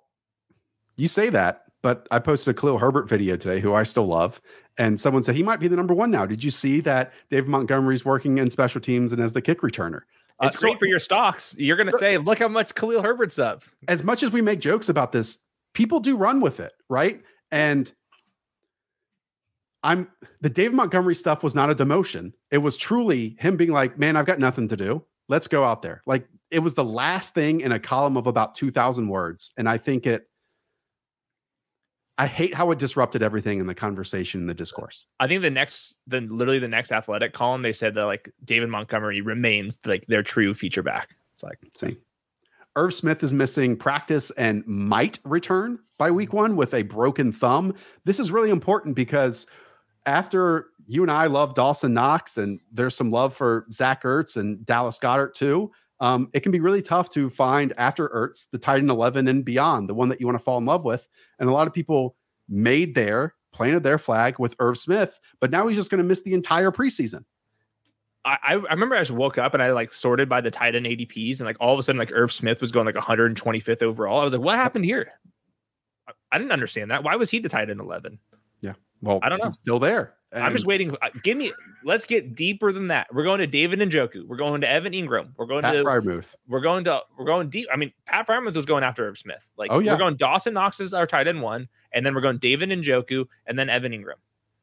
you 0.97 1.09
say 1.09 1.31
that, 1.31 1.66
but 1.87 2.09
I 2.11 2.19
posted 2.19 2.51
a 2.51 2.61
Khalil 2.61 2.79
Herbert 2.79 3.09
video 3.09 3.37
today, 3.37 3.61
who 3.61 3.73
I 3.73 3.85
still 3.85 4.07
love, 4.09 4.41
and 4.77 4.99
someone 4.99 5.23
said 5.23 5.37
he 5.37 5.45
might 5.45 5.61
be 5.61 5.69
the 5.69 5.77
number 5.77 5.95
one 5.95 6.11
now. 6.11 6.27
Did 6.27 6.43
you 6.43 6.51
see 6.51 6.81
that 6.81 7.13
Dave 7.31 7.47
Montgomery's 7.47 8.05
working 8.05 8.39
in 8.39 8.51
special 8.51 8.81
teams 8.81 9.13
and 9.13 9.23
as 9.23 9.35
the 9.35 9.41
kick 9.41 9.61
returner? 9.61 10.01
It's 10.43 10.57
uh, 10.57 10.59
great 10.59 10.73
so, 10.73 10.79
for 10.81 10.87
your 10.89 10.99
stocks. 10.99 11.55
You're 11.57 11.77
going 11.77 11.93
to 11.93 11.97
say, 11.97 12.19
look 12.19 12.41
how 12.41 12.49
much 12.49 12.75
Khalil 12.75 13.03
Herbert's 13.03 13.39
up. 13.39 13.63
As 13.87 14.03
much 14.03 14.25
as 14.25 14.33
we 14.33 14.43
make 14.43 14.59
jokes 14.59 14.89
about 14.89 15.13
this, 15.13 15.39
people 15.75 16.01
do 16.01 16.17
run 16.17 16.41
with 16.41 16.59
it, 16.59 16.73
right? 16.89 17.23
And 17.53 17.93
I'm 19.85 20.11
the 20.41 20.51
Dave 20.51 20.73
Montgomery 20.73 21.15
stuff 21.15 21.45
was 21.45 21.55
not 21.55 21.71
a 21.71 21.75
demotion. 21.77 22.33
It 22.51 22.59
was 22.59 22.77
truly 22.77 23.37
him 23.39 23.57
being 23.57 23.71
like, 23.71 23.97
man, 23.97 24.17
I've 24.17 24.27
got 24.27 24.41
nothing 24.41 24.67
to 24.71 24.77
do. 24.77 25.05
Let's 25.29 25.47
go 25.47 25.63
out 25.63 25.83
there. 25.83 26.03
Like 26.05 26.27
it 26.51 26.59
was 26.59 26.75
the 26.75 26.83
last 26.83 27.33
thing 27.33 27.61
in 27.61 27.71
a 27.71 27.79
column 27.79 28.17
of 28.17 28.27
about 28.27 28.57
2,000 28.57 29.07
words. 29.07 29.53
And 29.57 29.69
I 29.69 29.79
think 29.79 30.05
it, 30.05 30.27
I 32.19 32.27
hate 32.27 32.55
how 32.55 32.71
it 32.71 32.79
disrupted 32.79 33.23
everything 33.23 33.61
in 33.61 33.67
the 33.67 33.75
conversation 33.75 34.41
and 34.41 34.49
the 34.49 34.55
discourse. 34.55 35.07
I 35.21 35.29
think 35.29 35.43
the 35.43 35.51
next, 35.51 35.97
the 36.07 36.23
literally 36.23 36.59
the 36.59 36.69
next 36.69 36.91
athletic 36.91 37.35
column, 37.35 37.63
they 37.63 37.75
said 37.75 37.95
that 37.95 38.07
like 38.07 38.33
David 38.45 38.71
Montgomery 38.71 39.21
remains 39.21 39.79
like 39.85 40.07
their 40.07 40.23
true 40.23 40.55
feature 40.55 40.83
back. 40.83 41.15
It's 41.33 41.43
like, 41.43 41.59
see, 41.77 41.99
Irv 42.75 42.95
Smith 42.95 43.23
is 43.23 43.35
missing 43.35 43.77
practice 43.77 44.31
and 44.33 44.67
might 44.67 45.19
return 45.25 45.79
by 45.99 46.11
week 46.11 46.33
one 46.33 46.57
with 46.57 46.73
a 46.73 46.83
broken 46.83 47.33
thumb. 47.33 47.75
This 48.05 48.19
is 48.19 48.31
really 48.31 48.51
important 48.51 48.97
because 48.97 49.47
after 50.07 50.69
you 50.87 51.03
and 51.03 51.11
I 51.11 51.27
love 51.27 51.55
Dawson 51.55 51.93
Knox 51.93 52.39
and 52.39 52.61
there's 52.73 52.95
some 52.95 53.11
love 53.11 53.35
for 53.35 53.67
Zach 53.73 54.05
Ertz 54.05 54.37
and 54.37 54.65
Dallas 54.65 54.99
Goedert 54.99 55.35
too. 55.35 55.71
Um, 56.01 56.29
it 56.35 56.41
can 56.41 56.53
be 56.53 56.61
really 56.61 56.83
tough 56.83 57.11
to 57.11 57.31
find 57.31 57.73
after 57.79 58.09
Ertz 58.09 58.51
the 58.51 58.59
Titan 58.59 58.91
11 58.91 59.29
and 59.29 59.45
beyond, 59.45 59.89
the 59.89 59.95
one 59.95 60.09
that 60.11 60.21
you 60.21 60.27
want 60.27 60.39
to 60.39 60.45
fall 60.45 60.59
in 60.59 60.67
love 60.67 60.85
with. 60.85 61.09
And 61.39 61.49
a 61.49 61.53
lot 61.53 61.67
of 61.67 61.73
people 61.73 62.17
made 62.49 62.95
their 62.95 63.35
planted 63.53 63.83
their 63.83 63.97
flag 63.97 64.39
with 64.39 64.55
Irv 64.59 64.77
Smith, 64.77 65.19
but 65.41 65.51
now 65.51 65.67
he's 65.67 65.79
just 65.79 65.91
going 65.91 65.99
to 65.99 66.05
miss 66.05 66.21
the 66.23 66.35
entire 66.35 66.71
preseason. 66.71 67.25
I, 68.27 68.39
I 68.49 68.55
remember 68.55 68.97
I 68.97 69.01
just 69.01 69.13
woke 69.13 69.39
up 69.39 69.55
and 69.55 69.63
I 69.63 69.71
like 69.71 69.93
sorted 69.93 70.29
by 70.29 70.41
the 70.41 70.51
tight 70.51 70.75
end 70.75 70.85
ADPs, 70.85 71.39
and 71.39 71.47
like 71.47 71.57
all 71.61 71.73
of 71.73 71.79
a 71.79 71.83
sudden, 71.83 71.99
like 71.99 72.11
Irv 72.13 72.33
Smith 72.33 72.61
was 72.61 72.73
going 72.73 72.85
like 72.85 72.97
125th 72.97 73.83
overall. 73.83 74.21
I 74.21 74.25
was 74.25 74.33
like, 74.33 74.43
what 74.43 74.57
happened 74.57 74.85
here? 74.85 75.13
I 76.33 76.39
didn't 76.39 76.53
understand 76.53 76.91
that. 76.91 77.05
Why 77.05 77.17
was 77.17 77.31
he 77.31 77.39
the 77.39 77.49
tight 77.49 77.71
end 77.71 77.81
11? 77.81 78.19
Yeah. 78.61 78.73
Well, 79.01 79.21
I 79.23 79.29
don't 79.29 79.43
know. 79.43 79.51
still 79.51 79.79
there. 79.79 80.15
And 80.37 80.45
I'm 80.45 80.53
just 80.53 80.67
waiting. 80.67 80.95
Uh, 81.01 81.09
give 81.23 81.39
me. 81.39 81.51
Let's 81.83 82.05
get 82.05 82.35
deeper 82.35 82.71
than 82.71 82.89
that. 82.89 83.07
We're 83.11 83.25
going 83.25 83.39
to 83.39 83.47
David 83.47 83.79
Njoku. 83.79 84.27
We're 84.27 84.37
going 84.37 84.61
to 84.61 84.69
Evan 84.69 84.93
Engram. 84.93 85.31
We're 85.39 85.47
going 85.47 85.63
to 85.63 85.69
Pat 85.69 86.05
to. 86.05 86.23
We're 86.47 86.61
going 86.61 86.85
to. 86.85 87.01
We're 87.17 87.25
going 87.25 87.49
deep. 87.49 87.69
I 87.73 87.77
mean, 87.77 87.91
Pat 88.05 88.27
Freiermuth 88.27 88.55
was 88.55 88.67
going 88.67 88.85
after 88.85 89.09
Irv 89.09 89.17
Smith. 89.17 89.49
Like, 89.57 89.71
oh 89.73 89.79
yeah. 89.79 89.93
We're 89.93 89.99
going 89.99 90.17
Dawson 90.17 90.53
Knox 90.53 90.79
is 90.79 90.93
our 90.93 91.07
tight 91.07 91.27
end 91.27 91.41
one, 91.41 91.69
and 91.93 92.05
then 92.05 92.15
we're 92.15 92.21
going 92.21 92.37
David 92.37 92.69
Njoku, 92.69 93.27
and 93.47 93.59
then 93.59 93.71
Evan 93.71 93.93
Engram. 93.93 94.17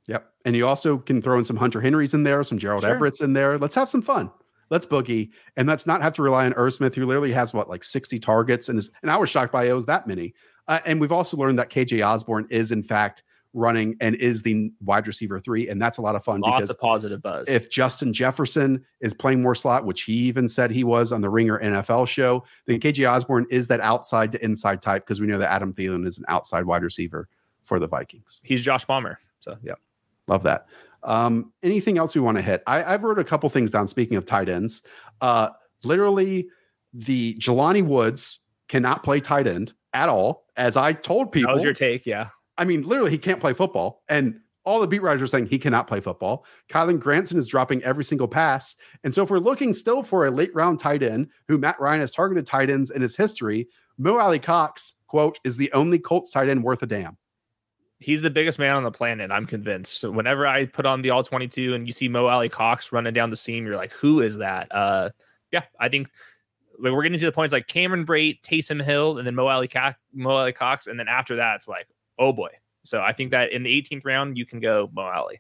Yep. 0.07 0.31
And 0.45 0.55
you 0.55 0.67
also 0.67 0.99
can 0.99 1.23
throw 1.23 1.39
in 1.39 1.45
some 1.45 1.57
Hunter 1.57 1.81
Henrys 1.81 2.13
in 2.13 2.21
there, 2.21 2.43
some 2.43 2.59
Gerald 2.59 2.83
sure. 2.83 2.93
Everett's 2.93 3.21
in 3.21 3.33
there. 3.33 3.57
Let's 3.57 3.75
have 3.75 3.89
some 3.89 4.01
fun. 4.03 4.29
Let's 4.69 4.85
boogie, 4.85 5.31
and 5.57 5.67
let's 5.67 5.87
not 5.87 6.03
have 6.03 6.13
to 6.13 6.21
rely 6.21 6.45
on 6.45 6.53
Irv 6.53 6.73
Smith, 6.73 6.93
who 6.93 7.05
literally 7.05 7.31
has 7.31 7.51
what 7.51 7.67
like 7.67 7.83
60 7.83 8.19
targets, 8.19 8.69
and 8.69 8.77
is. 8.77 8.91
And 9.01 9.09
I 9.09 9.17
was 9.17 9.29
shocked 9.29 9.51
by 9.51 9.67
it 9.67 9.73
was 9.73 9.87
that 9.87 10.07
many. 10.07 10.35
Uh, 10.67 10.79
and 10.85 11.01
we've 11.01 11.11
also 11.11 11.35
learned 11.35 11.57
that 11.59 11.69
KJ 11.69 12.05
Osborn 12.05 12.47
is 12.51 12.71
in 12.71 12.83
fact 12.83 13.23
running 13.53 13.95
and 14.01 14.15
is 14.15 14.41
the 14.41 14.71
wide 14.83 15.07
receiver 15.07 15.39
three. 15.39 15.69
And 15.69 15.81
that's 15.81 15.97
a 15.97 16.01
lot 16.01 16.15
of 16.15 16.23
fun 16.23 16.41
Lots 16.41 16.57
because 16.57 16.69
of 16.71 16.79
positive 16.79 17.21
buzz. 17.21 17.47
If 17.47 17.69
Justin 17.69 18.11
Jefferson 18.11 18.83
is 18.99 19.13
playing 19.13 19.41
more 19.41 19.55
slot, 19.55 19.85
which 19.85 20.03
he 20.03 20.13
even 20.13 20.49
said 20.49 20.71
he 20.71 20.83
was 20.83 21.11
on 21.11 21.21
the 21.21 21.29
Ringer 21.29 21.59
NFL 21.59 22.07
show, 22.07 22.43
then 22.65 22.79
KJ 22.79 23.09
Osborn 23.09 23.45
is 23.49 23.67
that 23.67 23.79
outside 23.79 24.31
to 24.31 24.43
inside 24.43 24.81
type 24.81 25.05
because 25.05 25.21
we 25.21 25.27
know 25.27 25.37
that 25.37 25.51
Adam 25.51 25.73
Thielen 25.73 26.07
is 26.07 26.17
an 26.17 26.25
outside 26.27 26.65
wide 26.65 26.83
receiver 26.83 27.29
for 27.63 27.79
the 27.79 27.87
Vikings. 27.87 28.41
He's 28.43 28.61
Josh 28.61 28.85
Palmer. 28.85 29.19
So, 29.39 29.57
yeah. 29.63 29.75
Love 30.27 30.43
that. 30.43 30.67
Um, 31.03 31.51
anything 31.61 31.97
else 31.97 32.15
we 32.15 32.21
want 32.21 32.37
to 32.37 32.41
hit? 32.41 32.63
I, 32.65 32.81
have 32.81 33.03
wrote 33.03 33.19
a 33.19 33.23
couple 33.23 33.49
things 33.49 33.71
down. 33.71 33.87
Speaking 33.87 34.17
of 34.17 34.25
tight 34.25 34.49
ends, 34.49 34.81
uh, 35.21 35.49
literally, 35.83 36.47
the 36.93 37.35
Jelani 37.35 37.83
Woods 37.83 38.39
cannot 38.67 39.03
play 39.03 39.19
tight 39.19 39.47
end 39.47 39.73
at 39.93 40.09
all. 40.09 40.45
As 40.55 40.77
I 40.77 40.93
told 40.93 41.31
people, 41.31 41.49
that 41.49 41.55
was 41.55 41.63
your 41.63 41.73
take, 41.73 42.05
yeah. 42.05 42.29
I 42.57 42.65
mean, 42.65 42.83
literally, 42.83 43.11
he 43.11 43.17
can't 43.17 43.39
play 43.39 43.53
football. 43.53 44.03
And 44.09 44.39
all 44.65 44.79
the 44.79 44.87
beat 44.87 45.01
writers 45.01 45.21
are 45.21 45.27
saying 45.27 45.47
he 45.47 45.59
cannot 45.59 45.87
play 45.87 45.99
football. 45.99 46.45
Kylen 46.69 46.99
Granson 46.99 47.37
is 47.37 47.47
dropping 47.47 47.83
every 47.83 48.03
single 48.03 48.27
pass. 48.27 48.75
And 49.03 49.13
so 49.13 49.23
if 49.23 49.29
we're 49.29 49.39
looking 49.39 49.73
still 49.73 50.03
for 50.03 50.25
a 50.25 50.31
late 50.31 50.53
round 50.55 50.79
tight 50.79 51.03
end 51.03 51.29
who 51.47 51.57
Matt 51.57 51.79
Ryan 51.79 51.99
has 51.99 52.11
targeted 52.11 52.45
tight 52.45 52.69
ends 52.69 52.91
in 52.91 53.01
his 53.01 53.15
history, 53.17 53.67
Mo 53.97 54.17
Alie-Cox, 54.17 54.93
quote, 55.07 55.39
is 55.43 55.57
the 55.57 55.71
only 55.73 55.99
Colts 55.99 56.31
tight 56.31 56.49
end 56.49 56.63
worth 56.63 56.81
a 56.81 56.85
damn. 56.85 57.17
He's 57.99 58.21
the 58.21 58.29
biggest 58.29 58.59
man 58.59 58.75
on 58.75 58.83
the 58.83 58.91
planet. 58.91 59.31
I'm 59.31 59.45
convinced. 59.45 59.99
So 59.99 60.11
whenever 60.11 60.45
I 60.45 60.65
put 60.65 60.85
on 60.85 61.01
the 61.01 61.09
all 61.09 61.23
22 61.23 61.73
and 61.73 61.87
you 61.87 61.93
see 61.93 62.09
Mo 62.09 62.27
Alie-Cox 62.27 62.91
running 62.91 63.13
down 63.13 63.29
the 63.29 63.35
seam, 63.35 63.65
you're 63.65 63.77
like, 63.77 63.93
who 63.93 64.21
is 64.21 64.37
that? 64.37 64.67
Uh, 64.71 65.09
yeah, 65.51 65.63
I 65.79 65.87
think 65.89 66.09
like 66.79 66.91
we're 66.91 67.03
getting 67.03 67.19
to 67.19 67.25
the 67.25 67.31
points 67.31 67.53
like 67.53 67.67
Cameron 67.67 68.05
Brate, 68.05 68.41
Taysom 68.41 68.83
Hill, 68.83 69.17
and 69.17 69.27
then 69.27 69.35
Mo 69.35 69.47
Ali 69.47 69.69
Mo 70.13 70.31
Alie-Cox, 70.31 70.87
and 70.87 70.99
then 70.99 71.07
after 71.07 71.35
that, 71.37 71.57
it's 71.57 71.67
like, 71.67 71.87
oh 72.19 72.33
boy. 72.33 72.49
So 72.85 73.01
I 73.01 73.13
think 73.13 73.31
that 73.31 73.51
in 73.51 73.63
the 73.63 73.81
18th 73.81 74.05
round, 74.05 74.37
you 74.37 74.45
can 74.45 74.59
go 74.59 74.89
Mo 74.93 75.09
Alley. 75.09 75.39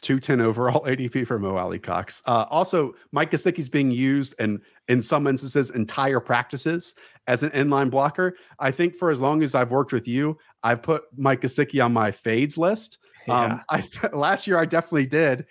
210 0.00 0.40
overall 0.40 0.84
ADP 0.86 1.26
for 1.26 1.38
Mo 1.38 1.56
Alie-Cox. 1.56 2.22
Uh, 2.26 2.46
also, 2.50 2.94
Mike 3.12 3.30
Gesicki's 3.30 3.68
being 3.68 3.90
used 3.90 4.34
and 4.38 4.60
in 4.88 5.02
some 5.02 5.26
instances 5.26 5.70
entire 5.70 6.20
practices 6.20 6.94
as 7.26 7.42
an 7.42 7.50
inline 7.50 7.90
blocker. 7.90 8.36
I 8.58 8.70
think 8.70 8.96
for 8.96 9.10
as 9.10 9.20
long 9.20 9.42
as 9.42 9.54
I've 9.54 9.70
worked 9.70 9.92
with 9.92 10.08
you, 10.08 10.38
I've 10.62 10.82
put 10.82 11.04
Mike 11.16 11.40
Gesicki 11.40 11.84
on 11.84 11.92
my 11.92 12.10
fades 12.10 12.56
list. 12.56 12.98
Yeah. 13.26 13.44
Um, 13.44 13.60
I 13.70 13.84
last 14.12 14.46
year 14.46 14.58
I 14.58 14.64
definitely 14.64 15.06
did. 15.06 15.46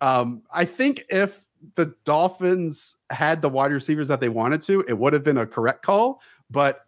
Um, 0.00 0.42
I 0.52 0.64
think 0.64 1.04
if 1.08 1.44
the 1.76 1.94
Dolphins 2.04 2.96
had 3.10 3.40
the 3.40 3.48
wide 3.48 3.72
receivers 3.72 4.08
that 4.08 4.20
they 4.20 4.28
wanted 4.28 4.62
to, 4.62 4.84
it 4.88 4.98
would 4.98 5.12
have 5.12 5.22
been 5.22 5.38
a 5.38 5.46
correct 5.46 5.82
call. 5.82 6.20
But 6.50 6.80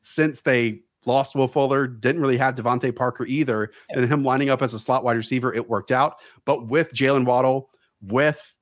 since 0.00 0.40
they 0.40 0.80
lost 1.04 1.34
Will 1.34 1.48
Fuller, 1.48 1.86
didn't 1.86 2.20
really 2.20 2.36
have 2.36 2.54
DeVante 2.54 2.94
Parker 2.94 3.26
either. 3.26 3.70
And 3.90 4.04
him 4.04 4.24
lining 4.24 4.50
up 4.50 4.62
as 4.62 4.74
a 4.74 4.78
slot 4.78 5.04
wide 5.04 5.16
receiver, 5.16 5.52
it 5.52 5.68
worked 5.68 5.92
out. 5.92 6.16
But 6.44 6.68
with 6.68 6.92
Jaylen 6.92 7.24
Waddle, 7.24 7.70
with 8.00 8.54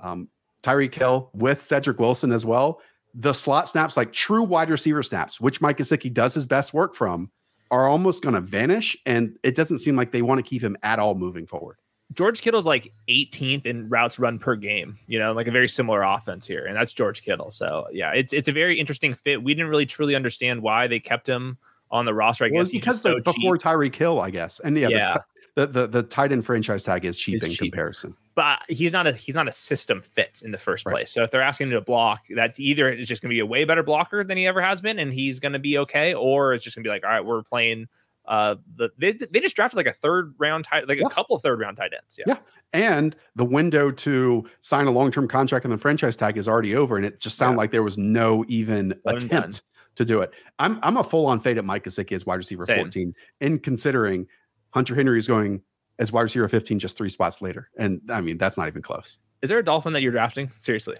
um, 0.00 0.28
Tyreek 0.62 0.94
Hill, 0.94 1.30
with 1.32 1.62
Cedric 1.62 1.98
Wilson 1.98 2.32
as 2.32 2.44
well, 2.44 2.80
the 3.14 3.32
slot 3.32 3.68
snaps, 3.68 3.96
like 3.96 4.12
true 4.12 4.42
wide 4.42 4.70
receiver 4.70 5.02
snaps, 5.02 5.40
which 5.40 5.60
Mike 5.60 5.78
Gesicki 5.78 6.12
does 6.12 6.34
his 6.34 6.46
best 6.46 6.74
work 6.74 6.94
from, 6.94 7.30
are 7.70 7.88
almost 7.88 8.22
going 8.22 8.34
to 8.34 8.40
vanish. 8.40 8.96
And 9.06 9.38
it 9.42 9.54
doesn't 9.54 9.78
seem 9.78 9.96
like 9.96 10.12
they 10.12 10.22
want 10.22 10.38
to 10.38 10.42
keep 10.42 10.62
him 10.62 10.76
at 10.82 10.98
all 10.98 11.14
moving 11.14 11.46
forward. 11.46 11.76
George 12.12 12.40
Kittle's 12.40 12.66
like 12.66 12.92
18th 13.08 13.66
in 13.66 13.88
routes 13.88 14.18
run 14.18 14.38
per 14.38 14.54
game, 14.54 14.98
you 15.06 15.18
know, 15.18 15.32
like 15.32 15.48
a 15.48 15.50
very 15.50 15.68
similar 15.68 16.02
offense 16.02 16.46
here. 16.46 16.64
And 16.64 16.76
that's 16.76 16.92
George 16.92 17.22
Kittle. 17.22 17.50
So 17.50 17.86
yeah, 17.92 18.12
it's 18.12 18.32
it's 18.32 18.48
a 18.48 18.52
very 18.52 18.78
interesting 18.78 19.14
fit. 19.14 19.42
We 19.42 19.54
didn't 19.54 19.70
really 19.70 19.86
truly 19.86 20.14
understand 20.14 20.62
why 20.62 20.86
they 20.86 21.00
kept 21.00 21.28
him 21.28 21.58
on 21.90 22.04
the 22.04 22.14
roster. 22.14 22.44
I 22.44 22.50
well, 22.52 22.64
guess 22.64 22.72
because 22.72 23.00
so 23.00 23.20
before 23.20 23.56
Tyreek 23.56 23.94
Hill, 23.94 24.20
I 24.20 24.30
guess, 24.30 24.60
and 24.60 24.76
yeah, 24.76 24.88
yeah. 24.88 25.18
The, 25.54 25.66
the, 25.66 25.66
the 25.66 25.86
the 25.86 26.02
tight 26.02 26.32
end 26.32 26.44
franchise 26.44 26.82
tag 26.82 27.04
is 27.04 27.16
cheap 27.16 27.36
it's 27.36 27.44
in 27.44 27.50
cheap. 27.52 27.72
comparison. 27.72 28.14
But 28.34 28.60
he's 28.68 28.92
not 28.92 29.06
a 29.06 29.12
he's 29.12 29.34
not 29.34 29.48
a 29.48 29.52
system 29.52 30.02
fit 30.02 30.42
in 30.44 30.50
the 30.50 30.58
first 30.58 30.84
right. 30.84 30.92
place. 30.92 31.10
So 31.10 31.22
if 31.22 31.30
they're 31.30 31.42
asking 31.42 31.68
him 31.68 31.72
to 31.72 31.80
block, 31.80 32.22
that's 32.34 32.60
either 32.60 32.88
it's 32.90 33.08
just 33.08 33.22
going 33.22 33.30
to 33.30 33.34
be 33.34 33.40
a 33.40 33.46
way 33.46 33.64
better 33.64 33.82
blocker 33.82 34.22
than 34.22 34.36
he 34.36 34.46
ever 34.46 34.60
has 34.60 34.82
been, 34.82 34.98
and 34.98 35.12
he's 35.12 35.40
going 35.40 35.54
to 35.54 35.58
be 35.58 35.78
okay, 35.78 36.12
or 36.12 36.52
it's 36.52 36.62
just 36.62 36.76
going 36.76 36.84
to 36.84 36.88
be 36.88 36.92
like, 36.92 37.04
all 37.04 37.10
right, 37.10 37.24
we're 37.24 37.42
playing. 37.42 37.88
Uh, 38.26 38.56
the 38.74 38.90
they, 38.98 39.12
they 39.12 39.40
just 39.40 39.56
drafted 39.56 39.76
like 39.76 39.86
a 39.86 39.92
third 39.92 40.34
round 40.36 40.64
tight, 40.64 40.88
like 40.88 40.98
yeah. 40.98 41.06
a 41.06 41.10
couple 41.10 41.36
of 41.36 41.42
third 41.42 41.60
round 41.60 41.76
tight 41.76 41.92
ends. 41.94 42.18
Yeah. 42.18 42.34
yeah, 42.34 42.38
and 42.72 43.16
the 43.36 43.44
window 43.44 43.90
to 43.92 44.44
sign 44.60 44.86
a 44.88 44.90
long 44.90 45.10
term 45.10 45.28
contract 45.28 45.64
in 45.64 45.70
the 45.70 45.78
franchise 45.78 46.16
tag 46.16 46.36
is 46.36 46.46
already 46.46 46.74
over, 46.74 46.96
and 46.96 47.06
it 47.06 47.18
just 47.18 47.36
sounded 47.36 47.54
yeah. 47.54 47.58
like 47.58 47.70
there 47.70 47.84
was 47.84 47.96
no 47.96 48.44
even 48.48 48.94
One 49.04 49.16
attempt 49.16 49.62
to 49.96 50.04
do 50.04 50.20
it. 50.20 50.30
I'm 50.58 50.78
I'm 50.82 50.96
a 50.96 51.04
full 51.04 51.26
on 51.26 51.40
fade 51.40 51.58
at 51.58 51.64
Mike 51.64 51.84
Gesicki 51.84 52.12
as 52.12 52.24
wide 52.24 52.36
receiver 52.36 52.64
Same. 52.64 52.78
14, 52.78 53.14
in 53.40 53.58
considering 53.58 54.26
Hunter 54.70 54.94
Henry 54.94 55.18
is 55.18 55.26
going 55.26 55.62
as 55.98 56.12
wide 56.12 56.22
receiver 56.22 56.48
15 56.48 56.78
just 56.78 56.96
three 56.96 57.08
spots 57.08 57.42
later. 57.42 57.70
And 57.78 58.00
I 58.10 58.20
mean, 58.20 58.38
that's 58.38 58.56
not 58.56 58.68
even 58.68 58.82
close. 58.82 59.18
Is 59.42 59.50
there 59.50 59.58
a 59.58 59.64
Dolphin 59.64 59.92
that 59.94 60.02
you're 60.02 60.12
drafting? 60.12 60.50
Seriously. 60.58 60.96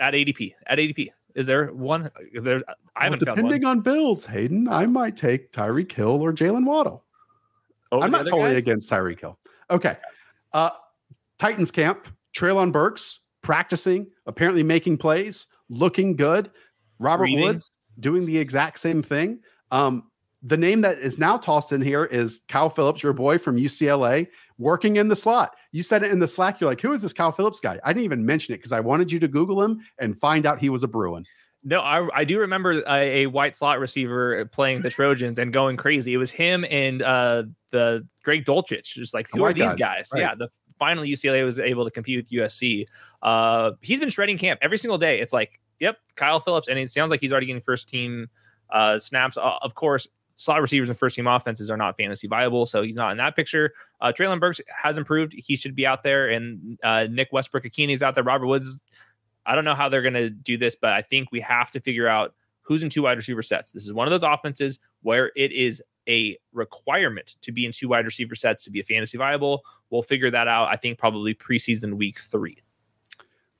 At 0.00 0.14
ADP. 0.14 0.54
At 0.66 0.78
ADP. 0.78 1.08
Is 1.34 1.46
there 1.46 1.72
one? 1.72 2.10
There, 2.40 2.62
I 2.96 3.04
haven't 3.04 3.26
well, 3.26 3.34
depending 3.34 3.64
on 3.64 3.80
builds, 3.80 4.24
Hayden, 4.26 4.68
I 4.68 4.86
might 4.86 5.16
take 5.16 5.52
Tyreek 5.52 5.90
Hill 5.90 6.22
or 6.22 6.32
Jaylen 6.32 6.64
Waddle. 6.64 7.04
I'm 7.92 8.10
not 8.10 8.26
totally 8.26 8.50
guys? 8.50 8.58
against 8.58 8.90
Tyreek 8.90 9.20
Hill. 9.20 9.38
Okay. 9.70 9.96
Uh, 10.52 10.70
Titans 11.38 11.70
camp, 11.70 12.08
Treylon 12.36 12.72
Burks 12.72 13.20
practicing, 13.42 14.06
apparently 14.26 14.62
making 14.62 14.98
plays, 14.98 15.46
looking 15.68 16.16
good. 16.16 16.50
Robert 16.98 17.24
Reading. 17.24 17.44
Woods 17.44 17.70
doing 18.00 18.26
the 18.26 18.38
exact 18.38 18.78
same 18.78 19.02
thing. 19.02 19.40
Um, 19.70 20.10
the 20.42 20.56
name 20.56 20.82
that 20.82 20.98
is 20.98 21.18
now 21.18 21.38
tossed 21.38 21.72
in 21.72 21.80
here 21.80 22.04
is 22.04 22.42
Kyle 22.48 22.68
Phillips, 22.68 23.02
your 23.02 23.14
boy 23.14 23.38
from 23.38 23.56
UCLA, 23.56 24.28
working 24.58 24.96
in 24.96 25.08
the 25.08 25.16
slot. 25.16 25.56
You 25.72 25.82
said 25.82 26.02
it 26.02 26.12
in 26.12 26.18
the 26.18 26.28
Slack. 26.28 26.60
You're 26.60 26.68
like, 26.68 26.82
who 26.82 26.92
is 26.92 27.00
this 27.00 27.14
Kyle 27.14 27.32
Phillips 27.32 27.60
guy? 27.60 27.80
I 27.82 27.94
didn't 27.94 28.04
even 28.04 28.26
mention 28.26 28.54
it 28.54 28.58
because 28.58 28.72
I 28.72 28.80
wanted 28.80 29.10
you 29.10 29.18
to 29.20 29.28
Google 29.28 29.62
him 29.62 29.80
and 29.98 30.20
find 30.20 30.44
out 30.44 30.60
he 30.60 30.68
was 30.68 30.82
a 30.82 30.88
Bruin. 30.88 31.24
No, 31.66 31.80
I, 31.80 32.06
I 32.14 32.24
do 32.24 32.40
remember 32.40 32.82
a, 32.86 33.22
a, 33.22 33.26
white 33.26 33.56
slot 33.56 33.80
receiver 33.80 34.44
playing 34.52 34.82
the 34.82 34.90
Trojans 34.90 35.38
and 35.38 35.50
going 35.50 35.78
crazy. 35.78 36.12
It 36.12 36.18
was 36.18 36.30
him 36.30 36.66
and 36.68 37.00
uh, 37.00 37.44
the 37.70 38.06
Greg 38.22 38.44
Dulcich, 38.44 38.84
just 38.84 39.14
like 39.14 39.28
who 39.32 39.42
are 39.44 39.54
these 39.54 39.62
guys? 39.62 39.74
guys? 39.76 40.10
Right. 40.12 40.20
Yeah, 40.20 40.34
the 40.34 40.48
finally 40.78 41.10
UCLA 41.10 41.42
was 41.42 41.58
able 41.58 41.86
to 41.86 41.90
compete 41.90 42.18
with 42.18 42.30
USC. 42.30 42.86
Uh, 43.22 43.72
he's 43.80 43.98
been 43.98 44.10
shredding 44.10 44.36
camp 44.36 44.60
every 44.60 44.76
single 44.76 44.98
day. 44.98 45.20
It's 45.20 45.32
like, 45.32 45.58
yep, 45.84 45.98
Kyle 46.16 46.40
Phillips, 46.40 46.68
and 46.68 46.78
it 46.78 46.90
sounds 46.90 47.10
like 47.10 47.20
he's 47.20 47.30
already 47.30 47.46
getting 47.46 47.62
first 47.62 47.88
team 47.88 48.28
uh, 48.70 48.98
snaps. 48.98 49.36
Uh, 49.36 49.58
of 49.60 49.74
course, 49.74 50.08
slot 50.34 50.60
receivers 50.62 50.88
and 50.88 50.98
first 50.98 51.14
team 51.14 51.26
offenses 51.26 51.70
are 51.70 51.76
not 51.76 51.96
fantasy 51.96 52.26
viable, 52.26 52.66
so 52.66 52.82
he's 52.82 52.96
not 52.96 53.12
in 53.12 53.18
that 53.18 53.36
picture. 53.36 53.72
Uh, 54.00 54.12
Treylon 54.16 54.40
Burks 54.40 54.60
has 54.68 54.98
improved; 54.98 55.34
he 55.36 55.56
should 55.56 55.76
be 55.76 55.86
out 55.86 56.02
there, 56.02 56.30
and 56.30 56.78
uh, 56.82 57.06
Nick 57.10 57.28
Westbrook-Ikhine 57.32 57.92
is 57.92 58.02
out 58.02 58.14
there. 58.14 58.24
Robert 58.24 58.46
Woods. 58.46 58.80
I 59.46 59.54
don't 59.54 59.66
know 59.66 59.74
how 59.74 59.90
they're 59.90 60.00
going 60.00 60.14
to 60.14 60.30
do 60.30 60.56
this, 60.56 60.74
but 60.74 60.94
I 60.94 61.02
think 61.02 61.30
we 61.30 61.40
have 61.40 61.70
to 61.72 61.80
figure 61.80 62.08
out 62.08 62.34
who's 62.62 62.82
in 62.82 62.88
two 62.88 63.02
wide 63.02 63.18
receiver 63.18 63.42
sets. 63.42 63.72
This 63.72 63.84
is 63.84 63.92
one 63.92 64.06
of 64.06 64.10
those 64.10 64.22
offenses 64.22 64.78
where 65.02 65.32
it 65.36 65.52
is 65.52 65.82
a 66.08 66.38
requirement 66.52 67.36
to 67.42 67.52
be 67.52 67.66
in 67.66 67.72
two 67.72 67.88
wide 67.88 68.06
receiver 68.06 68.34
sets 68.34 68.64
to 68.64 68.70
be 68.70 68.80
a 68.80 68.84
fantasy 68.84 69.18
viable. 69.18 69.62
We'll 69.90 70.02
figure 70.02 70.30
that 70.30 70.48
out. 70.48 70.68
I 70.68 70.76
think 70.76 70.98
probably 70.98 71.34
preseason 71.34 71.94
week 71.94 72.18
three. 72.20 72.56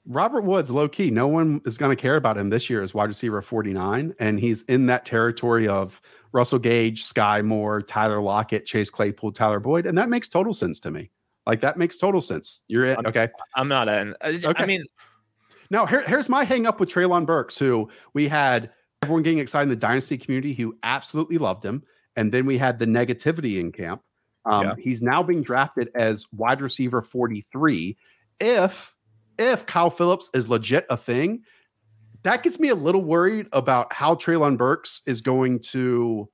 Robert 0.06 0.42
Woods, 0.42 0.70
low 0.70 0.88
key, 0.88 1.10
no 1.10 1.26
one 1.26 1.60
is 1.64 1.78
going 1.78 1.94
to 1.94 2.00
care 2.00 2.16
about 2.16 2.36
him 2.36 2.50
this 2.50 2.68
year 2.68 2.82
as 2.82 2.92
wide 2.92 3.08
receiver 3.08 3.40
49. 3.40 4.14
And 4.18 4.38
he's 4.38 4.62
in 4.62 4.86
that 4.86 5.04
territory 5.04 5.66
of 5.66 6.00
Russell 6.32 6.58
Gage, 6.58 7.04
Sky 7.04 7.40
Moore, 7.40 7.80
Tyler 7.80 8.20
Lockett, 8.20 8.66
Chase 8.66 8.90
Claypool, 8.90 9.32
Tyler 9.32 9.60
Boyd. 9.60 9.86
And 9.86 9.96
that 9.96 10.10
makes 10.10 10.28
total 10.28 10.52
sense 10.52 10.78
to 10.80 10.90
me. 10.90 11.10
Like 11.46 11.60
that 11.60 11.78
makes 11.78 11.96
total 11.96 12.20
sense. 12.20 12.62
You're 12.68 12.84
in. 12.86 13.06
Okay. 13.06 13.28
I'm 13.54 13.68
not 13.68 13.88
in. 13.88 14.14
Okay. 14.22 14.52
I 14.56 14.66
mean, 14.66 14.84
now 15.70 15.86
here, 15.86 16.02
here's 16.02 16.28
my 16.28 16.44
hang 16.44 16.66
up 16.66 16.80
with 16.80 16.88
Treylon 16.90 17.26
Burks, 17.26 17.58
who 17.58 17.88
we 18.12 18.28
had 18.28 18.70
everyone 19.02 19.22
getting 19.22 19.38
excited 19.38 19.64
in 19.64 19.68
the 19.70 19.76
dynasty 19.76 20.16
community 20.16 20.54
who 20.54 20.76
absolutely 20.82 21.38
loved 21.38 21.64
him. 21.64 21.82
And 22.16 22.32
then 22.32 22.46
we 22.46 22.58
had 22.58 22.78
the 22.78 22.86
negativity 22.86 23.58
in 23.58 23.72
camp. 23.72 24.02
Um, 24.46 24.66
yeah. 24.66 24.74
He's 24.78 25.02
now 25.02 25.22
being 25.22 25.42
drafted 25.42 25.88
as 25.94 26.26
wide 26.32 26.60
receiver 26.60 27.02
43. 27.02 27.96
If 28.40 28.93
if 29.38 29.66
Kyle 29.66 29.90
Phillips 29.90 30.30
is 30.34 30.48
legit 30.48 30.86
a 30.90 30.96
thing, 30.96 31.42
that 32.22 32.42
gets 32.42 32.58
me 32.58 32.68
a 32.68 32.74
little 32.74 33.04
worried 33.04 33.46
about 33.52 33.92
how 33.92 34.14
Treylon 34.14 34.56
Burks 34.56 35.02
is 35.06 35.20
going 35.20 35.60
to 35.70 36.28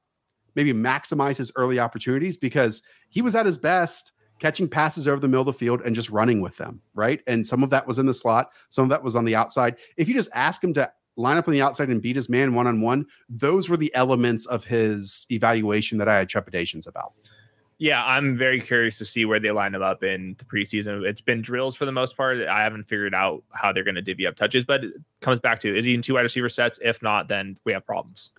maybe 0.54 0.72
maximize 0.72 1.36
his 1.36 1.52
early 1.56 1.78
opportunities 1.78 2.36
because 2.36 2.82
he 3.08 3.22
was 3.22 3.34
at 3.34 3.46
his 3.46 3.58
best 3.58 4.12
catching 4.38 4.68
passes 4.68 5.06
over 5.06 5.20
the 5.20 5.28
middle 5.28 5.42
of 5.42 5.46
the 5.46 5.52
field 5.52 5.82
and 5.84 5.94
just 5.94 6.10
running 6.10 6.40
with 6.40 6.56
them, 6.56 6.80
right? 6.94 7.20
And 7.26 7.46
some 7.46 7.62
of 7.62 7.70
that 7.70 7.86
was 7.86 7.98
in 7.98 8.06
the 8.06 8.14
slot, 8.14 8.50
some 8.68 8.84
of 8.84 8.88
that 8.90 9.02
was 9.02 9.14
on 9.14 9.24
the 9.24 9.36
outside. 9.36 9.76
If 9.96 10.08
you 10.08 10.14
just 10.14 10.30
ask 10.32 10.64
him 10.64 10.72
to 10.74 10.90
line 11.16 11.36
up 11.36 11.46
on 11.46 11.52
the 11.52 11.60
outside 11.60 11.88
and 11.88 12.00
beat 12.00 12.16
his 12.16 12.28
man 12.28 12.54
one 12.54 12.66
on 12.66 12.80
one, 12.80 13.04
those 13.28 13.68
were 13.68 13.76
the 13.76 13.94
elements 13.94 14.46
of 14.46 14.64
his 14.64 15.26
evaluation 15.30 15.98
that 15.98 16.08
I 16.08 16.16
had 16.18 16.28
trepidations 16.28 16.86
about. 16.86 17.12
Yeah, 17.80 18.04
I'm 18.04 18.36
very 18.36 18.60
curious 18.60 18.98
to 18.98 19.06
see 19.06 19.24
where 19.24 19.40
they 19.40 19.50
line 19.50 19.72
them 19.72 19.80
up 19.80 20.04
in 20.04 20.36
the 20.36 20.44
preseason. 20.44 21.02
It's 21.02 21.22
been 21.22 21.40
drills 21.40 21.74
for 21.74 21.86
the 21.86 21.92
most 21.92 22.14
part. 22.14 22.38
I 22.46 22.62
haven't 22.62 22.84
figured 22.84 23.14
out 23.14 23.42
how 23.52 23.72
they're 23.72 23.84
going 23.84 23.94
to 23.94 24.02
divvy 24.02 24.26
up 24.26 24.36
touches, 24.36 24.66
but 24.66 24.84
it 24.84 24.92
comes 25.22 25.40
back 25.40 25.60
to 25.60 25.74
is 25.74 25.86
he 25.86 25.94
in 25.94 26.02
two 26.02 26.12
wide 26.12 26.20
receiver 26.20 26.50
sets? 26.50 26.78
If 26.82 27.02
not, 27.02 27.28
then 27.28 27.56
we 27.64 27.72
have 27.72 27.86
problems. 27.86 28.32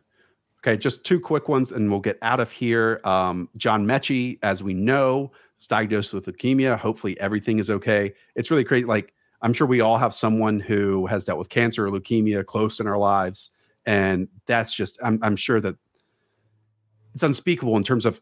Okay, 0.59 0.77
just 0.77 1.03
two 1.03 1.19
quick 1.19 1.49
ones 1.49 1.71
and 1.71 1.89
we'll 1.89 1.99
get 1.99 2.19
out 2.21 2.39
of 2.39 2.51
here. 2.51 3.01
Um, 3.03 3.49
John 3.57 3.83
Metchie, 3.83 4.37
as 4.43 4.61
we 4.61 4.75
know, 4.75 5.31
is 5.59 5.67
diagnosed 5.67 6.13
with 6.13 6.27
leukemia. 6.27 6.77
Hopefully 6.77 7.19
everything 7.19 7.57
is 7.57 7.71
okay. 7.71 8.13
It's 8.35 8.51
really 8.51 8.63
crazy. 8.63 8.85
Like, 8.85 9.11
I'm 9.41 9.53
sure 9.53 9.65
we 9.65 9.81
all 9.81 9.97
have 9.97 10.13
someone 10.13 10.59
who 10.59 11.07
has 11.07 11.25
dealt 11.25 11.39
with 11.39 11.49
cancer 11.49 11.87
or 11.87 11.89
leukemia 11.89 12.45
close 12.45 12.79
in 12.79 12.85
our 12.85 12.99
lives. 12.99 13.49
And 13.87 14.27
that's 14.45 14.75
just, 14.75 14.99
I'm, 15.03 15.17
I'm 15.23 15.35
sure 15.35 15.59
that 15.61 15.77
it's 17.15 17.23
unspeakable 17.23 17.75
in 17.75 17.83
terms 17.83 18.05
of 18.05 18.21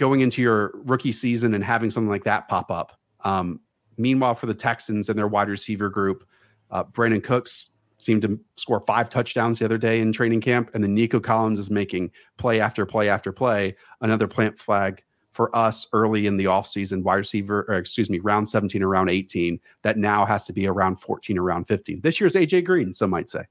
going 0.00 0.20
into 0.20 0.40
your 0.40 0.72
rookie 0.86 1.12
season 1.12 1.52
and 1.52 1.62
having 1.62 1.90
something 1.90 2.08
like 2.08 2.24
that 2.24 2.48
pop 2.48 2.70
up. 2.70 2.98
Um, 3.20 3.60
meanwhile, 3.98 4.34
for 4.34 4.46
the 4.46 4.54
Texans 4.54 5.10
and 5.10 5.18
their 5.18 5.28
wide 5.28 5.50
receiver 5.50 5.90
group, 5.90 6.24
uh, 6.70 6.84
Brandin 6.84 7.22
Cooks 7.22 7.70
seemed 7.98 8.22
to 8.22 8.40
score 8.56 8.80
five 8.80 9.10
touchdowns 9.10 9.58
the 9.58 9.66
other 9.66 9.76
day 9.76 10.00
in 10.00 10.10
training 10.10 10.40
camp, 10.40 10.70
and 10.72 10.82
then 10.82 10.94
Nico 10.94 11.20
Collins 11.20 11.58
is 11.58 11.70
making 11.70 12.10
play 12.38 12.60
after 12.60 12.86
play 12.86 13.10
after 13.10 13.30
play. 13.30 13.76
Another 14.00 14.26
plant 14.26 14.58
flag 14.58 15.04
for 15.32 15.54
us 15.54 15.86
early 15.92 16.26
in 16.26 16.38
the 16.38 16.46
offseason, 16.46 17.02
wide 17.02 17.16
receiver, 17.16 17.60
excuse 17.70 18.08
me, 18.08 18.20
round 18.20 18.48
17 18.48 18.82
or 18.82 18.88
round 18.88 19.10
18, 19.10 19.60
that 19.82 19.98
now 19.98 20.24
has 20.24 20.44
to 20.46 20.54
be 20.54 20.66
around 20.66 20.96
14 20.96 21.38
or 21.38 21.42
round 21.42 21.68
15. 21.68 22.00
This 22.00 22.18
year's 22.20 22.32
AJ 22.32 22.64
Green, 22.64 22.94
some 22.94 23.10
might 23.10 23.28
say. 23.28 23.42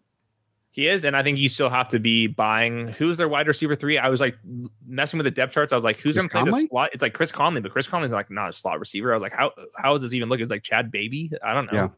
He 0.72 0.88
is, 0.88 1.04
and 1.04 1.18
I 1.18 1.24
think 1.24 1.40
you 1.40 1.50
still 1.50 1.70
have 1.70 1.90
to 1.90 2.00
be 2.00 2.28
buying. 2.28 2.90
Who's 2.90 3.18
their 3.18 3.28
wide 3.28 3.48
receiver 3.48 3.76
three? 3.76 3.98
I 3.98 4.08
was 4.08 4.22
like 4.22 4.38
messing 4.88 5.18
with 5.18 5.26
the 5.26 5.32
depth 5.32 5.52
charts. 5.52 5.74
I 5.74 5.76
was 5.76 5.84
like, 5.84 5.98
who's 5.98 6.16
going 6.16 6.30
to 6.30 6.32
play 6.32 6.44
the 6.44 6.68
slot? 6.70 6.92
It's 6.94 7.02
like 7.02 7.14
Chris 7.14 7.32
Conley, 7.32 7.60
but 7.60 7.72
Chris 7.72 7.88
Conley's 7.88 8.12
like 8.12 8.30
not 8.30 8.50
a 8.50 8.54
slot 8.54 8.80
receiver. 8.80 9.12
I 9.12 9.16
was 9.16 9.24
like, 9.24 9.34
how 9.34 9.52
how 9.76 9.96
is 9.96 10.04
this 10.04 10.14
even 10.14 10.30
looking? 10.30 10.44
It's 10.44 10.52
like 10.52 10.64
Chad 10.64 10.92
Baby. 10.92 11.32
I 11.44 11.54
don't 11.56 11.72
know. 11.72 11.92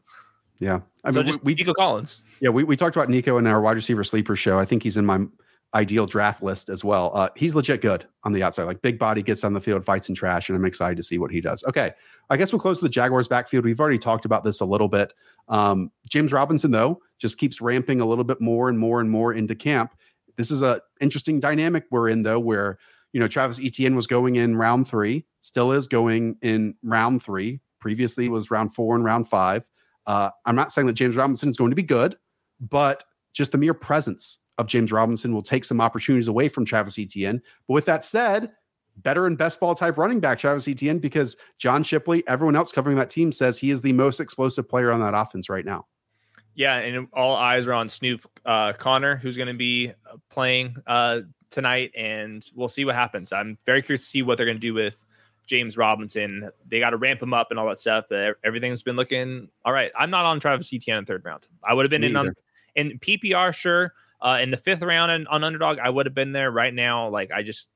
Yeah, 0.60 0.68
yeah. 0.68 0.80
I 1.04 1.10
so 1.10 1.20
mean, 1.20 1.26
just 1.26 1.44
we, 1.44 1.54
Nico 1.54 1.74
Collins. 1.74 2.24
Yeah, 2.40 2.48
we, 2.48 2.64
we 2.64 2.74
talked 2.74 2.96
about 2.96 3.10
Nico 3.10 3.36
in 3.36 3.46
our 3.46 3.60
wide 3.60 3.76
receiver 3.76 4.04
sleeper 4.04 4.36
show. 4.36 4.58
I 4.58 4.64
think 4.64 4.82
he's 4.82 4.96
in 4.96 5.04
my 5.04 5.18
ideal 5.74 6.06
draft 6.06 6.42
list 6.42 6.68
as 6.68 6.84
well. 6.84 7.10
Uh, 7.14 7.28
he's 7.34 7.54
legit 7.54 7.80
good 7.80 8.06
on 8.24 8.32
the 8.32 8.42
outside, 8.42 8.64
like 8.64 8.82
big 8.82 8.98
body, 8.98 9.22
gets 9.22 9.42
on 9.44 9.52
the 9.52 9.60
field, 9.60 9.84
fights 9.84 10.08
in 10.08 10.14
trash, 10.14 10.48
and 10.48 10.56
I'm 10.56 10.64
excited 10.64 10.96
to 10.96 11.02
see 11.02 11.18
what 11.18 11.30
he 11.30 11.40
does. 11.40 11.64
Okay, 11.64 11.92
I 12.30 12.36
guess 12.36 12.52
we'll 12.52 12.60
close 12.60 12.80
the 12.80 12.88
Jaguars 12.88 13.28
backfield. 13.28 13.64
We've 13.64 13.80
already 13.80 13.98
talked 13.98 14.24
about 14.24 14.44
this 14.44 14.60
a 14.60 14.64
little 14.64 14.88
bit. 14.88 15.14
Um, 15.48 15.90
James 16.08 16.32
Robinson, 16.32 16.70
though, 16.70 17.00
just 17.18 17.38
keeps 17.38 17.60
ramping 17.60 18.00
a 18.00 18.04
little 18.04 18.24
bit 18.24 18.40
more 18.40 18.68
and 18.68 18.78
more 18.78 19.00
and 19.00 19.10
more 19.10 19.32
into 19.32 19.54
camp. 19.54 19.94
This 20.36 20.50
is 20.50 20.62
a 20.62 20.80
interesting 21.00 21.40
dynamic 21.40 21.84
we're 21.90 22.08
in, 22.08 22.22
though, 22.22 22.40
where 22.40 22.78
you 23.12 23.20
know 23.20 23.28
Travis 23.28 23.60
Etienne 23.62 23.96
was 23.96 24.06
going 24.06 24.36
in 24.36 24.56
round 24.56 24.88
three, 24.88 25.24
still 25.40 25.72
is 25.72 25.86
going 25.86 26.36
in 26.42 26.74
round 26.82 27.22
three. 27.22 27.60
Previously 27.80 28.28
was 28.28 28.50
round 28.50 28.74
four 28.74 28.94
and 28.94 29.04
round 29.04 29.28
five. 29.28 29.68
Uh, 30.06 30.30
I'm 30.44 30.56
not 30.56 30.72
saying 30.72 30.86
that 30.88 30.94
James 30.94 31.16
Robinson 31.16 31.48
is 31.48 31.56
going 31.56 31.70
to 31.70 31.76
be 31.76 31.82
good, 31.82 32.16
but 32.60 33.04
just 33.32 33.52
the 33.52 33.58
mere 33.58 33.74
presence 33.74 34.38
of 34.58 34.66
James 34.66 34.92
Robinson 34.92 35.32
will 35.32 35.42
take 35.42 35.64
some 35.64 35.80
opportunities 35.80 36.28
away 36.28 36.48
from 36.48 36.64
Travis 36.64 36.98
Etienne. 36.98 37.42
But 37.66 37.74
with 37.74 37.84
that 37.86 38.04
said, 38.04 38.50
better 38.98 39.26
and 39.26 39.38
best 39.38 39.60
ball 39.60 39.74
type 39.74 39.96
running 39.96 40.20
back 40.20 40.38
Travis 40.38 40.68
Etienne 40.68 40.98
because 40.98 41.36
John 41.58 41.82
Shipley, 41.82 42.22
everyone 42.26 42.56
else 42.56 42.72
covering 42.72 42.96
that 42.96 43.10
team 43.10 43.32
says 43.32 43.58
he 43.58 43.70
is 43.70 43.82
the 43.82 43.92
most 43.92 44.20
explosive 44.20 44.68
player 44.68 44.92
on 44.92 45.00
that 45.00 45.14
offense 45.14 45.48
right 45.48 45.64
now. 45.64 45.86
Yeah, 46.54 46.76
and 46.76 47.08
all 47.14 47.34
eyes 47.34 47.66
are 47.66 47.72
on 47.72 47.88
Snoop 47.88 48.28
uh, 48.44 48.74
Conner, 48.74 49.16
who's 49.16 49.36
going 49.36 49.48
to 49.48 49.54
be 49.54 49.88
uh, 49.88 50.16
playing 50.30 50.76
uh, 50.86 51.20
tonight, 51.48 51.92
and 51.96 52.46
we'll 52.54 52.68
see 52.68 52.84
what 52.84 52.94
happens. 52.94 53.32
I'm 53.32 53.56
very 53.64 53.80
curious 53.80 54.04
to 54.04 54.10
see 54.10 54.22
what 54.22 54.36
they're 54.36 54.46
going 54.46 54.58
to 54.58 54.60
do 54.60 54.74
with 54.74 55.02
James 55.46 55.78
Robinson. 55.78 56.50
They 56.68 56.78
got 56.78 56.90
to 56.90 56.98
ramp 56.98 57.22
him 57.22 57.32
up 57.32 57.50
and 57.50 57.58
all 57.58 57.68
that 57.68 57.80
stuff. 57.80 58.04
But 58.10 58.36
everything's 58.44 58.82
been 58.82 58.96
looking 58.96 59.48
all 59.64 59.72
right. 59.72 59.90
I'm 59.98 60.10
not 60.10 60.24
on 60.24 60.40
Travis 60.40 60.72
Etienne 60.72 60.98
in 60.98 61.04
third 61.06 61.24
round. 61.24 61.48
I 61.64 61.74
would 61.74 61.84
have 61.84 61.90
been 61.90 62.02
Me 62.02 62.08
in 62.08 62.16
on 62.16 62.34
in 62.74 62.98
PPR, 62.98 63.54
sure. 63.54 63.92
Uh, 64.22 64.38
in 64.40 64.52
the 64.52 64.56
fifth 64.56 64.82
round 64.82 65.10
on, 65.10 65.26
on 65.26 65.42
underdog, 65.42 65.78
I 65.80 65.90
would 65.90 66.06
have 66.06 66.14
been 66.14 66.30
there 66.30 66.50
right 66.50 66.72
now. 66.72 67.08
Like 67.08 67.32
I 67.32 67.42
just, 67.42 67.68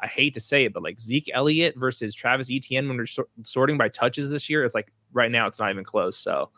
I 0.00 0.08
hate 0.08 0.34
to 0.34 0.40
say 0.40 0.64
it, 0.64 0.72
but 0.72 0.82
like 0.82 0.98
Zeke 0.98 1.30
Elliott 1.32 1.76
versus 1.76 2.14
Travis 2.14 2.50
Etienne 2.50 2.88
when 2.88 2.96
we're 2.96 3.06
so- 3.06 3.28
sorting 3.44 3.78
by 3.78 3.88
touches 3.88 4.28
this 4.28 4.50
year, 4.50 4.64
it's 4.64 4.74
like 4.74 4.92
right 5.12 5.30
now 5.30 5.46
it's 5.46 5.60
not 5.60 5.70
even 5.70 5.84
close. 5.84 6.18
So, 6.18 6.50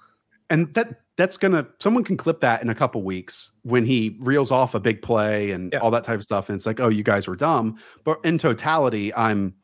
and 0.49 0.73
that 0.75 1.03
that's 1.17 1.37
gonna 1.37 1.67
someone 1.79 2.03
can 2.03 2.17
clip 2.17 2.41
that 2.41 2.63
in 2.63 2.71
a 2.71 2.75
couple 2.75 3.03
weeks 3.03 3.53
when 3.63 3.85
he 3.85 4.17
reels 4.21 4.51
off 4.51 4.75
a 4.75 4.81
big 4.81 5.03
play 5.03 5.51
and 5.51 5.73
yeah. 5.73 5.81
all 5.81 5.91
that 5.91 6.05
type 6.05 6.17
of 6.17 6.23
stuff, 6.23 6.49
and 6.49 6.57
it's 6.57 6.67
like, 6.67 6.81
oh, 6.81 6.89
you 6.89 7.03
guys 7.03 7.29
were 7.29 7.37
dumb. 7.37 7.77
But 8.05 8.19
in 8.25 8.39
totality, 8.39 9.15
I'm 9.15 9.55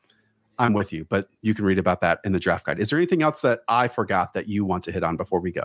I'm 0.59 0.75
with 0.75 0.93
you. 0.93 1.07
But 1.09 1.29
you 1.41 1.55
can 1.55 1.65
read 1.65 1.79
about 1.79 2.01
that 2.03 2.21
in 2.25 2.33
the 2.33 2.41
draft 2.41 2.67
guide. 2.67 2.79
Is 2.79 2.91
there 2.91 2.99
anything 2.99 3.23
else 3.23 3.41
that 3.41 3.61
I 3.69 3.89
forgot 3.89 4.35
that 4.35 4.49
you 4.49 4.65
want 4.65 4.85
to 4.85 4.93
hit 4.93 5.03
on 5.03 5.17
before 5.17 5.41
we 5.41 5.51
go? 5.51 5.65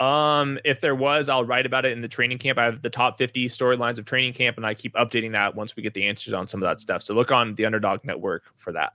Um, 0.00 0.58
if 0.64 0.80
there 0.80 0.94
was, 0.94 1.28
I'll 1.28 1.44
write 1.44 1.66
about 1.66 1.84
it 1.84 1.92
in 1.92 2.00
the 2.00 2.08
training 2.08 2.38
camp. 2.38 2.58
I 2.58 2.64
have 2.64 2.82
the 2.82 2.90
top 2.90 3.18
50 3.18 3.48
storylines 3.48 3.98
of 3.98 4.04
training 4.04 4.32
camp, 4.32 4.56
and 4.56 4.66
I 4.66 4.74
keep 4.74 4.94
updating 4.94 5.32
that 5.32 5.54
once 5.54 5.76
we 5.76 5.82
get 5.82 5.94
the 5.94 6.06
answers 6.06 6.32
on 6.32 6.46
some 6.46 6.62
of 6.62 6.68
that 6.68 6.80
stuff. 6.80 7.02
So 7.02 7.14
look 7.14 7.30
on 7.30 7.54
the 7.54 7.64
Underdog 7.66 8.04
Network 8.04 8.44
for 8.56 8.72
that. 8.72 8.92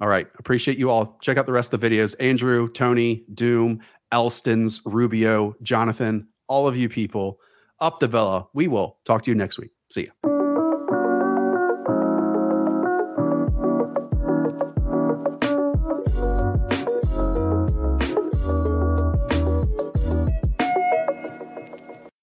All 0.00 0.08
right. 0.08 0.26
Appreciate 0.38 0.78
you 0.78 0.90
all. 0.90 1.18
Check 1.22 1.38
out 1.38 1.46
the 1.46 1.52
rest 1.52 1.72
of 1.72 1.80
the 1.80 1.88
videos. 1.88 2.14
Andrew, 2.18 2.68
Tony, 2.72 3.24
Doom, 3.34 3.80
Elstons, 4.12 4.80
Rubio, 4.84 5.54
Jonathan, 5.62 6.26
all 6.48 6.66
of 6.68 6.76
you 6.76 6.88
people. 6.88 7.38
up 7.80 7.98
the 7.98 8.08
villa. 8.08 8.46
We 8.54 8.68
will 8.68 8.98
talk 9.04 9.24
to 9.24 9.30
you 9.30 9.34
next 9.34 9.58
week. 9.58 9.70
See 9.90 10.02
you. 10.02 10.31